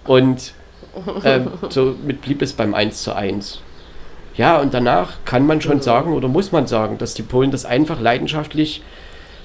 Und 0.04 0.52
ähm, 1.24 1.50
somit 1.68 2.22
blieb 2.22 2.42
es 2.42 2.52
beim 2.52 2.74
1 2.74 3.02
zu 3.02 3.14
1. 3.14 3.60
Ja, 4.36 4.60
und 4.60 4.74
danach 4.74 5.14
kann 5.24 5.46
man 5.46 5.60
schon 5.60 5.80
sagen 5.80 6.12
oder 6.12 6.28
muss 6.28 6.52
man 6.52 6.66
sagen, 6.66 6.98
dass 6.98 7.14
die 7.14 7.22
Polen 7.22 7.50
das 7.50 7.64
einfach 7.64 8.00
leidenschaftlich 8.00 8.82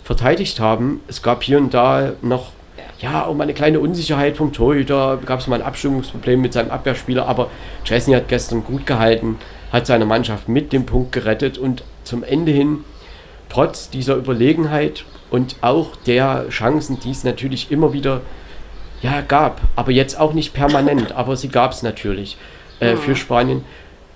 verteidigt 0.03 0.59
haben. 0.59 1.01
Es 1.07 1.21
gab 1.21 1.43
hier 1.43 1.57
und 1.57 1.73
da 1.73 2.13
noch 2.21 2.51
ja, 2.99 3.21
um 3.21 3.41
eine 3.41 3.53
kleine 3.53 3.79
Unsicherheit 3.79 4.37
vom 4.37 4.53
Torhüter, 4.53 5.19
gab 5.25 5.39
es 5.39 5.47
mal 5.47 5.55
ein 5.55 5.65
Abstimmungsproblem 5.65 6.39
mit 6.39 6.53
seinem 6.53 6.69
Abwehrspieler, 6.69 7.27
aber 7.27 7.49
Chesney 7.83 8.13
hat 8.13 8.27
gestern 8.27 8.63
gut 8.63 8.85
gehalten, 8.85 9.39
hat 9.71 9.87
seine 9.87 10.05
Mannschaft 10.05 10.47
mit 10.47 10.71
dem 10.71 10.85
Punkt 10.85 11.11
gerettet 11.11 11.57
und 11.57 11.83
zum 12.03 12.23
Ende 12.23 12.51
hin, 12.51 12.83
trotz 13.49 13.89
dieser 13.89 14.15
Überlegenheit 14.15 15.03
und 15.31 15.55
auch 15.61 15.95
der 15.95 16.47
Chancen, 16.49 16.99
die 16.99 17.11
es 17.11 17.23
natürlich 17.23 17.71
immer 17.71 17.93
wieder 17.93 18.21
ja, 19.01 19.21
gab, 19.21 19.61
aber 19.75 19.91
jetzt 19.91 20.19
auch 20.19 20.33
nicht 20.33 20.53
permanent, 20.53 21.13
aber 21.13 21.35
sie 21.35 21.49
gab 21.49 21.71
es 21.71 21.81
natürlich 21.81 22.37
äh, 22.79 22.95
für 22.95 23.15
Spanien, 23.15 23.65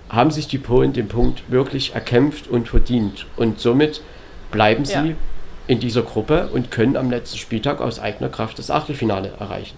haben 0.08 0.30
sich 0.30 0.46
die 0.46 0.58
Polen 0.58 0.92
den 0.92 1.08
Punkt 1.08 1.50
wirklich 1.50 1.94
erkämpft 1.94 2.46
und 2.46 2.68
verdient. 2.68 3.26
Und 3.36 3.58
somit 3.58 4.02
bleiben 4.52 4.84
sie 4.84 4.92
ja. 4.92 5.14
in 5.66 5.80
dieser 5.80 6.02
Gruppe 6.02 6.48
und 6.52 6.70
können 6.70 6.96
am 6.96 7.10
letzten 7.10 7.38
Spieltag 7.38 7.80
aus 7.80 7.98
eigener 7.98 8.28
Kraft 8.28 8.60
das 8.60 8.70
Achtelfinale 8.70 9.32
erreichen. 9.40 9.76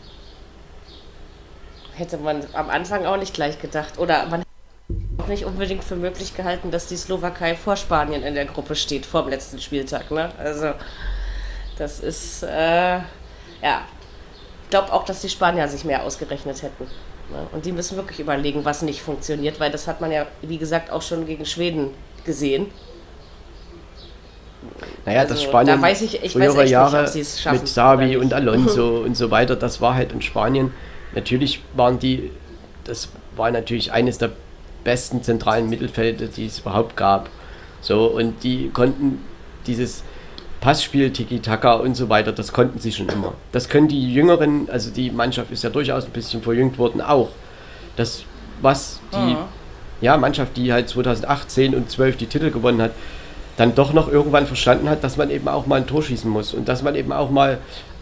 Hätte 1.94 2.18
man 2.18 2.44
am 2.52 2.68
Anfang 2.68 3.06
auch 3.06 3.16
nicht 3.16 3.32
gleich 3.32 3.58
gedacht. 3.60 3.98
Oder 3.98 4.26
man 4.26 4.40
hätte 4.40 5.22
auch 5.22 5.28
nicht 5.28 5.44
unbedingt 5.46 5.82
für 5.82 5.96
möglich 5.96 6.36
gehalten, 6.36 6.70
dass 6.70 6.86
die 6.86 6.96
Slowakei 6.96 7.54
vor 7.54 7.76
Spanien 7.76 8.22
in 8.22 8.34
der 8.34 8.44
Gruppe 8.44 8.76
steht, 8.76 9.06
vor 9.06 9.22
dem 9.22 9.30
letzten 9.30 9.58
Spieltag. 9.58 10.10
Ne? 10.10 10.28
Also, 10.38 10.74
das 11.78 12.00
ist, 12.00 12.42
äh, 12.42 12.98
ja, 12.98 13.82
ich 14.64 14.70
glaube 14.70 14.92
auch, 14.92 15.04
dass 15.04 15.20
die 15.20 15.28
Spanier 15.28 15.68
sich 15.68 15.84
mehr 15.84 16.02
ausgerechnet 16.02 16.62
hätten. 16.62 16.84
Ne? 17.30 17.46
Und 17.52 17.64
die 17.64 17.72
müssen 17.72 17.96
wirklich 17.96 18.20
überlegen, 18.20 18.64
was 18.64 18.82
nicht 18.82 19.02
funktioniert, 19.02 19.60
weil 19.60 19.70
das 19.70 19.86
hat 19.86 20.00
man 20.00 20.12
ja, 20.12 20.26
wie 20.42 20.58
gesagt, 20.58 20.90
auch 20.90 21.02
schon 21.02 21.26
gegen 21.26 21.44
Schweden 21.46 21.90
gesehen. 22.24 22.66
Naja, 25.06 25.20
also, 25.20 25.34
das 25.34 25.42
Spanien 25.42 25.76
da 25.76 25.82
weiß 25.82 26.02
ich, 26.02 26.22
ich 26.22 26.32
frühere 26.32 26.56
weiß 26.56 26.70
Jahre 26.70 27.02
nicht, 27.04 27.52
mit 27.52 27.68
Savi 27.68 28.16
und 28.16 28.34
Alonso 28.34 28.98
und 29.04 29.16
so 29.16 29.30
weiter, 29.30 29.56
das 29.56 29.80
war 29.80 29.94
halt 29.94 30.12
in 30.12 30.20
Spanien. 30.20 30.72
Natürlich 31.14 31.62
waren 31.74 31.98
die, 31.98 32.30
das 32.84 33.08
war 33.36 33.50
natürlich 33.50 33.92
eines 33.92 34.18
der 34.18 34.32
besten 34.84 35.22
zentralen 35.22 35.68
Mittelfelder, 35.68 36.26
die 36.26 36.46
es 36.46 36.60
überhaupt 36.60 36.96
gab. 36.96 37.30
So, 37.80 38.06
und 38.06 38.42
die 38.42 38.70
konnten 38.70 39.24
dieses 39.66 40.02
Passspiel, 40.60 41.12
Tiki-Taka 41.12 41.74
und 41.74 41.94
so 41.94 42.08
weiter, 42.08 42.32
das 42.32 42.52
konnten 42.52 42.80
sie 42.80 42.92
schon 42.92 43.08
immer. 43.08 43.34
Das 43.52 43.68
können 43.68 43.88
die 43.88 44.12
Jüngeren, 44.12 44.68
also 44.70 44.90
die 44.90 45.10
Mannschaft 45.10 45.52
ist 45.52 45.62
ja 45.62 45.70
durchaus 45.70 46.04
ein 46.04 46.10
bisschen 46.10 46.42
verjüngt 46.42 46.78
worden, 46.78 47.00
auch. 47.00 47.30
Das, 47.96 48.24
was 48.60 49.00
die 49.12 49.34
mhm. 49.34 49.36
ja, 50.00 50.16
Mannschaft, 50.16 50.56
die 50.56 50.72
halt 50.72 50.88
2018 50.88 51.74
und 51.74 51.90
12 51.90 52.16
die 52.16 52.26
Titel 52.26 52.50
gewonnen 52.50 52.82
hat, 52.82 52.92
dann 53.56 53.74
doch 53.74 53.92
noch 53.92 54.08
irgendwann 54.10 54.46
verstanden 54.46 54.88
hat, 54.88 55.02
dass 55.02 55.16
man 55.16 55.30
eben 55.30 55.48
auch 55.48 55.66
mal 55.66 55.80
ein 55.80 55.86
Tor 55.86 56.02
schießen 56.02 56.30
muss 56.30 56.54
und 56.54 56.68
dass 56.68 56.82
man 56.82 56.94
eben 56.94 57.12
auch 57.12 57.30
mal 57.30 57.58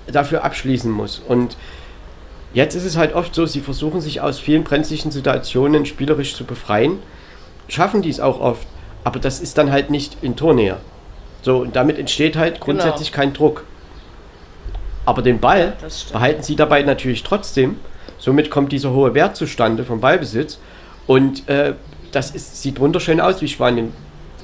dafür 0.07 0.45
abschließen 0.45 0.91
muss. 0.91 1.19
Und 1.27 1.57
jetzt 2.53 2.75
ist 2.75 2.85
es 2.85 2.97
halt 2.97 3.15
oft 3.15 3.35
so, 3.35 3.47
sie 3.47 3.61
versuchen 3.61 4.01
sich 4.01 4.21
aus 4.21 4.39
vielen 4.39 4.65
brenzlichen 4.65 5.11
Situationen 5.11 5.87
spielerisch 5.87 6.35
zu 6.35 6.45
befreien, 6.45 6.99
schaffen 7.69 8.03
dies 8.03 8.21
auch 8.21 8.41
oft, 8.41 8.67
aber 9.05 9.19
das 9.19 9.41
ist 9.41 9.59
dann 9.59 9.73
halt 9.73 9.91
nicht 9.91 10.19
in 10.23 10.37
Tornähe. 10.37 10.77
So, 11.47 11.59
und 11.59 11.77
damit 11.77 11.97
entsteht 11.97 12.37
halt 12.37 12.55
genau. 12.55 12.65
grundsätzlich 12.65 13.13
genau. 13.13 13.23
kein 13.23 13.33
Druck. 13.33 13.65
Aber 15.05 15.23
den 15.23 15.39
Ball 15.39 15.77
behalten 16.13 16.43
sie 16.43 16.57
dabei 16.57 16.83
natürlich 16.83 17.23
trotzdem. 17.23 17.77
Somit 18.19 18.51
kommt 18.51 18.73
dieser 18.73 18.91
hohe 18.91 19.15
Wert 19.15 19.37
zustande 19.37 19.85
vom 19.85 20.01
Ballbesitz. 20.01 20.59
Und 21.07 21.49
äh, 21.49 21.75
das 22.11 22.33
ist, 22.33 22.61
sieht 22.63 22.81
wunderschön 22.81 23.21
aus, 23.21 23.43
wie 23.43 23.47
Spanien 23.47 23.93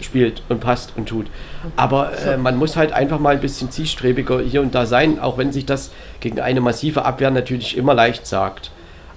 spielt 0.00 0.44
und 0.48 0.60
passt 0.60 0.92
und 0.96 1.08
tut. 1.08 1.26
Aber 1.74 2.16
äh, 2.18 2.36
man 2.36 2.56
muss 2.56 2.76
halt 2.76 2.92
einfach 2.92 3.18
mal 3.18 3.34
ein 3.34 3.40
bisschen 3.40 3.72
zielstrebiger 3.72 4.40
hier 4.40 4.62
und 4.62 4.72
da 4.72 4.86
sein, 4.86 5.18
auch 5.18 5.38
wenn 5.38 5.50
sich 5.50 5.66
das 5.66 5.90
gegen 6.20 6.38
eine 6.38 6.60
massive 6.60 7.04
Abwehr 7.04 7.32
natürlich 7.32 7.76
immer 7.76 7.94
leicht 7.94 8.28
sagt. 8.28 8.70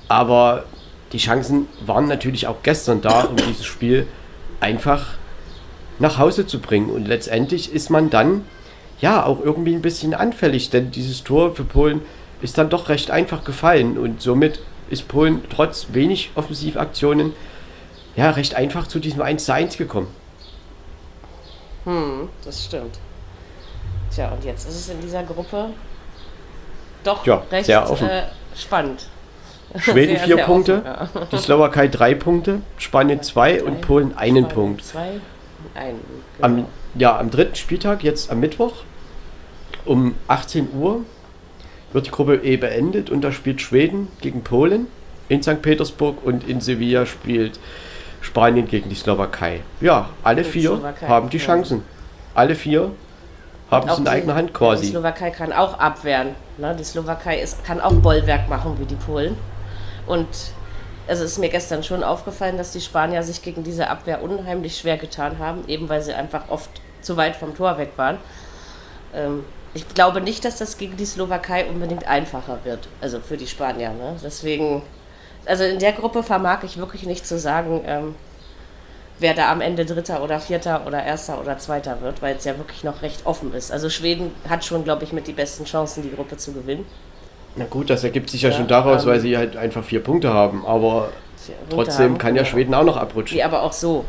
Aber 0.08 0.64
die 1.12 1.20
Chancen 1.20 1.68
waren 1.86 2.08
natürlich 2.08 2.48
auch 2.48 2.64
gestern 2.64 3.02
da, 3.02 3.26
um 3.26 3.36
dieses 3.36 3.64
Spiel 3.64 4.08
einfach 4.60 5.20
nach 6.00 6.18
Hause 6.18 6.46
zu 6.48 6.60
bringen. 6.60 6.90
Und 6.90 7.08
letztendlich 7.08 7.74
ist 7.74 7.90
man 7.90 8.10
dann 8.10 8.46
ja 9.02 9.26
auch 9.26 9.40
irgendwie 9.44 9.74
ein 9.74 9.82
bisschen 9.82 10.14
anfällig, 10.14 10.70
denn 10.70 10.92
dieses 10.92 11.24
Tor 11.24 11.56
für 11.56 11.64
Polen 11.64 12.02
ist 12.42 12.58
dann 12.58 12.70
doch 12.70 12.90
recht 12.90 13.12
einfach 13.12 13.44
gefallen 13.44 13.98
und 13.98 14.22
somit 14.22 14.60
ist 14.90 15.08
Polen 15.08 15.42
trotz 15.50 15.88
wenig 15.92 16.32
Offensivaktionen 16.36 17.34
ja 18.16 18.30
recht 18.32 18.56
einfach 18.56 18.88
zu 18.88 19.00
diesem 19.00 19.22
1 19.22 19.46
zu 19.46 19.54
1 19.54 19.78
gekommen. 19.78 20.08
Hm, 21.86 22.30
das 22.44 22.66
stimmt. 22.66 23.00
Tja, 24.14 24.30
und 24.32 24.44
jetzt 24.44 24.68
ist 24.68 24.76
es 24.76 24.90
in 24.90 25.02
dieser 25.02 25.24
Gruppe 25.24 25.70
doch 27.04 27.26
ja, 27.26 27.44
recht 27.52 27.66
sehr 27.66 27.90
offen. 27.90 28.08
Äh, 28.08 28.24
spannend. 28.56 29.08
Schweden 29.78 30.16
sehr, 30.16 30.26
vier 30.26 30.36
sehr 30.38 30.46
Punkte, 30.46 30.84
offen, 30.86 31.20
ja. 31.20 31.28
die 31.32 31.38
Slowakei 31.38 31.88
drei 31.88 32.16
Punkte, 32.16 32.62
Spanien 32.78 33.22
zwei 33.24 33.62
und 33.62 33.82
Polen 33.82 34.16
einen 34.16 34.46
Spanien 34.46 34.48
Punkt. 34.48 34.86
Zwei 34.86 35.20
ein. 35.76 36.00
Genau. 36.38 36.46
Am, 36.46 36.66
ja, 36.96 37.20
am 37.20 37.30
dritten 37.30 37.56
Spieltag, 37.56 38.04
jetzt 38.04 38.32
am 38.32 38.40
Mittwoch, 38.40 38.84
um 39.86 40.16
18 40.28 40.70
Uhr, 40.74 41.02
wird 41.94 42.08
die 42.08 42.12
Gruppe 42.12 42.36
E 42.44 42.58
beendet 42.58 43.10
und 43.10 43.22
da 43.22 43.32
spielt 43.32 43.62
Schweden 43.62 44.08
gegen 44.22 44.44
Polen 44.44 44.88
in 45.30 45.42
St. 45.42 45.62
Petersburg 45.62 46.18
und 46.24 46.48
in 46.48 46.62
Sevilla 46.62 47.06
spielt 47.06 47.60
Spanien 48.22 48.68
gegen 48.68 48.90
die 48.90 48.96
Slowakei. 48.96 49.62
Ja, 49.82 50.10
alle 50.24 50.44
und 50.44 50.48
vier 50.48 50.70
Slowakei, 50.70 51.08
haben 51.08 51.30
die 51.30 51.38
Chancen. 51.38 51.84
Alle 52.34 52.56
vier 52.56 52.92
haben 53.72 53.90
es 53.90 53.98
in 53.98 54.08
eigener 54.08 54.36
Hand 54.36 54.54
quasi. 54.54 54.86
Die 54.86 54.92
Slowakei 54.92 55.32
kann 55.32 55.54
auch 55.54 55.80
abwehren. 55.80 56.30
Ne? 56.58 56.76
Die 56.78 56.84
Slowakei 56.84 57.40
ist, 57.40 57.64
kann 57.64 57.80
auch 57.80 57.94
Bollwerk 57.94 58.50
machen 58.50 58.76
wie 58.80 58.86
die 58.86 58.96
Polen. 58.96 59.38
Und 60.06 60.28
also 61.08 61.24
ist 61.24 61.38
mir 61.38 61.50
gestern 61.50 61.84
schon 61.84 62.04
aufgefallen, 62.04 62.58
dass 62.58 62.72
die 62.72 62.82
Spanier 62.82 63.24
sich 63.24 63.42
gegen 63.42 63.64
diese 63.64 63.90
Abwehr 63.90 64.24
unheimlich 64.24 64.78
schwer 64.78 64.98
getan 64.98 65.40
haben, 65.40 65.68
eben 65.68 65.90
weil 65.90 66.02
sie 66.02 66.14
einfach 66.14 66.50
oft 66.50 66.70
zu 67.02 67.18
weit 67.18 67.36
vom 67.36 67.56
Tor 67.56 67.78
weg 67.78 67.92
waren. 67.96 68.18
Ähm, 69.14 69.46
ich 69.74 69.88
glaube 69.90 70.22
nicht, 70.22 70.46
dass 70.46 70.58
das 70.58 70.78
gegen 70.78 70.98
die 70.98 71.06
Slowakei 71.06 71.66
unbedingt 71.66 72.08
einfacher 72.08 72.60
wird, 72.64 72.88
also 73.02 73.20
für 73.20 73.38
die 73.38 73.48
Spanier. 73.48 73.90
Ne? 73.90 74.16
Deswegen, 74.24 74.82
also 75.46 75.64
in 75.64 75.80
der 75.80 75.92
Gruppe 75.92 76.24
vermag 76.24 76.64
ich 76.64 76.78
wirklich 76.78 77.04
nicht 77.04 77.28
zu 77.28 77.38
sagen, 77.38 77.82
ähm, 77.86 78.16
wer 79.20 79.34
da 79.34 79.52
am 79.52 79.62
Ende 79.62 79.86
Dritter 79.86 80.24
oder 80.24 80.40
Vierter 80.40 80.88
oder 80.88 81.04
Erster 81.04 81.40
oder 81.40 81.58
Zweiter 81.58 82.02
wird, 82.02 82.22
weil 82.22 82.36
es 82.36 82.46
ja 82.46 82.58
wirklich 82.58 82.84
noch 82.84 83.02
recht 83.02 83.26
offen 83.26 83.54
ist. 83.54 83.72
Also 83.72 83.90
Schweden 83.90 84.32
hat 84.48 84.66
schon, 84.66 84.84
glaube 84.84 85.04
ich, 85.04 85.14
mit 85.14 85.28
die 85.28 85.34
besten 85.34 85.66
Chancen, 85.66 86.04
die 86.04 86.14
Gruppe 86.14 86.38
zu 86.38 86.54
gewinnen. 86.54 86.86
Na 87.56 87.66
gut, 87.66 87.90
das 87.90 88.04
ergibt 88.04 88.30
sich 88.30 88.42
ja, 88.42 88.50
ja 88.50 88.58
schon 88.58 88.68
daraus, 88.68 89.04
ähm, 89.04 89.10
weil 89.10 89.20
sie 89.20 89.38
halt 89.38 89.56
einfach 89.56 89.84
vier 89.84 90.02
Punkte 90.02 90.34
haben, 90.34 90.66
aber 90.66 91.10
trotzdem 91.70 92.12
haben, 92.14 92.18
kann 92.18 92.36
ja. 92.36 92.44
Schweden 92.46 92.74
auch 92.74 92.84
noch 92.84 92.98
abrutschen. 92.98 93.38
Nee, 93.38 93.44
aber 93.44 93.64
auch 93.64 93.74
so. 93.74 94.06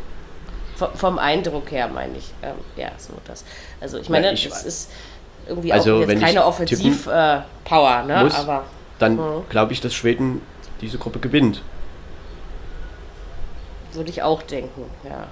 V 0.75 0.89
vom 0.93 1.17
Eindruck 1.17 1.71
her 1.71 1.87
meine 1.87 2.17
ich. 2.17 2.31
Ähm, 2.43 2.55
ja, 2.75 2.89
so 2.97 3.13
das. 3.25 3.43
Also 3.81 3.97
ich 3.97 4.09
meine, 4.09 4.27
Ja, 4.27 4.33
ich 4.33 4.45
es 4.45 4.63
ist 4.63 4.91
irgendwie 5.47 5.71
Also, 5.73 6.03
auch 6.03 6.07
keine 6.07 6.45
Offensiv-Power, 6.45 8.03
ne? 8.03 8.23
muss, 8.23 8.35
Aber 8.35 8.65
Dann 8.99 9.15
Mhm. 9.15 9.43
glaube 9.49 9.73
ich, 9.73 9.81
dass 9.81 9.93
Schweden 9.93 10.41
diese 10.81 10.97
Gruppe 10.97 11.19
gewinnt. 11.19 11.61
würde 13.93 14.09
ich 14.11 14.21
auch 14.21 14.43
denken, 14.43 14.83
ja. 15.03 15.25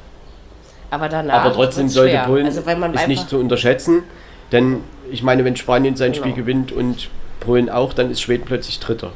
Aber 0.90 1.08
danach. 1.10 1.44
Aber 1.44 1.54
trotzdem 1.54 1.88
sollte. 1.88 2.18
Polen 2.26 2.46
also, 2.46 2.62
ist 2.62 3.08
nicht 3.08 3.30
zu 3.30 3.38
unterschätzen, 3.38 4.04
denn 4.52 4.84
ich 5.12 5.24
meine, 5.24 5.46
wenn 5.46 5.56
Spanien 5.56 5.96
sein 5.96 6.14
Spiel 6.14 6.32
Genau. 6.34 6.36
gewinnt 6.38 6.72
und 6.72 7.10
Polen 7.40 7.70
auch, 7.70 7.94
dann 7.94 8.12
ist 8.12 8.22
Schweden 8.22 8.46
plötzlich 8.46 8.80
Dritter. 8.80 9.12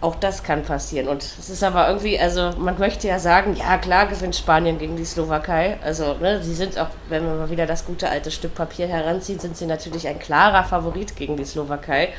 Auch 0.00 0.16
das 0.16 0.42
kann 0.42 0.62
passieren. 0.62 1.08
Und 1.08 1.22
es 1.22 1.50
ist 1.50 1.62
aber 1.62 1.86
irgendwie, 1.88 2.18
also 2.18 2.52
man 2.58 2.78
möchte 2.78 3.06
ja 3.06 3.18
sagen, 3.18 3.54
ja 3.54 3.76
klar 3.76 4.06
gewinnt 4.06 4.34
Spanien 4.34 4.78
gegen 4.78 4.96
die 4.96 5.04
Slowakei. 5.04 5.76
Also, 5.84 6.14
ne, 6.14 6.42
sie 6.42 6.54
sind 6.54 6.78
auch, 6.78 6.88
wenn 7.10 7.22
wir 7.22 7.34
mal 7.34 7.50
wieder 7.50 7.66
das 7.66 7.84
gute 7.84 8.08
alte 8.08 8.30
Stück 8.30 8.54
Papier 8.54 8.86
heranziehen, 8.86 9.38
sind 9.38 9.58
sie 9.58 9.66
natürlich 9.66 10.08
ein 10.08 10.18
klarer 10.18 10.64
Favorit 10.64 11.16
gegen 11.16 11.36
die 11.36 11.44
Slowakei. 11.44 12.14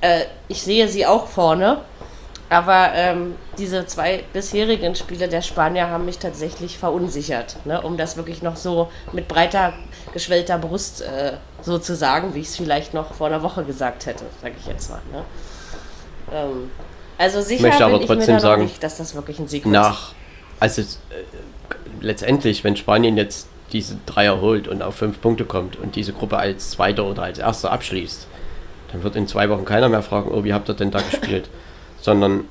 Äh, 0.00 0.20
ich 0.46 0.62
sehe 0.62 0.86
sie 0.86 1.04
auch 1.04 1.26
vorne. 1.26 1.78
Aber 2.50 2.90
ähm, 2.94 3.36
diese 3.58 3.86
zwei 3.86 4.24
bisherigen 4.32 4.96
Spiele 4.96 5.28
der 5.28 5.40
Spanier 5.40 5.88
haben 5.88 6.04
mich 6.04 6.18
tatsächlich 6.18 6.78
verunsichert, 6.78 7.64
ne? 7.64 7.80
um 7.80 7.96
das 7.96 8.16
wirklich 8.16 8.42
noch 8.42 8.56
so 8.56 8.90
mit 9.12 9.28
breiter, 9.28 9.72
geschwellter 10.12 10.58
Brust 10.58 11.00
äh, 11.02 11.34
so 11.62 11.78
zu 11.78 11.94
sagen, 11.94 12.34
wie 12.34 12.40
ich 12.40 12.48
es 12.48 12.56
vielleicht 12.56 12.92
noch 12.92 13.14
vor 13.14 13.28
einer 13.28 13.44
Woche 13.44 13.62
gesagt 13.62 14.06
hätte, 14.06 14.24
sage 14.42 14.54
ich 14.58 14.66
jetzt 14.66 14.90
mal. 14.90 15.00
Ne? 15.12 15.24
Ähm, 16.32 16.70
also 17.18 17.40
sicher 17.40 17.68
möchte 17.68 17.84
aber 17.84 17.98
bin 17.98 18.02
ich 18.02 18.08
mir 18.08 18.16
trotzdem 18.16 18.26
da 18.26 18.34
noch 18.34 18.42
sagen, 18.42 18.62
nicht, 18.64 18.82
dass 18.82 18.96
das 18.96 19.14
wirklich 19.14 19.38
ein 19.38 19.46
Sieg. 19.46 19.64
Nach, 19.66 20.12
also 20.58 20.82
es, 20.82 20.96
äh, 21.10 21.22
letztendlich, 22.00 22.64
wenn 22.64 22.74
Spanien 22.74 23.16
jetzt 23.16 23.46
diese 23.70 23.96
Dreier 24.06 24.40
holt 24.40 24.66
und 24.66 24.82
auf 24.82 24.96
fünf 24.96 25.20
Punkte 25.20 25.44
kommt 25.44 25.76
und 25.76 25.94
diese 25.94 26.12
Gruppe 26.12 26.38
als 26.38 26.70
Zweiter 26.70 27.04
oder 27.04 27.22
als 27.22 27.38
Erster 27.38 27.70
abschließt, 27.70 28.26
dann 28.90 29.04
wird 29.04 29.14
in 29.14 29.28
zwei 29.28 29.48
Wochen 29.50 29.64
keiner 29.64 29.88
mehr 29.88 30.02
fragen, 30.02 30.32
oh, 30.32 30.42
wie 30.42 30.52
habt 30.52 30.68
ihr 30.68 30.74
denn 30.74 30.90
da 30.90 31.00
gespielt? 31.00 31.48
Sondern 32.00 32.44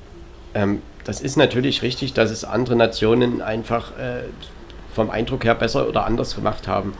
ähm, 0.54 0.82
das 1.04 1.20
ist 1.20 1.36
natürlich 1.36 1.82
richtig, 1.82 2.12
dass 2.12 2.30
es 2.30 2.44
andere 2.44 2.76
Nationen 2.76 3.42
einfach 3.42 3.92
äh, 3.98 4.24
vom 4.94 5.10
Eindruck 5.10 5.44
her 5.44 5.54
besser 5.54 5.88
oder 5.88 6.04
anders 6.04 6.34
gemacht 6.34 6.68
haben. 6.68 6.94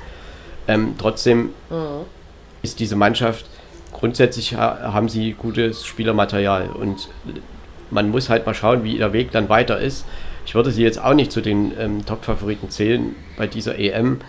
Ähm, 0.68 0.94
trotzdem 0.98 1.50
ist 2.62 2.80
diese 2.80 2.96
Mannschaft, 2.96 3.46
grundsätzlich 3.92 4.54
ha 4.54 4.92
haben 4.92 5.08
sie 5.08 5.32
gutes 5.32 5.84
Spielermaterial 5.84 6.68
und 6.68 7.08
man 7.90 8.10
muss 8.10 8.28
halt 8.28 8.46
mal 8.46 8.54
schauen, 8.54 8.84
wie 8.84 8.98
der 8.98 9.12
Weg 9.12 9.32
dann 9.32 9.48
weiter 9.48 9.78
ist. 9.80 10.04
Ich 10.46 10.54
würde 10.54 10.70
sie 10.70 10.82
jetzt 10.82 11.02
auch 11.02 11.14
nicht 11.14 11.32
zu 11.32 11.40
den 11.40 11.72
ähm, 11.78 12.06
Top-Favoriten 12.06 12.70
zählen 12.70 13.14
bei 13.36 13.46
dieser 13.46 13.78
EM, 13.78 14.20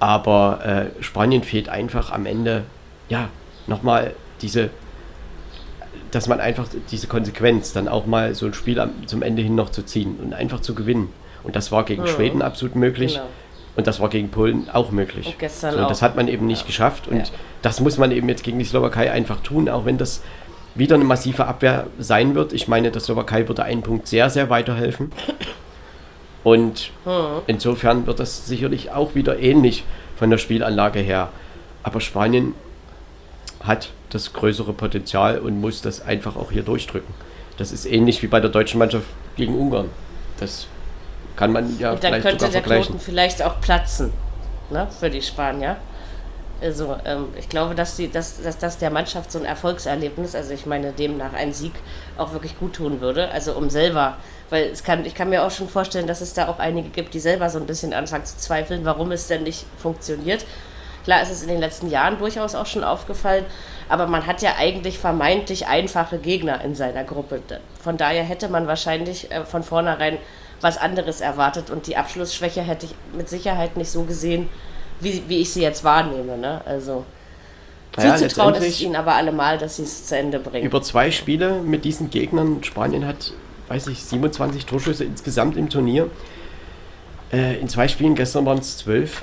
aber 0.00 0.90
äh, 0.98 1.02
Spanien 1.02 1.42
fehlt 1.42 1.68
einfach 1.68 2.12
am 2.12 2.26
Ende, 2.26 2.64
ja, 3.08 3.28
nochmal 3.66 4.12
diese, 4.42 4.70
dass 6.10 6.28
man 6.28 6.40
einfach 6.40 6.66
diese 6.90 7.06
Konsequenz 7.06 7.72
dann 7.72 7.88
auch 7.88 8.06
mal 8.06 8.34
so 8.34 8.46
ein 8.46 8.54
Spiel 8.54 8.78
am, 8.80 8.90
zum 9.06 9.22
Ende 9.22 9.42
hin 9.42 9.54
noch 9.54 9.70
zu 9.70 9.82
ziehen 9.82 10.16
und 10.22 10.34
einfach 10.34 10.60
zu 10.60 10.74
gewinnen. 10.74 11.10
Und 11.42 11.56
das 11.56 11.70
war 11.72 11.84
gegen 11.84 12.02
Mhm. 12.02 12.06
Schweden 12.08 12.42
absolut 12.42 12.74
möglich. 12.76 13.14
Genau. 13.14 13.26
Und 13.76 13.86
das 13.86 14.00
war 14.00 14.08
gegen 14.08 14.30
Polen 14.30 14.68
auch 14.72 14.90
möglich. 14.90 15.26
Und 15.26 15.38
gestern 15.38 15.74
so, 15.74 15.80
auch. 15.80 15.88
Das 15.88 16.00
hat 16.02 16.16
man 16.16 16.28
eben 16.28 16.46
nicht 16.46 16.66
geschafft. 16.66 17.08
Und 17.08 17.18
Ja. 17.18 17.24
das 17.62 17.80
muss 17.80 17.98
man 17.98 18.10
eben 18.10 18.28
jetzt 18.28 18.42
gegen 18.42 18.58
die 18.58 18.64
Slowakei 18.64 19.12
einfach 19.12 19.40
tun, 19.40 19.68
auch 19.68 19.84
wenn 19.84 19.98
das 19.98 20.22
wieder 20.74 20.94
eine 20.94 21.04
massive 21.04 21.46
Abwehr 21.46 21.86
sein 21.98 22.34
wird. 22.34 22.52
Ich 22.52 22.68
meine, 22.68 22.90
der 22.90 23.00
Slowakei 23.02 23.46
würde 23.48 23.64
einen 23.64 23.82
Punkt 23.82 24.08
sehr, 24.08 24.30
sehr 24.30 24.48
weiterhelfen. 24.50 25.12
Und 26.44 26.90
Hm. 27.04 27.42
insofern 27.46 28.06
wird 28.06 28.20
das 28.20 28.46
sicherlich 28.46 28.92
auch 28.92 29.14
wieder 29.14 29.38
ähnlich 29.38 29.84
von 30.16 30.30
der 30.30 30.38
Spielanlage 30.38 31.00
her. 31.00 31.28
Aber 31.82 32.00
Spanien 32.00 32.54
hat 33.62 33.90
das 34.10 34.32
größere 34.32 34.72
Potenzial 34.72 35.38
und 35.38 35.60
muss 35.60 35.82
das 35.82 36.00
einfach 36.00 36.36
auch 36.36 36.50
hier 36.50 36.62
durchdrücken. 36.62 37.12
Das 37.56 37.72
ist 37.72 37.86
ähnlich 37.86 38.22
wie 38.22 38.26
bei 38.26 38.40
der 38.40 38.50
deutschen 38.50 38.78
Mannschaft 38.78 39.06
gegen 39.36 39.58
Ungarn. 39.58 39.90
Das 40.38 40.66
kann 41.36 41.52
man 41.52 41.78
ja 41.78 41.92
Und 41.92 42.04
dann 42.04 42.12
vielleicht 42.12 42.22
könnte 42.22 42.46
sogar 42.46 42.52
der 42.52 42.62
vergleichen. 42.62 42.86
Knoten 42.92 43.04
vielleicht 43.04 43.42
auch 43.42 43.60
platzen 43.60 44.12
ne, 44.70 44.88
für 44.98 45.10
die 45.10 45.22
Spanier. 45.22 45.76
Also 46.60 46.96
ähm, 47.04 47.26
ich 47.38 47.50
glaube, 47.50 47.74
dass, 47.74 47.96
sie, 47.96 48.08
dass, 48.08 48.42
dass 48.42 48.56
das 48.56 48.78
der 48.78 48.90
Mannschaft 48.90 49.30
so 49.30 49.38
ein 49.38 49.44
Erfolgserlebnis, 49.44 50.34
also 50.34 50.54
ich 50.54 50.64
meine 50.64 50.92
demnach 50.92 51.34
ein 51.34 51.52
Sieg, 51.52 51.74
auch 52.16 52.32
wirklich 52.32 52.58
gut 52.58 52.74
tun 52.74 53.02
würde. 53.02 53.30
Also 53.30 53.52
um 53.52 53.68
selber, 53.68 54.16
weil 54.48 54.64
es 54.70 54.82
kann, 54.82 55.04
ich 55.04 55.14
kann 55.14 55.28
mir 55.28 55.44
auch 55.44 55.50
schon 55.50 55.68
vorstellen, 55.68 56.06
dass 56.06 56.22
es 56.22 56.32
da 56.32 56.48
auch 56.48 56.58
einige 56.58 56.88
gibt, 56.88 57.12
die 57.12 57.20
selber 57.20 57.50
so 57.50 57.58
ein 57.58 57.66
bisschen 57.66 57.92
anfangen 57.92 58.24
zu 58.24 58.38
zweifeln, 58.38 58.86
warum 58.86 59.12
es 59.12 59.26
denn 59.26 59.42
nicht 59.42 59.66
funktioniert. 59.76 60.46
Klar 61.06 61.22
ist 61.22 61.30
es 61.30 61.42
in 61.42 61.48
den 61.48 61.60
letzten 61.60 61.88
Jahren 61.88 62.18
durchaus 62.18 62.56
auch 62.56 62.66
schon 62.66 62.82
aufgefallen, 62.82 63.44
aber 63.88 64.08
man 64.08 64.26
hat 64.26 64.42
ja 64.42 64.56
eigentlich 64.58 64.98
vermeintlich 64.98 65.68
einfache 65.68 66.18
Gegner 66.18 66.60
in 66.64 66.74
seiner 66.74 67.04
Gruppe. 67.04 67.40
Von 67.80 67.96
daher 67.96 68.24
hätte 68.24 68.48
man 68.48 68.66
wahrscheinlich 68.66 69.30
äh, 69.30 69.44
von 69.44 69.62
vornherein 69.62 70.18
was 70.60 70.78
anderes 70.78 71.20
erwartet 71.20 71.70
und 71.70 71.86
die 71.86 71.96
Abschlussschwäche 71.96 72.60
hätte 72.60 72.86
ich 72.86 72.94
mit 73.16 73.28
Sicherheit 73.28 73.76
nicht 73.76 73.88
so 73.88 74.02
gesehen, 74.02 74.48
wie, 74.98 75.22
wie 75.28 75.42
ich 75.42 75.52
sie 75.52 75.62
jetzt 75.62 75.84
wahrnehme. 75.84 76.38
Ne? 76.38 76.60
Also 76.64 77.04
Naja, 77.96 78.16
zuzutrauen 78.16 78.56
ist 78.56 78.66
es 78.66 78.80
ihnen 78.80 78.96
aber 78.96 79.14
allemal, 79.14 79.58
dass 79.58 79.76
sie 79.76 79.84
es 79.84 80.06
zu 80.06 80.16
Ende 80.16 80.40
bringen. 80.40 80.66
Über 80.66 80.82
zwei 80.82 81.12
Spiele 81.12 81.60
mit 81.60 81.84
diesen 81.84 82.10
Gegnern, 82.10 82.64
Spanien 82.64 83.06
hat, 83.06 83.32
weiß 83.68 83.86
ich, 83.86 84.02
27 84.02 84.66
Torschüsse 84.66 85.04
insgesamt 85.04 85.56
im 85.56 85.70
Turnier. 85.70 86.10
Äh, 87.32 87.60
in 87.60 87.68
zwei 87.68 87.86
Spielen, 87.86 88.16
gestern 88.16 88.44
waren 88.44 88.58
es 88.58 88.78
12. 88.78 89.22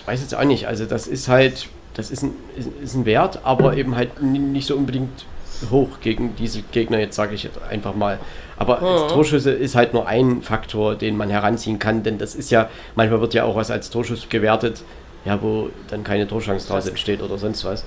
Ich 0.00 0.06
weiß 0.06 0.20
jetzt 0.20 0.34
auch 0.34 0.44
nicht, 0.44 0.66
also 0.66 0.86
das 0.86 1.06
ist 1.06 1.28
halt, 1.28 1.68
das 1.94 2.10
ist 2.10 2.22
ein, 2.22 2.32
ist, 2.56 2.68
ist 2.82 2.94
ein 2.94 3.04
Wert, 3.06 3.40
aber 3.44 3.76
eben 3.76 3.96
halt 3.96 4.22
nicht 4.22 4.66
so 4.66 4.76
unbedingt 4.76 5.24
hoch 5.70 5.88
gegen 6.00 6.34
diese 6.36 6.62
Gegner, 6.62 6.98
jetzt 6.98 7.16
sage 7.16 7.34
ich 7.34 7.42
jetzt 7.42 7.60
einfach 7.68 7.94
mal. 7.94 8.18
Aber 8.56 8.80
Torschüsse 9.08 9.50
ist 9.52 9.74
halt 9.74 9.92
nur 9.94 10.06
ein 10.06 10.42
Faktor, 10.42 10.94
den 10.94 11.16
man 11.16 11.28
heranziehen 11.30 11.78
kann, 11.78 12.02
denn 12.02 12.18
das 12.18 12.34
ist 12.34 12.50
ja, 12.50 12.68
manchmal 12.94 13.20
wird 13.20 13.34
ja 13.34 13.44
auch 13.44 13.56
was 13.56 13.70
als 13.70 13.90
Torschuss 13.90 14.28
gewertet, 14.28 14.82
ja, 15.24 15.40
wo 15.42 15.68
dann 15.88 16.02
keine 16.02 16.26
Torchance 16.26 16.66
draus 16.66 16.86
entsteht 16.86 17.22
oder 17.22 17.36
sonst 17.38 17.64
was. 17.64 17.84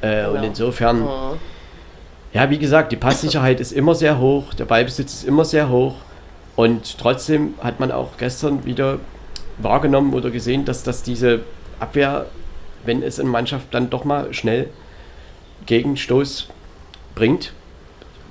Äh, 0.00 0.26
Und 0.26 0.34
Genau. 0.34 0.46
insofern, 0.46 1.00
Mhm. 1.00 1.06
ja, 2.32 2.50
wie 2.50 2.58
gesagt, 2.58 2.90
die 2.92 2.96
Passsicherheit 2.96 3.60
ist 3.60 3.72
immer 3.72 3.94
sehr 3.94 4.18
hoch, 4.18 4.52
der 4.54 4.64
Ballbesitz 4.64 5.14
ist 5.14 5.24
immer 5.24 5.44
sehr 5.44 5.68
hoch 5.68 5.94
und 6.56 6.98
trotzdem 6.98 7.54
hat 7.62 7.78
man 7.80 7.92
auch 7.92 8.16
gestern 8.18 8.64
wieder 8.64 8.98
wahrgenommen 9.58 10.14
oder 10.14 10.30
gesehen, 10.30 10.64
dass 10.64 10.82
das 10.82 11.02
diese 11.02 11.40
Abwehr, 11.80 12.26
wenn 12.84 13.02
es 13.02 13.18
eine 13.20 13.28
Mannschaft 13.30 13.66
dann 13.72 13.90
doch 13.90 14.04
mal 14.04 14.32
schnell 14.32 14.68
Gegenstoß 15.66 16.48
bringt, 17.14 17.52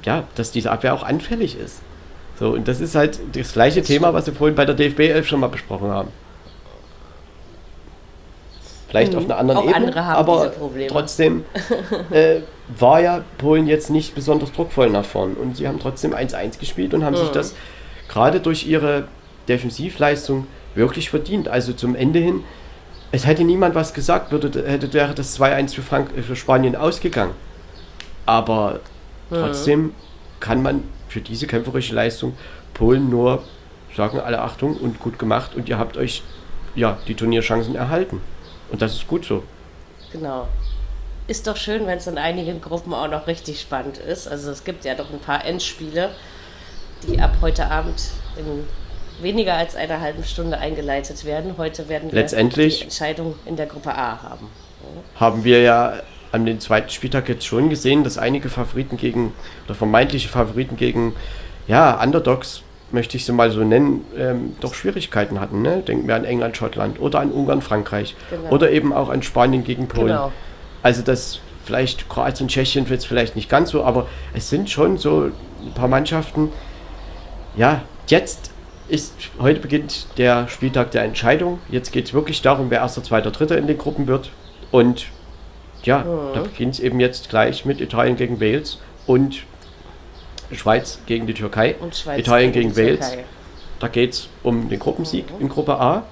ja, 0.03 0.23
dass 0.35 0.51
diese 0.51 0.71
Abwehr 0.71 0.93
auch 0.93 1.03
anfällig 1.03 1.57
ist. 1.57 1.81
So, 2.39 2.51
und 2.51 2.67
das 2.67 2.81
ist 2.81 2.95
halt 2.95 3.19
das 3.33 3.53
gleiche 3.53 3.79
Das 3.79 3.87
Thema, 3.87 4.13
was 4.13 4.27
wir 4.27 4.33
vorhin 4.33 4.55
bei 4.55 4.65
der 4.65 4.75
DFB 4.75 4.99
11 5.01 5.27
schon 5.27 5.39
mal 5.39 5.47
besprochen 5.47 5.89
haben. 5.89 6.09
Vielleicht 8.87 9.13
Mhm. 9.13 9.17
auf 9.19 9.25
einer 9.25 9.37
anderen 9.37 9.57
Auch 9.59 9.63
Ebene, 9.63 9.75
andere 9.77 10.05
haben 10.05 10.19
aber 10.19 10.37
diese 10.47 10.49
Probleme. 10.59 10.87
trotzdem 10.89 11.43
äh, 12.11 12.41
war 12.77 13.01
ja 13.01 13.23
Polen 13.37 13.67
jetzt 13.67 13.89
nicht 13.89 14.15
besonders 14.15 14.51
druckvoll 14.51 14.89
nach 14.89 15.05
vorn. 15.05 15.33
Und 15.33 15.57
sie 15.57 15.67
haben 15.67 15.79
trotzdem 15.79 16.13
1-1 16.13 16.59
gespielt 16.59 16.93
und 16.93 17.03
haben 17.03 17.15
sich 17.15 17.29
Mhm. 17.29 17.33
das 17.33 17.55
gerade 18.07 18.39
durch 18.39 18.67
ihre 18.67 19.07
Defensivleistung 19.47 20.47
wirklich 20.75 21.09
verdient. 21.09 21.47
Also 21.47 21.73
zum 21.73 21.95
Ende 21.95 22.19
hin, 22.19 22.43
es 23.11 23.25
hätte 23.25 23.43
niemand 23.43 23.75
was 23.75 23.93
gesagt, 23.93 24.31
würde, 24.31 24.47
hätte, 24.67 24.91
wäre 24.93 25.13
das 25.13 25.39
2-1 25.39 25.73
für, 25.73 25.81
Frank 25.81 26.09
äh, 26.17 26.21
für 26.21 26.35
Spanien 26.35 26.75
ausgegangen. 26.75 27.33
Aber 28.25 28.79
Mhm. 29.29 29.35
trotzdem 29.35 29.93
kann 30.39 30.61
man 30.61 30.83
für 31.07 31.21
diese 31.21 31.47
kämpferische 31.47 31.95
Leistung 31.95 32.35
Polen 32.73 33.09
nur 33.09 33.43
sagen, 33.95 34.19
alle 34.19 34.41
Achtung 34.41 34.75
und 34.77 34.99
gut 34.99 35.17
gemacht 35.17 35.55
und 35.55 35.69
ihr 35.69 35.79
habt 35.79 35.97
euch 35.97 36.21
ja 36.75 36.97
die 37.07 37.15
Turnierchancen 37.15 37.75
erhalten. 37.75 38.21
Und 38.69 38.81
das 38.81 38.93
ist 38.93 39.07
gut 39.07 39.25
so. 39.25 39.43
Genau. 40.11 40.47
Ist 41.27 41.47
doch 41.47 41.55
schön, 41.57 41.87
wenn 41.87 41.97
es 41.97 42.05
in 42.05 42.17
einigen 42.19 42.61
Gruppen 42.61 42.93
auch 42.93 43.07
noch 43.09 43.25
richtig 43.25 43.59
spannend 43.61 43.97
ist. 43.97 44.27
Also 44.27 44.51
es 44.51 44.63
gibt 44.63 44.85
ja 44.85 44.93
doch 44.93 45.09
ein 45.11 45.19
paar 45.19 45.43
Endspiele, 45.45 46.09
die 47.07 47.19
ab 47.19 47.37
heute 47.41 47.71
Abend 47.71 48.09
in 48.37 48.65
weniger 49.21 49.53
als 49.55 49.75
einer 49.75 50.01
halben 50.01 50.23
Stunde 50.23 50.57
eingeleitet 50.57 51.25
werden. 51.25 51.55
Heute 51.57 51.87
werden 51.89 52.11
wir 52.11 52.19
Letztendlich- 52.19 52.79
die 52.79 52.83
Entscheidung 52.85 53.35
in 53.45 53.55
der 53.55 53.65
Gruppe 53.65 53.91
A 53.95 54.21
haben. 54.23 54.47
haben 55.19 55.43
wir 55.43 55.61
ja 55.61 55.93
an 56.31 56.45
den 56.45 56.59
zweiten 56.59 56.89
Spieltag 56.89 57.27
jetzt 57.29 57.45
schon 57.45 57.69
gesehen, 57.69 58.03
dass 58.03 58.17
einige 58.17 58.49
Favoriten 58.49 58.97
gegen, 58.97 59.33
oder 59.65 59.73
vermeintliche 59.75 60.27
Favoriten 60.29 60.75
gegen, 60.77 61.15
ja, 61.67 62.01
Underdogs, 62.03 62.61
möchte 62.91 63.17
ich 63.17 63.25
sie 63.25 63.31
mal 63.31 63.49
so 63.51 63.61
nennen, 63.63 64.05
ähm, 64.17 64.55
doch 64.61 64.73
Schwierigkeiten 64.75 65.39
hatten. 65.39 65.61
Ne? 65.61 65.77
Denken 65.81 66.07
wir 66.07 66.15
an 66.15 66.23
England, 66.25 66.55
Schottland 66.55 66.99
oder 66.99 67.19
an 67.19 67.31
Ungarn, 67.31 67.61
Frankreich 67.61 68.15
Genau. 68.29 68.49
oder 68.51 68.69
eben 68.71 68.93
auch 68.93 69.09
an 69.09 69.23
Spanien 69.23 69.63
gegen 69.63 69.87
Polen. 69.87 70.07
Genau. 70.07 70.31
Also 70.83 71.01
das 71.01 71.39
vielleicht 71.65 72.07
Kroatien, 72.09 72.47
Tschechien 72.47 72.87
wird 72.89 72.99
es 72.99 73.05
vielleicht 73.05 73.35
nicht 73.35 73.49
ganz 73.49 73.71
so, 73.71 73.83
aber 73.83 74.07
es 74.35 74.49
sind 74.49 74.69
schon 74.69 74.97
so 74.99 75.31
ein 75.61 75.73
paar 75.73 75.87
Mannschaften. 75.87 76.51
Ja, 77.57 77.81
jetzt 78.07 78.51
ist, 78.87 79.13
heute 79.39 79.59
beginnt 79.59 80.07
der 80.17 80.47
Spieltag 80.47 80.91
der 80.91 81.03
Entscheidung. 81.03 81.59
Jetzt 81.69 81.91
geht 81.91 82.05
es 82.05 82.13
wirklich 82.13 82.41
darum, 82.41 82.69
wer 82.69 82.79
erster, 82.79 83.03
zweiter, 83.03 83.31
dritter 83.31 83.57
in 83.57 83.67
den 83.67 83.77
Gruppen 83.77 84.07
wird. 84.07 84.31
Und 84.71 85.07
ja, 85.83 85.99
mhm. 85.99 86.33
da 86.33 86.41
beginnt 86.41 86.75
es 86.75 86.79
eben 86.79 86.99
jetzt 86.99 87.29
gleich 87.29 87.65
mit 87.65 87.81
Italien 87.81 88.15
gegen 88.15 88.39
Wales 88.39 88.79
und 89.07 89.43
Schweiz 90.51 90.99
gegen 91.05 91.27
die 91.27 91.33
Türkei. 91.33 91.75
Italien 92.17 92.51
gegen, 92.51 92.73
gegen 92.73 92.77
Wales. 92.77 93.09
Türkei. 93.09 93.23
Da 93.79 93.87
geht 93.87 94.13
es 94.13 94.29
um 94.43 94.69
den 94.69 94.79
Gruppensieg 94.79 95.31
mhm. 95.31 95.41
in 95.41 95.49
Gruppe 95.49 95.79
A. 95.79 96.03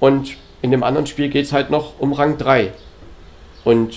Und 0.00 0.36
in 0.62 0.70
dem 0.70 0.82
anderen 0.82 1.06
Spiel 1.06 1.28
geht 1.28 1.44
es 1.44 1.52
halt 1.52 1.70
noch 1.70 1.98
um 1.98 2.12
Rang 2.12 2.38
3. 2.38 2.72
Und 3.64 3.96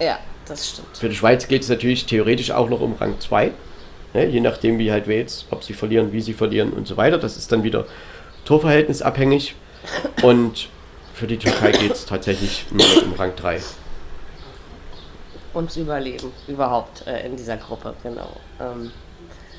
ja, 0.00 0.18
das 0.46 0.70
stimmt. 0.70 0.96
Für 0.96 1.08
die 1.08 1.14
Schweiz 1.14 1.48
geht 1.48 1.62
es 1.62 1.68
natürlich 1.68 2.06
theoretisch 2.06 2.50
auch 2.50 2.68
noch 2.68 2.80
um 2.80 2.94
Rang 2.94 3.18
2. 3.18 3.52
Ne, 4.12 4.26
je 4.26 4.40
nachdem, 4.40 4.78
wie 4.78 4.90
halt 4.90 5.08
Wales, 5.08 5.46
ob 5.50 5.62
sie 5.62 5.72
verlieren, 5.72 6.12
wie 6.12 6.20
sie 6.20 6.32
verlieren 6.32 6.72
und 6.72 6.86
so 6.86 6.96
weiter. 6.96 7.18
Das 7.18 7.36
ist 7.36 7.52
dann 7.52 7.62
wieder 7.62 7.86
torverhältnisabhängig. 8.44 9.54
Und 10.22 10.68
für 11.14 11.26
die 11.26 11.36
Türkei 11.36 11.72
geht 11.72 11.92
es 11.92 12.06
tatsächlich 12.06 12.66
nur 12.70 13.04
um 13.04 13.12
Rang 13.14 13.36
3. 13.36 13.60
Ums 15.54 15.76
Überleben 15.76 16.32
überhaupt 16.48 17.06
äh, 17.06 17.26
in 17.26 17.36
dieser 17.36 17.56
Gruppe, 17.56 17.94
genau. 18.02 18.36
Ähm, 18.60 18.90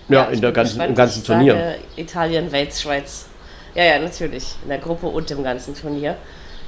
ja, 0.10 0.24
ja 0.24 0.30
in 0.30 0.42
der 0.42 0.52
ganzen, 0.52 0.82
im 0.82 0.96
ganzen 0.96 1.24
Turnier. 1.24 1.76
Italien, 1.96 2.52
Wales, 2.52 2.82
Schweiz. 2.82 3.28
Ja, 3.76 3.84
ja, 3.84 4.00
natürlich. 4.00 4.56
In 4.64 4.70
der 4.70 4.78
Gruppe 4.80 5.08
und 5.08 5.30
im 5.32 5.44
ganzen 5.44 5.76
Turnier. 5.76 6.18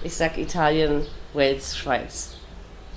Ich 0.03 0.15
sag 0.15 0.37
Italien, 0.37 1.05
Wales, 1.33 1.77
Schweiz. 1.77 2.32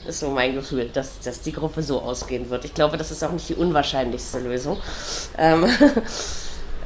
Ist 0.09 0.21
so 0.21 0.31
mein 0.31 0.55
Gefühl, 0.55 0.89
dass, 0.93 1.21
dass 1.21 1.41
die 1.41 1.53
Gruppe 1.53 1.83
so 1.83 2.01
ausgehen 2.01 2.49
wird. 2.51 2.65
Ich 2.65 2.75
glaube, 2.75 2.97
das 2.97 3.11
ist 3.11 3.25
auch 3.25 3.33
nicht 3.33 3.49
die 3.49 3.55
unwahrscheinlichste 3.55 4.39
Lösung. 4.39 4.79
Ähm, 5.37 5.67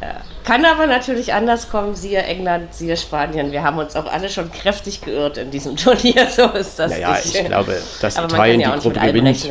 ja. 0.00 0.20
Kann 0.44 0.64
aber 0.64 0.86
natürlich 0.86 1.32
anders 1.32 1.70
kommen, 1.70 1.94
siehe 1.94 2.22
England, 2.22 2.74
siehe 2.74 2.96
Spanien. 2.96 3.52
Wir 3.52 3.62
haben 3.62 3.78
uns 3.78 3.94
auch 3.94 4.10
alle 4.10 4.28
schon 4.28 4.50
kräftig 4.50 5.02
geirrt 5.02 5.36
in 5.36 5.50
diesem 5.50 5.76
Turnier, 5.76 6.26
so 6.28 6.46
ist 6.46 6.78
das 6.78 6.92
naja, 6.92 7.12
nicht. 7.12 7.34
ich 7.34 7.44
glaube, 7.44 7.76
dass 8.00 8.16
Italien 8.16 8.60
ja 8.60 8.74
die 8.76 8.80
Gruppe 8.80 9.00
gewinnt, 9.00 9.50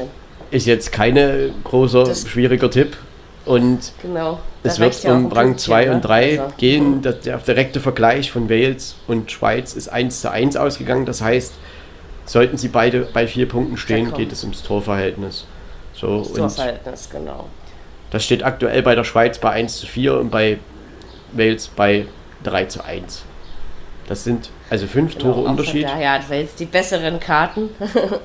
ist 0.52 0.66
jetzt 0.66 0.92
kein 0.92 1.54
großer, 1.64 2.14
schwieriger 2.16 2.72
Tipp. 2.72 2.98
Und 3.46 3.94
genau, 4.02 4.40
es 4.64 4.80
wird 4.80 5.06
um 5.06 5.32
Rang 5.32 5.58
2 5.58 5.92
und 5.92 6.02
3 6.02 6.42
also, 6.42 6.54
gehen. 6.58 7.02
Der, 7.02 7.14
der 7.14 7.38
direkte 7.38 7.80
Vergleich 7.80 8.32
von 8.32 8.50
Wales 8.50 8.96
und 9.08 9.32
Schweiz 9.32 9.74
ist 9.74 9.88
1 9.88 10.22
zu 10.22 10.32
1 10.32 10.56
ausgegangen. 10.58 11.06
Das 11.06 11.22
heißt, 11.22 11.54
sollten 12.30 12.58
sie 12.58 12.68
beide 12.68 13.08
bei 13.12 13.26
vier 13.26 13.48
Punkten 13.48 13.76
stehen, 13.76 14.14
geht 14.14 14.32
es 14.32 14.44
ums 14.44 14.62
Torverhältnis. 14.62 15.48
So, 15.94 16.20
das 16.20 16.34
Torverhältnis, 16.34 17.10
genau. 17.10 17.48
Das 18.12 18.24
steht 18.24 18.44
aktuell 18.44 18.84
bei 18.84 18.94
der 18.94 19.04
Schweiz 19.04 19.40
bei 19.40 19.50
1 19.50 19.80
zu 19.80 19.88
4 19.88 20.20
und 20.20 20.30
bei 20.30 20.60
Wales 21.32 21.68
bei 21.70 22.06
3 22.44 22.66
zu 22.66 22.86
1. 22.86 23.24
Das 24.08 24.24
sind 24.24 24.52
also 24.70 24.86
fünf 24.86 25.18
genau, 25.18 25.34
Tore 25.34 25.48
Unterschied. 25.48 25.86
Daher 25.86 26.14
hat 26.14 26.30
Wales 26.30 26.54
die 26.56 26.66
besseren 26.66 27.20
Karten. 27.20 27.70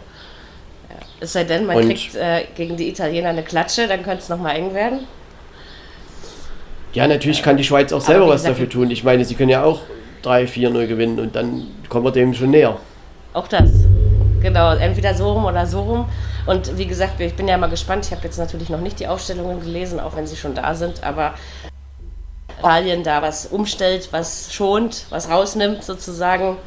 Es 1.21 1.33
sei 1.33 1.45
denn, 1.45 1.65
man 1.65 1.77
und 1.77 1.87
kriegt 1.87 2.17
äh, 2.17 2.45
gegen 2.55 2.77
die 2.77 2.89
Italiener 2.89 3.31
eine 3.31 3.45
Klatsche, 3.45 3.87
dann 3.87 4.03
könnte 4.03 4.19
es 4.19 4.29
nochmal 4.29 4.57
eng 4.57 4.75
werden. 4.75 5.07
Ja, 6.93 7.07
natürlich 7.07 7.43
kann 7.43 7.57
die 7.57 7.65
Schweiz 7.65 7.93
auch 7.93 8.01
selber 8.01 8.29
was 8.29 8.43
dafür 8.43 8.69
tun. 8.69 8.91
Ich 8.91 9.05
meine, 9.05 9.25
sie 9.25 9.35
können 9.35 9.49
ja 9.49 9.63
auch 9.63 9.83
3-4-0 10.25 10.87
gewinnen 10.87 11.21
und 11.21 11.35
dann 11.35 11.69
kommen 11.89 12.05
wir 12.05 12.11
dem 12.11 12.35
schon 12.35 12.51
näher. 12.51 12.79
Auch 13.33 13.49
das. 13.49 13.71
Genau, 14.45 14.75
entweder 14.75 15.15
so 15.15 15.33
rum 15.33 15.47
oder 15.47 15.67
so 15.67 15.81
rum. 15.81 16.09
Und 16.45 16.77
wie 16.77 16.87
gesagt, 16.87 17.19
ich 17.19 17.35
bin 17.35 17.49
ja 17.49 17.57
mal 17.57 17.71
gespannt. 17.71 18.05
Ich 18.05 18.13
habe 18.13 18.23
jetzt 18.25 18.37
natürlich 18.37 18.69
noch 18.69 18.81
nicht 18.83 19.01
die 19.01 19.07
Aufstellungen 19.07 19.59
gelesen, 19.61 19.99
auch 19.99 20.17
wenn 20.17 20.27
sie 20.27 20.37
schon 20.37 20.55
da 20.55 20.75
sind, 20.75 21.03
aber 21.03 21.33
Italien 22.59 23.03
da 23.03 23.23
was 23.23 23.47
umstellt, 23.47 24.11
was 24.11 24.53
schont, 24.53 25.07
was 25.09 25.31
rausnimmt 25.31 25.83
sozusagen, 25.83 26.59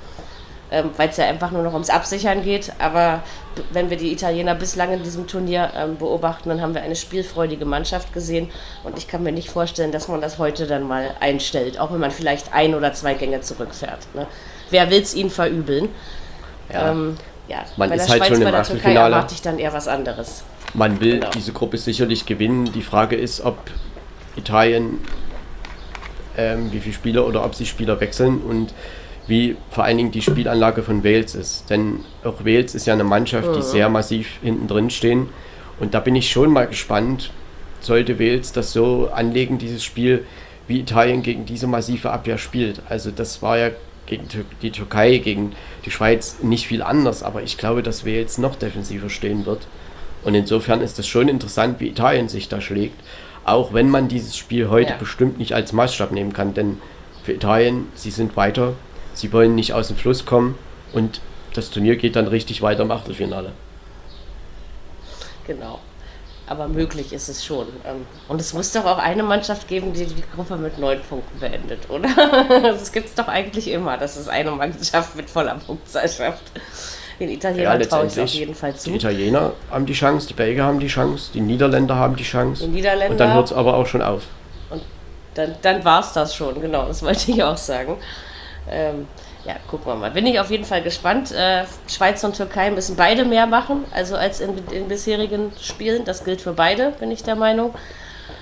ähm, 0.71 0.89
weil 0.97 1.09
es 1.09 1.17
ja 1.17 1.25
einfach 1.25 1.51
nur 1.51 1.61
noch 1.61 1.73
ums 1.73 1.91
Absichern 1.91 2.41
geht. 2.41 2.73
Aber 2.79 3.21
wenn 3.71 3.91
wir 3.91 3.97
die 3.97 4.11
Italiener 4.11 4.55
bislang 4.55 4.91
in 4.91 5.03
diesem 5.03 5.27
Turnier 5.27 5.69
ähm, 5.75 5.97
beobachten, 5.97 6.49
dann 6.49 6.63
haben 6.63 6.73
wir 6.73 6.81
eine 6.81 6.95
spielfreudige 6.95 7.65
Mannschaft 7.65 8.11
gesehen. 8.11 8.49
Und 8.85 8.97
ich 8.97 9.07
kann 9.07 9.21
mir 9.21 9.31
nicht 9.31 9.51
vorstellen, 9.51 9.91
dass 9.91 10.07
man 10.07 10.19
das 10.19 10.39
heute 10.39 10.65
dann 10.65 10.81
mal 10.81 11.11
einstellt, 11.19 11.79
auch 11.79 11.91
wenn 11.91 11.99
man 11.99 12.09
vielleicht 12.09 12.53
ein 12.53 12.73
oder 12.73 12.93
zwei 12.93 13.13
Gänge 13.13 13.41
zurückfährt. 13.41 14.07
Ne? 14.15 14.25
Wer 14.71 14.89
will 14.89 15.03
es 15.03 15.13
ihnen 15.13 15.29
verübeln? 15.29 15.89
Ja. 16.73 16.89
Ähm, 16.89 17.17
ja, 17.47 17.65
man 17.77 17.91
ist 17.91 18.09
halt 18.09 18.23
Schweiz, 18.23 18.37
schon 18.37 18.47
im 18.47 18.53
Achtelfinale. 18.53 19.15
erwarte 19.15 19.33
ich 19.33 19.41
dann 19.41 19.59
eher 19.59 19.73
was 19.73 19.87
anderes. 19.87 20.43
Man 20.73 20.99
will 20.99 21.19
genau. 21.19 21.29
diese 21.31 21.53
Gruppe 21.53 21.77
sicherlich 21.77 22.25
gewinnen. 22.25 22.71
Die 22.73 22.81
Frage 22.81 23.15
ist, 23.15 23.41
ob 23.41 23.57
Italien, 24.35 24.99
ähm, 26.37 26.71
wie 26.71 26.79
viele 26.79 26.93
Spieler 26.93 27.25
oder 27.25 27.43
ob 27.45 27.55
sie 27.55 27.65
Spieler 27.65 27.99
wechseln 27.99 28.41
und 28.41 28.73
wie 29.27 29.57
vor 29.71 29.83
allen 29.83 29.97
Dingen 29.97 30.11
die 30.11 30.21
Spielanlage 30.21 30.83
von 30.83 31.03
Wales 31.03 31.35
ist. 31.35 31.69
Denn 31.69 31.99
auch 32.23 32.45
Wales 32.45 32.75
ist 32.75 32.85
ja 32.85 32.93
eine 32.93 33.03
Mannschaft, 33.03 33.47
die 33.53 33.59
mhm. 33.59 33.63
sehr 33.63 33.89
massiv 33.89 34.39
hinten 34.41 34.67
drin 34.67 34.89
stehen. 34.89 35.29
Und 35.79 35.93
da 35.93 35.99
bin 35.99 36.15
ich 36.15 36.31
schon 36.31 36.51
mal 36.51 36.67
gespannt, 36.67 37.31
sollte 37.79 38.19
Wales 38.19 38.51
das 38.51 38.71
so 38.71 39.09
anlegen, 39.13 39.57
dieses 39.57 39.83
Spiel, 39.83 40.25
wie 40.67 40.79
Italien 40.79 41.23
gegen 41.23 41.45
diese 41.45 41.67
massive 41.67 42.11
Abwehr 42.11 42.37
spielt. 42.37 42.81
Also 42.89 43.11
das 43.11 43.41
war 43.41 43.57
ja 43.57 43.69
gegen 44.07 44.27
die 44.61 44.71
Türkei, 44.71 45.17
gegen 45.17 45.53
die 45.85 45.91
Schweiz 45.91 46.37
nicht 46.41 46.67
viel 46.67 46.81
anders, 46.81 47.23
aber 47.23 47.43
ich 47.43 47.57
glaube, 47.57 47.83
dass 47.83 48.05
wir 48.05 48.15
jetzt 48.15 48.39
noch 48.39 48.55
defensiver 48.55 49.09
stehen 49.09 49.45
wird. 49.45 49.67
Und 50.23 50.33
insofern 50.33 50.81
ist 50.81 50.97
es 50.97 51.07
schon 51.07 51.27
interessant, 51.27 51.79
wie 51.79 51.87
Italien 51.87 52.27
sich 52.27 52.49
da 52.49 52.59
schlägt, 52.59 52.99
auch 53.45 53.73
wenn 53.73 53.89
man 53.89 54.07
dieses 54.07 54.35
Spiel 54.35 54.69
heute 54.69 54.91
ja. 54.91 54.97
bestimmt 54.97 55.37
nicht 55.37 55.53
als 55.53 55.71
Maßstab 55.71 56.11
nehmen 56.11 56.33
kann, 56.33 56.53
denn 56.53 56.79
für 57.23 57.33
Italien, 57.33 57.87
sie 57.93 58.11
sind 58.11 58.35
weiter, 58.35 58.73
sie 59.13 59.31
wollen 59.31 59.55
nicht 59.55 59.73
aus 59.73 59.89
dem 59.89 59.97
Fluss 59.97 60.25
kommen 60.25 60.55
und 60.93 61.21
das 61.53 61.69
Turnier 61.69 61.95
geht 61.95 62.15
dann 62.15 62.27
richtig 62.27 62.61
weiter 62.61 62.83
im 62.83 62.91
Achtelfinale. 62.91 63.51
Genau 65.45 65.79
aber 66.47 66.67
möglich 66.67 67.13
ist 67.13 67.27
es 67.27 67.45
schon. 67.45 67.67
Ähm, 67.85 68.05
und 68.27 68.39
es 68.39 68.53
muss 68.53 68.71
doch 68.71 68.85
auch 68.85 68.97
eine 68.97 69.23
Mannschaft 69.23 69.67
geben, 69.67 69.93
die 69.93 70.05
die 70.05 70.23
Gruppe 70.33 70.55
mit 70.55 70.77
neun 70.79 70.99
Punkten 71.01 71.39
beendet, 71.39 71.89
oder? 71.89 72.09
Das 72.61 72.91
gibt 72.91 73.07
es 73.07 73.15
doch 73.15 73.27
eigentlich 73.27 73.69
immer, 73.69 73.97
dass 73.97 74.15
es 74.15 74.27
eine 74.27 74.51
Mannschaft 74.51 75.15
mit 75.15 75.29
voller 75.29 75.55
Punktzahl 75.55 76.07
schafft. 76.07 76.51
Den 77.19 77.29
Italienern 77.29 77.81
ja, 77.81 77.87
traue 77.87 78.05
ich 78.05 78.19
auf 78.19 78.29
jeden 78.29 78.55
Fall 78.55 78.75
zu. 78.75 78.91
Die 78.91 78.95
Italiener 78.95 79.53
haben 79.71 79.85
die 79.85 79.93
Chance, 79.93 80.27
die 80.27 80.33
Belgier 80.33 80.63
haben 80.63 80.79
die 80.79 80.87
Chance, 80.87 81.31
die 81.33 81.41
Niederländer 81.41 81.95
haben 81.95 82.15
die 82.15 82.23
Chance. 82.23 82.63
Die 82.65 82.69
Niederländer. 82.69 83.11
Und 83.11 83.19
dann 83.19 83.33
hört 83.33 83.47
es 83.47 83.53
aber 83.53 83.75
auch 83.75 83.87
schon 83.87 84.01
auf. 84.01 84.23
Und 84.69 84.83
dann, 85.33 85.55
dann 85.61 85.83
war 85.83 86.01
es 86.01 86.13
das 86.13 86.35
schon, 86.35 86.61
genau, 86.61 86.85
das 86.85 87.01
wollte 87.01 87.31
ich 87.31 87.43
auch 87.43 87.57
sagen. 87.57 87.97
Ähm, 88.69 89.07
ja, 89.47 89.55
gucken 89.69 89.87
wir 89.87 89.95
mal. 89.95 90.11
Bin 90.11 90.25
ich 90.25 90.39
auf 90.39 90.51
jeden 90.51 90.65
Fall 90.65 90.83
gespannt. 90.83 91.31
Äh, 91.31 91.63
Schweiz 91.87 92.21
und 92.23 92.35
Türkei 92.35 92.69
müssen 92.69 92.97
beide 92.97 93.23
mehr 93.23 93.47
machen, 93.47 93.85
also 93.93 94.17
als 94.17 94.41
in, 94.41 94.51
in 94.71 94.89
bisherigen 94.89 95.51
Spielen. 95.61 96.03
Das 96.03 96.25
gilt 96.25 96.41
für 96.41 96.51
beide, 96.51 96.91
bin 96.99 97.11
ich 97.11 97.23
der 97.23 97.37
Meinung. 97.37 97.73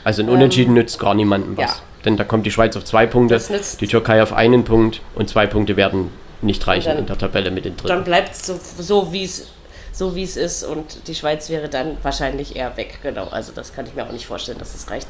Also 0.03 0.23
ein 0.23 0.29
Unentschieden 0.29 0.71
ähm, 0.71 0.81
nützt 0.81 0.99
gar 0.99 1.13
niemandem 1.13 1.57
was. 1.57 1.63
Ja. 1.63 1.75
Denn 2.05 2.17
da 2.17 2.23
kommt 2.23 2.45
die 2.45 2.51
Schweiz 2.51 2.75
auf 2.75 2.85
zwei 2.85 3.05
Punkte, 3.05 3.39
die 3.79 3.87
Türkei 3.87 4.21
auf 4.21 4.33
einen 4.33 4.63
Punkt 4.63 5.01
und 5.13 5.29
zwei 5.29 5.45
Punkte 5.45 5.77
werden 5.77 6.11
nicht 6.41 6.65
reichen 6.65 6.89
dann, 6.89 6.97
in 6.99 7.05
der 7.05 7.17
Tabelle 7.17 7.51
mit 7.51 7.65
den 7.65 7.77
Dritten. 7.77 7.87
Dann 7.87 8.03
bleibt 8.03 8.33
es 8.33 8.45
so, 8.45 8.59
so 8.77 9.13
wie 9.13 9.23
es 9.23 9.47
so 9.91 10.13
wie 10.13 10.23
es 10.23 10.35
ist 10.35 10.63
und 10.63 11.07
die 11.07 11.15
Schweiz 11.15 11.49
wäre 11.49 11.69
dann 11.69 11.97
wahrscheinlich 12.03 12.55
eher 12.55 12.75
weg. 12.75 12.99
Genau, 13.01 13.27
also 13.27 13.53
das 13.53 13.73
kann 13.73 13.85
ich 13.85 13.93
mir 13.93 14.05
auch 14.05 14.11
nicht 14.11 14.25
vorstellen, 14.25 14.57
dass 14.57 14.73
das 14.73 14.89
reicht. 14.91 15.07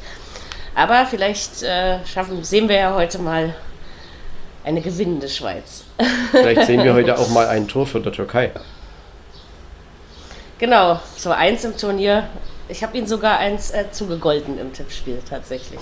Aber 0.76 1.06
vielleicht 1.06 1.62
äh, 1.64 1.98
schaffen, 2.06 2.44
sehen 2.44 2.68
wir 2.68 2.76
ja 2.76 2.94
heute 2.94 3.18
mal 3.18 3.54
eine 4.66 4.80
gewinnende 4.80 5.28
Schweiz. 5.28 5.84
Vielleicht 6.32 6.66
sehen 6.66 6.82
wir 6.82 6.92
heute 6.92 7.16
auch 7.16 7.28
mal 7.34 7.46
ein 7.46 7.68
Tor 7.68 7.86
für 7.86 8.00
der 8.00 8.12
Türkei. 8.12 8.50
Genau, 10.58 11.00
so 11.16 11.30
eins 11.30 11.64
im 11.64 11.76
Turnier. 11.76 12.24
Ich 12.68 12.82
habe 12.82 12.98
ihn 12.98 13.06
sogar 13.06 13.38
eins 13.38 13.70
äh, 13.70 13.84
zugegolten 13.92 14.58
im 14.58 14.72
Tippspiel 14.72 15.20
tatsächlich. 15.28 15.80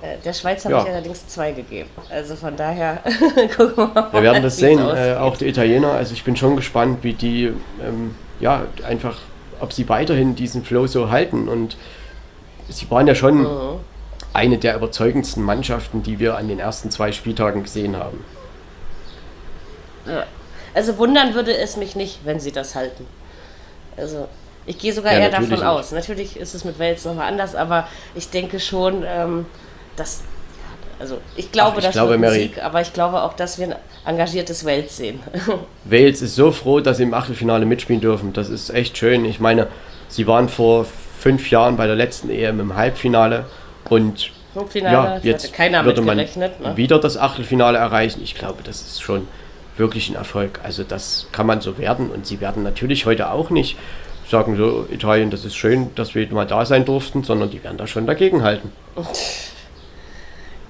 Äh, 0.00 0.16
der 0.24 0.32
Schweiz 0.32 0.64
habe 0.64 0.76
ja. 0.76 0.82
ich 0.82 0.88
allerdings 0.88 1.28
zwei 1.28 1.52
gegeben. 1.52 1.90
Also 2.08 2.36
von 2.36 2.56
daher 2.56 3.02
gucken 3.56 3.76
wir 3.76 3.86
mal. 3.88 4.12
Wir 4.12 4.22
werden 4.22 4.42
das 4.42 4.56
sehen. 4.56 4.78
Äh, 4.78 5.16
auch 5.16 5.36
die 5.36 5.46
Italiener. 5.46 5.92
Also 5.92 6.14
ich 6.14 6.24
bin 6.24 6.36
schon 6.36 6.56
gespannt, 6.56 7.00
wie 7.02 7.12
die 7.12 7.52
ähm, 7.86 8.14
ja 8.40 8.66
einfach, 8.88 9.18
ob 9.60 9.74
sie 9.74 9.86
weiterhin 9.90 10.34
diesen 10.34 10.64
Flow 10.64 10.86
so 10.86 11.10
halten. 11.10 11.48
Und 11.48 11.76
sie 12.70 12.90
waren 12.90 13.06
ja 13.06 13.14
schon 13.14 13.42
mhm 13.42 13.80
eine 14.34 14.58
der 14.58 14.76
überzeugendsten 14.76 15.42
Mannschaften, 15.42 16.02
die 16.02 16.18
wir 16.18 16.36
an 16.36 16.48
den 16.48 16.58
ersten 16.58 16.90
zwei 16.90 17.12
Spieltagen 17.12 17.62
gesehen 17.62 17.96
haben. 17.96 18.22
Ja. 20.06 20.24
Also 20.74 20.98
wundern 20.98 21.34
würde 21.34 21.56
es 21.56 21.76
mich 21.76 21.94
nicht, 21.94 22.20
wenn 22.24 22.40
sie 22.40 22.50
das 22.50 22.74
halten. 22.74 23.06
Also 23.96 24.28
ich 24.66 24.76
gehe 24.76 24.92
sogar 24.92 25.12
ja, 25.12 25.20
eher 25.20 25.30
davon 25.30 25.48
nicht. 25.48 25.62
aus. 25.62 25.92
Natürlich 25.92 26.36
ist 26.36 26.54
es 26.54 26.64
mit 26.64 26.80
Wales 26.80 27.04
nochmal 27.04 27.28
anders, 27.28 27.54
aber 27.54 27.86
ich 28.16 28.28
denke 28.28 28.58
schon, 28.58 29.04
ähm, 29.06 29.46
dass 29.94 30.24
Also 30.98 31.18
ich 31.36 31.52
glaube, 31.52 31.74
Ach, 31.74 31.78
ich 31.78 31.84
das 31.84 31.92
glaube, 31.92 32.20
wird 32.20 32.24
ein 32.24 32.40
Sieg, 32.40 32.62
aber 32.62 32.80
ich 32.80 32.92
glaube 32.92 33.22
auch, 33.22 33.34
dass 33.34 33.58
wir 33.60 33.68
ein 33.68 33.76
engagiertes 34.04 34.64
Wales 34.64 34.96
sehen. 34.96 35.20
Wales 35.84 36.22
ist 36.22 36.34
so 36.34 36.50
froh, 36.50 36.80
dass 36.80 36.96
sie 36.96 37.04
im 37.04 37.14
Achtelfinale 37.14 37.66
mitspielen 37.66 38.00
dürfen. 38.00 38.32
Das 38.32 38.48
ist 38.48 38.70
echt 38.70 38.98
schön. 38.98 39.24
Ich 39.24 39.38
meine, 39.38 39.68
sie 40.08 40.26
waren 40.26 40.48
vor 40.48 40.86
fünf 41.20 41.50
Jahren 41.50 41.76
bei 41.76 41.86
der 41.86 41.96
letzten 41.96 42.30
EM 42.30 42.58
im 42.58 42.74
Halbfinale 42.74 43.46
und 43.88 44.30
Halbfinale, 44.54 44.94
ja, 44.94 45.14
das 45.16 45.24
jetzt 45.24 45.58
würde 45.58 46.02
man. 46.02 46.16
Ne? 46.16 46.50
wieder 46.76 46.98
das 46.98 47.16
Achtelfinale 47.16 47.78
erreichen. 47.78 48.20
Ich 48.22 48.34
glaube, 48.34 48.62
das 48.62 48.80
ist 48.82 49.02
schon 49.02 49.26
wirklich 49.76 50.08
ein 50.08 50.14
Erfolg. 50.14 50.60
Also 50.62 50.84
das 50.84 51.26
kann 51.32 51.46
man 51.46 51.60
so 51.60 51.78
werden 51.78 52.10
und 52.10 52.26
sie 52.26 52.40
werden 52.40 52.62
natürlich 52.62 53.06
heute 53.06 53.30
auch 53.30 53.50
nicht 53.50 53.76
sagen 54.28 54.56
so 54.56 54.86
Italien, 54.90 55.30
das 55.30 55.44
ist 55.44 55.54
schön, 55.54 55.94
dass 55.96 56.14
wir 56.14 56.26
mal 56.32 56.46
da 56.46 56.64
sein 56.64 56.84
durften, 56.84 57.24
sondern 57.24 57.50
die 57.50 57.62
werden 57.62 57.76
da 57.76 57.86
schon 57.86 58.06
dagegenhalten. 58.06 58.72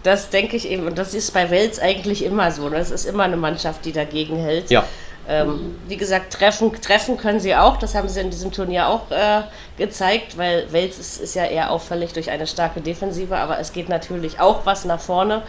Das 0.03 0.29
denke 0.31 0.57
ich 0.57 0.69
eben, 0.69 0.87
und 0.87 0.99
das 0.99 1.15
ist 1.15 1.33
bei 1.33 1.51
Wales 1.51 1.79
eigentlich 1.79 2.25
immer 2.25 2.51
so. 2.51 2.69
Ne? 2.69 2.77
Es 2.77 2.91
ist 2.91 3.05
immer 3.05 3.25
eine 3.25 3.37
Mannschaft, 3.37 3.85
die 3.85 3.93
dagegen 3.93 4.37
hält. 4.37 4.71
Ja, 4.71 4.85
Ähm, 5.27 5.77
wie 5.89 5.97
gesagt, 5.97 6.35
treffen, 6.35 6.73
treffen 6.81 7.17
können 7.17 7.41
sie 7.41 7.55
auch. 7.55 7.79
Das 7.79 7.95
haben 7.95 8.09
sie 8.09 8.21
in 8.21 8.31
diesem 8.31 8.53
Turnier 8.53 8.89
auch 8.89 9.11
äh, 9.11 9.43
gezeigt, 9.79 10.37
weil 10.37 10.71
Wales 10.73 10.99
ist, 10.99 11.21
ist 11.21 11.35
ja 11.35 11.47
eher 11.47 11.71
auffällig 11.71 12.13
durch 12.13 12.31
eine 12.31 12.47
starke 12.47 12.81
Defensive, 12.81 13.37
aber 13.37 13.59
es 13.59 13.73
geht 13.73 13.89
natürlich 13.89 14.39
auch 14.39 14.67
was 14.67 14.85
nach 14.85 15.01
vorne. 15.01 15.43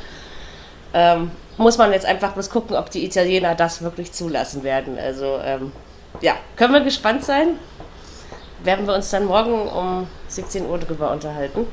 Ähm, 0.93 1.32
muss 1.57 1.78
man 1.78 1.91
jetzt 1.91 2.05
einfach 2.05 2.34
bloß 2.34 2.49
gucken, 2.49 2.76
ob 2.76 2.89
die 2.89 3.03
Italiener 3.05 3.53
das 3.53 3.82
wirklich 3.82 4.13
zulassen 4.13 4.63
werden. 4.63 4.97
Also, 4.97 5.39
ähm, 5.43 5.73
ja, 6.21 6.36
können 6.55 6.73
wir 6.73 6.82
gespannt 6.82 7.26
sein. 7.26 7.59
Werden 8.63 8.88
wir 8.88 8.95
uns 8.95 9.09
dann 9.09 9.26
morgen 9.26 9.67
um 9.67 10.07
17 10.30 10.65
Uhr 10.65 10.78
drüber 10.78 11.11
unterhalten. 11.11 11.67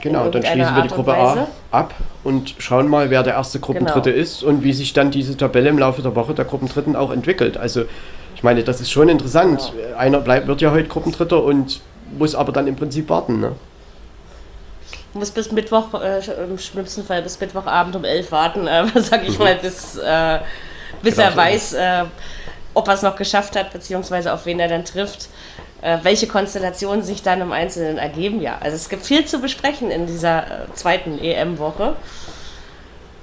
Genau. 0.00 0.28
Dann 0.28 0.42
schließen 0.42 0.74
wir 0.74 0.82
die 0.82 0.88
Gruppe 0.88 1.14
A 1.14 1.46
ab 1.70 1.94
und 2.24 2.54
schauen 2.58 2.88
mal, 2.88 3.10
wer 3.10 3.22
der 3.22 3.34
erste 3.34 3.60
Gruppendritte 3.60 4.10
Genau. 4.10 4.22
ist 4.22 4.42
und 4.42 4.62
wie 4.62 4.72
sich 4.72 4.92
dann 4.92 5.10
diese 5.10 5.36
Tabelle 5.36 5.68
im 5.68 5.78
Laufe 5.78 6.02
der 6.02 6.14
Woche 6.14 6.34
der 6.34 6.44
Gruppendritten 6.44 6.96
auch 6.96 7.10
entwickelt. 7.12 7.56
Also 7.56 7.84
ich 8.34 8.42
meine, 8.42 8.62
das 8.62 8.80
ist 8.80 8.90
schon 8.90 9.08
interessant. 9.08 9.72
Genau. 9.74 9.96
Einer 9.98 10.18
bleibt, 10.20 10.46
wird 10.46 10.60
ja 10.60 10.70
heute 10.70 10.88
Gruppendritter 10.88 11.42
und 11.42 11.80
muss 12.18 12.34
aber 12.34 12.52
dann 12.52 12.66
im 12.66 12.76
Prinzip 12.76 13.08
warten. 13.08 13.40
Ne? 13.40 13.52
muss 15.16 15.30
bis 15.30 15.50
Mittwoch, 15.50 15.94
äh, 15.94 16.20
im 16.44 16.58
schlimmsten 16.58 17.04
Fall 17.04 17.22
bis 17.22 17.40
Mittwochabend 17.40 17.96
um 17.96 18.04
11 18.04 18.30
warten, 18.32 18.66
äh, 18.66 18.84
sag 19.00 19.26
ich 19.26 19.38
mal, 19.38 19.54
bis, 19.56 19.96
äh, 19.96 20.38
bis 21.02 21.16
Genau 21.16 21.28
er 21.28 21.36
weiß, 21.36 21.72
äh, 21.74 22.04
ob 22.74 22.88
er 22.88 22.94
es 22.94 23.02
noch 23.02 23.16
geschafft 23.16 23.56
hat, 23.56 23.72
beziehungsweise 23.72 24.32
auf 24.32 24.46
wen 24.46 24.60
er 24.60 24.68
dann 24.68 24.84
trifft, 24.84 25.28
welche 26.02 26.26
Konstellationen 26.26 27.02
sich 27.02 27.22
dann 27.22 27.40
im 27.40 27.52
Einzelnen 27.52 27.98
ergeben. 27.98 28.40
Ja, 28.40 28.58
also 28.60 28.74
es 28.76 28.88
gibt 28.88 29.04
viel 29.04 29.24
zu 29.24 29.40
besprechen 29.40 29.90
in 29.90 30.06
dieser 30.06 30.64
äh, 30.64 30.74
zweiten 30.74 31.18
EM-Woche. 31.18 31.94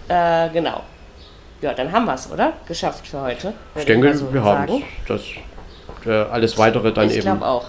Äh, 0.08 0.50
genau. 0.50 0.82
Ja, 1.62 1.74
dann 1.74 1.92
haben 1.92 2.06
wir 2.06 2.14
es, 2.14 2.30
oder? 2.32 2.54
Geschafft 2.68 3.08
für 3.08 3.22
heute. 3.22 3.54
Ich 3.76 3.86
denke, 3.86 4.16
so 4.16 4.34
wir 4.34 4.44
haben 4.44 4.84
das. 5.08 5.22
äh, 6.06 6.12
alles 6.12 6.58
weitere 6.58 6.92
dann 6.92 7.10
Ich 7.10 7.18
eben 7.18 7.42
auch. 7.42 7.66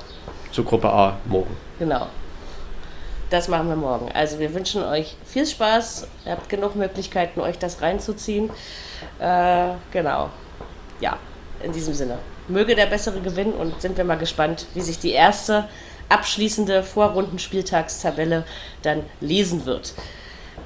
zur 0.50 0.64
Gruppe 0.64 0.88
A 0.88 1.16
morgen. 1.26 1.56
Genau. 1.78 2.06
Das 3.30 3.48
machen 3.48 3.68
wir 3.68 3.76
morgen. 3.76 4.10
Also 4.12 4.38
wir 4.38 4.52
wünschen 4.54 4.84
euch 4.84 5.16
viel 5.24 5.46
Spaß. 5.46 6.06
Ihr 6.26 6.32
habt 6.32 6.48
genug 6.48 6.76
Möglichkeiten, 6.76 7.40
euch 7.40 7.58
das 7.58 7.82
reinzuziehen. 7.82 8.50
Äh, 9.18 9.70
genau. 9.92 10.30
Ja, 11.00 11.16
in 11.62 11.72
diesem 11.72 11.94
Sinne. 11.94 12.18
Möge 12.48 12.74
der 12.74 12.86
Bessere 12.86 13.20
gewinnen 13.20 13.52
und 13.52 13.80
sind 13.80 13.96
wir 13.96 14.04
mal 14.04 14.18
gespannt, 14.18 14.66
wie 14.74 14.80
sich 14.80 14.98
die 14.98 15.12
erste 15.12 15.68
abschließende 16.08 16.82
Vorrundenspieltagstabelle 16.82 18.44
dann 18.82 19.02
lesen 19.20 19.64
wird. 19.64 19.94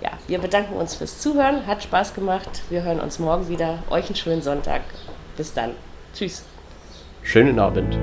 Ja, 0.00 0.10
wir 0.26 0.38
bedanken 0.38 0.74
uns 0.74 0.94
fürs 0.94 1.20
Zuhören. 1.20 1.66
Hat 1.66 1.82
Spaß 1.82 2.14
gemacht. 2.14 2.62
Wir 2.68 2.82
hören 2.82 3.00
uns 3.00 3.18
morgen 3.18 3.48
wieder. 3.48 3.78
Euch 3.90 4.06
einen 4.06 4.16
schönen 4.16 4.42
Sonntag. 4.42 4.82
Bis 5.36 5.54
dann. 5.54 5.70
Tschüss. 6.14 6.42
Schönen 7.22 7.58
Abend. 7.58 7.96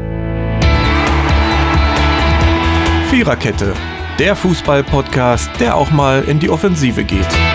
Viererkette, 3.09 3.73
der 4.19 4.35
Fußball-Podcast, 4.35 5.49
der 5.59 5.75
auch 5.75 5.91
mal 5.91 6.23
in 6.23 6.39
die 6.39 6.49
Offensive 6.49 7.03
geht. 7.03 7.54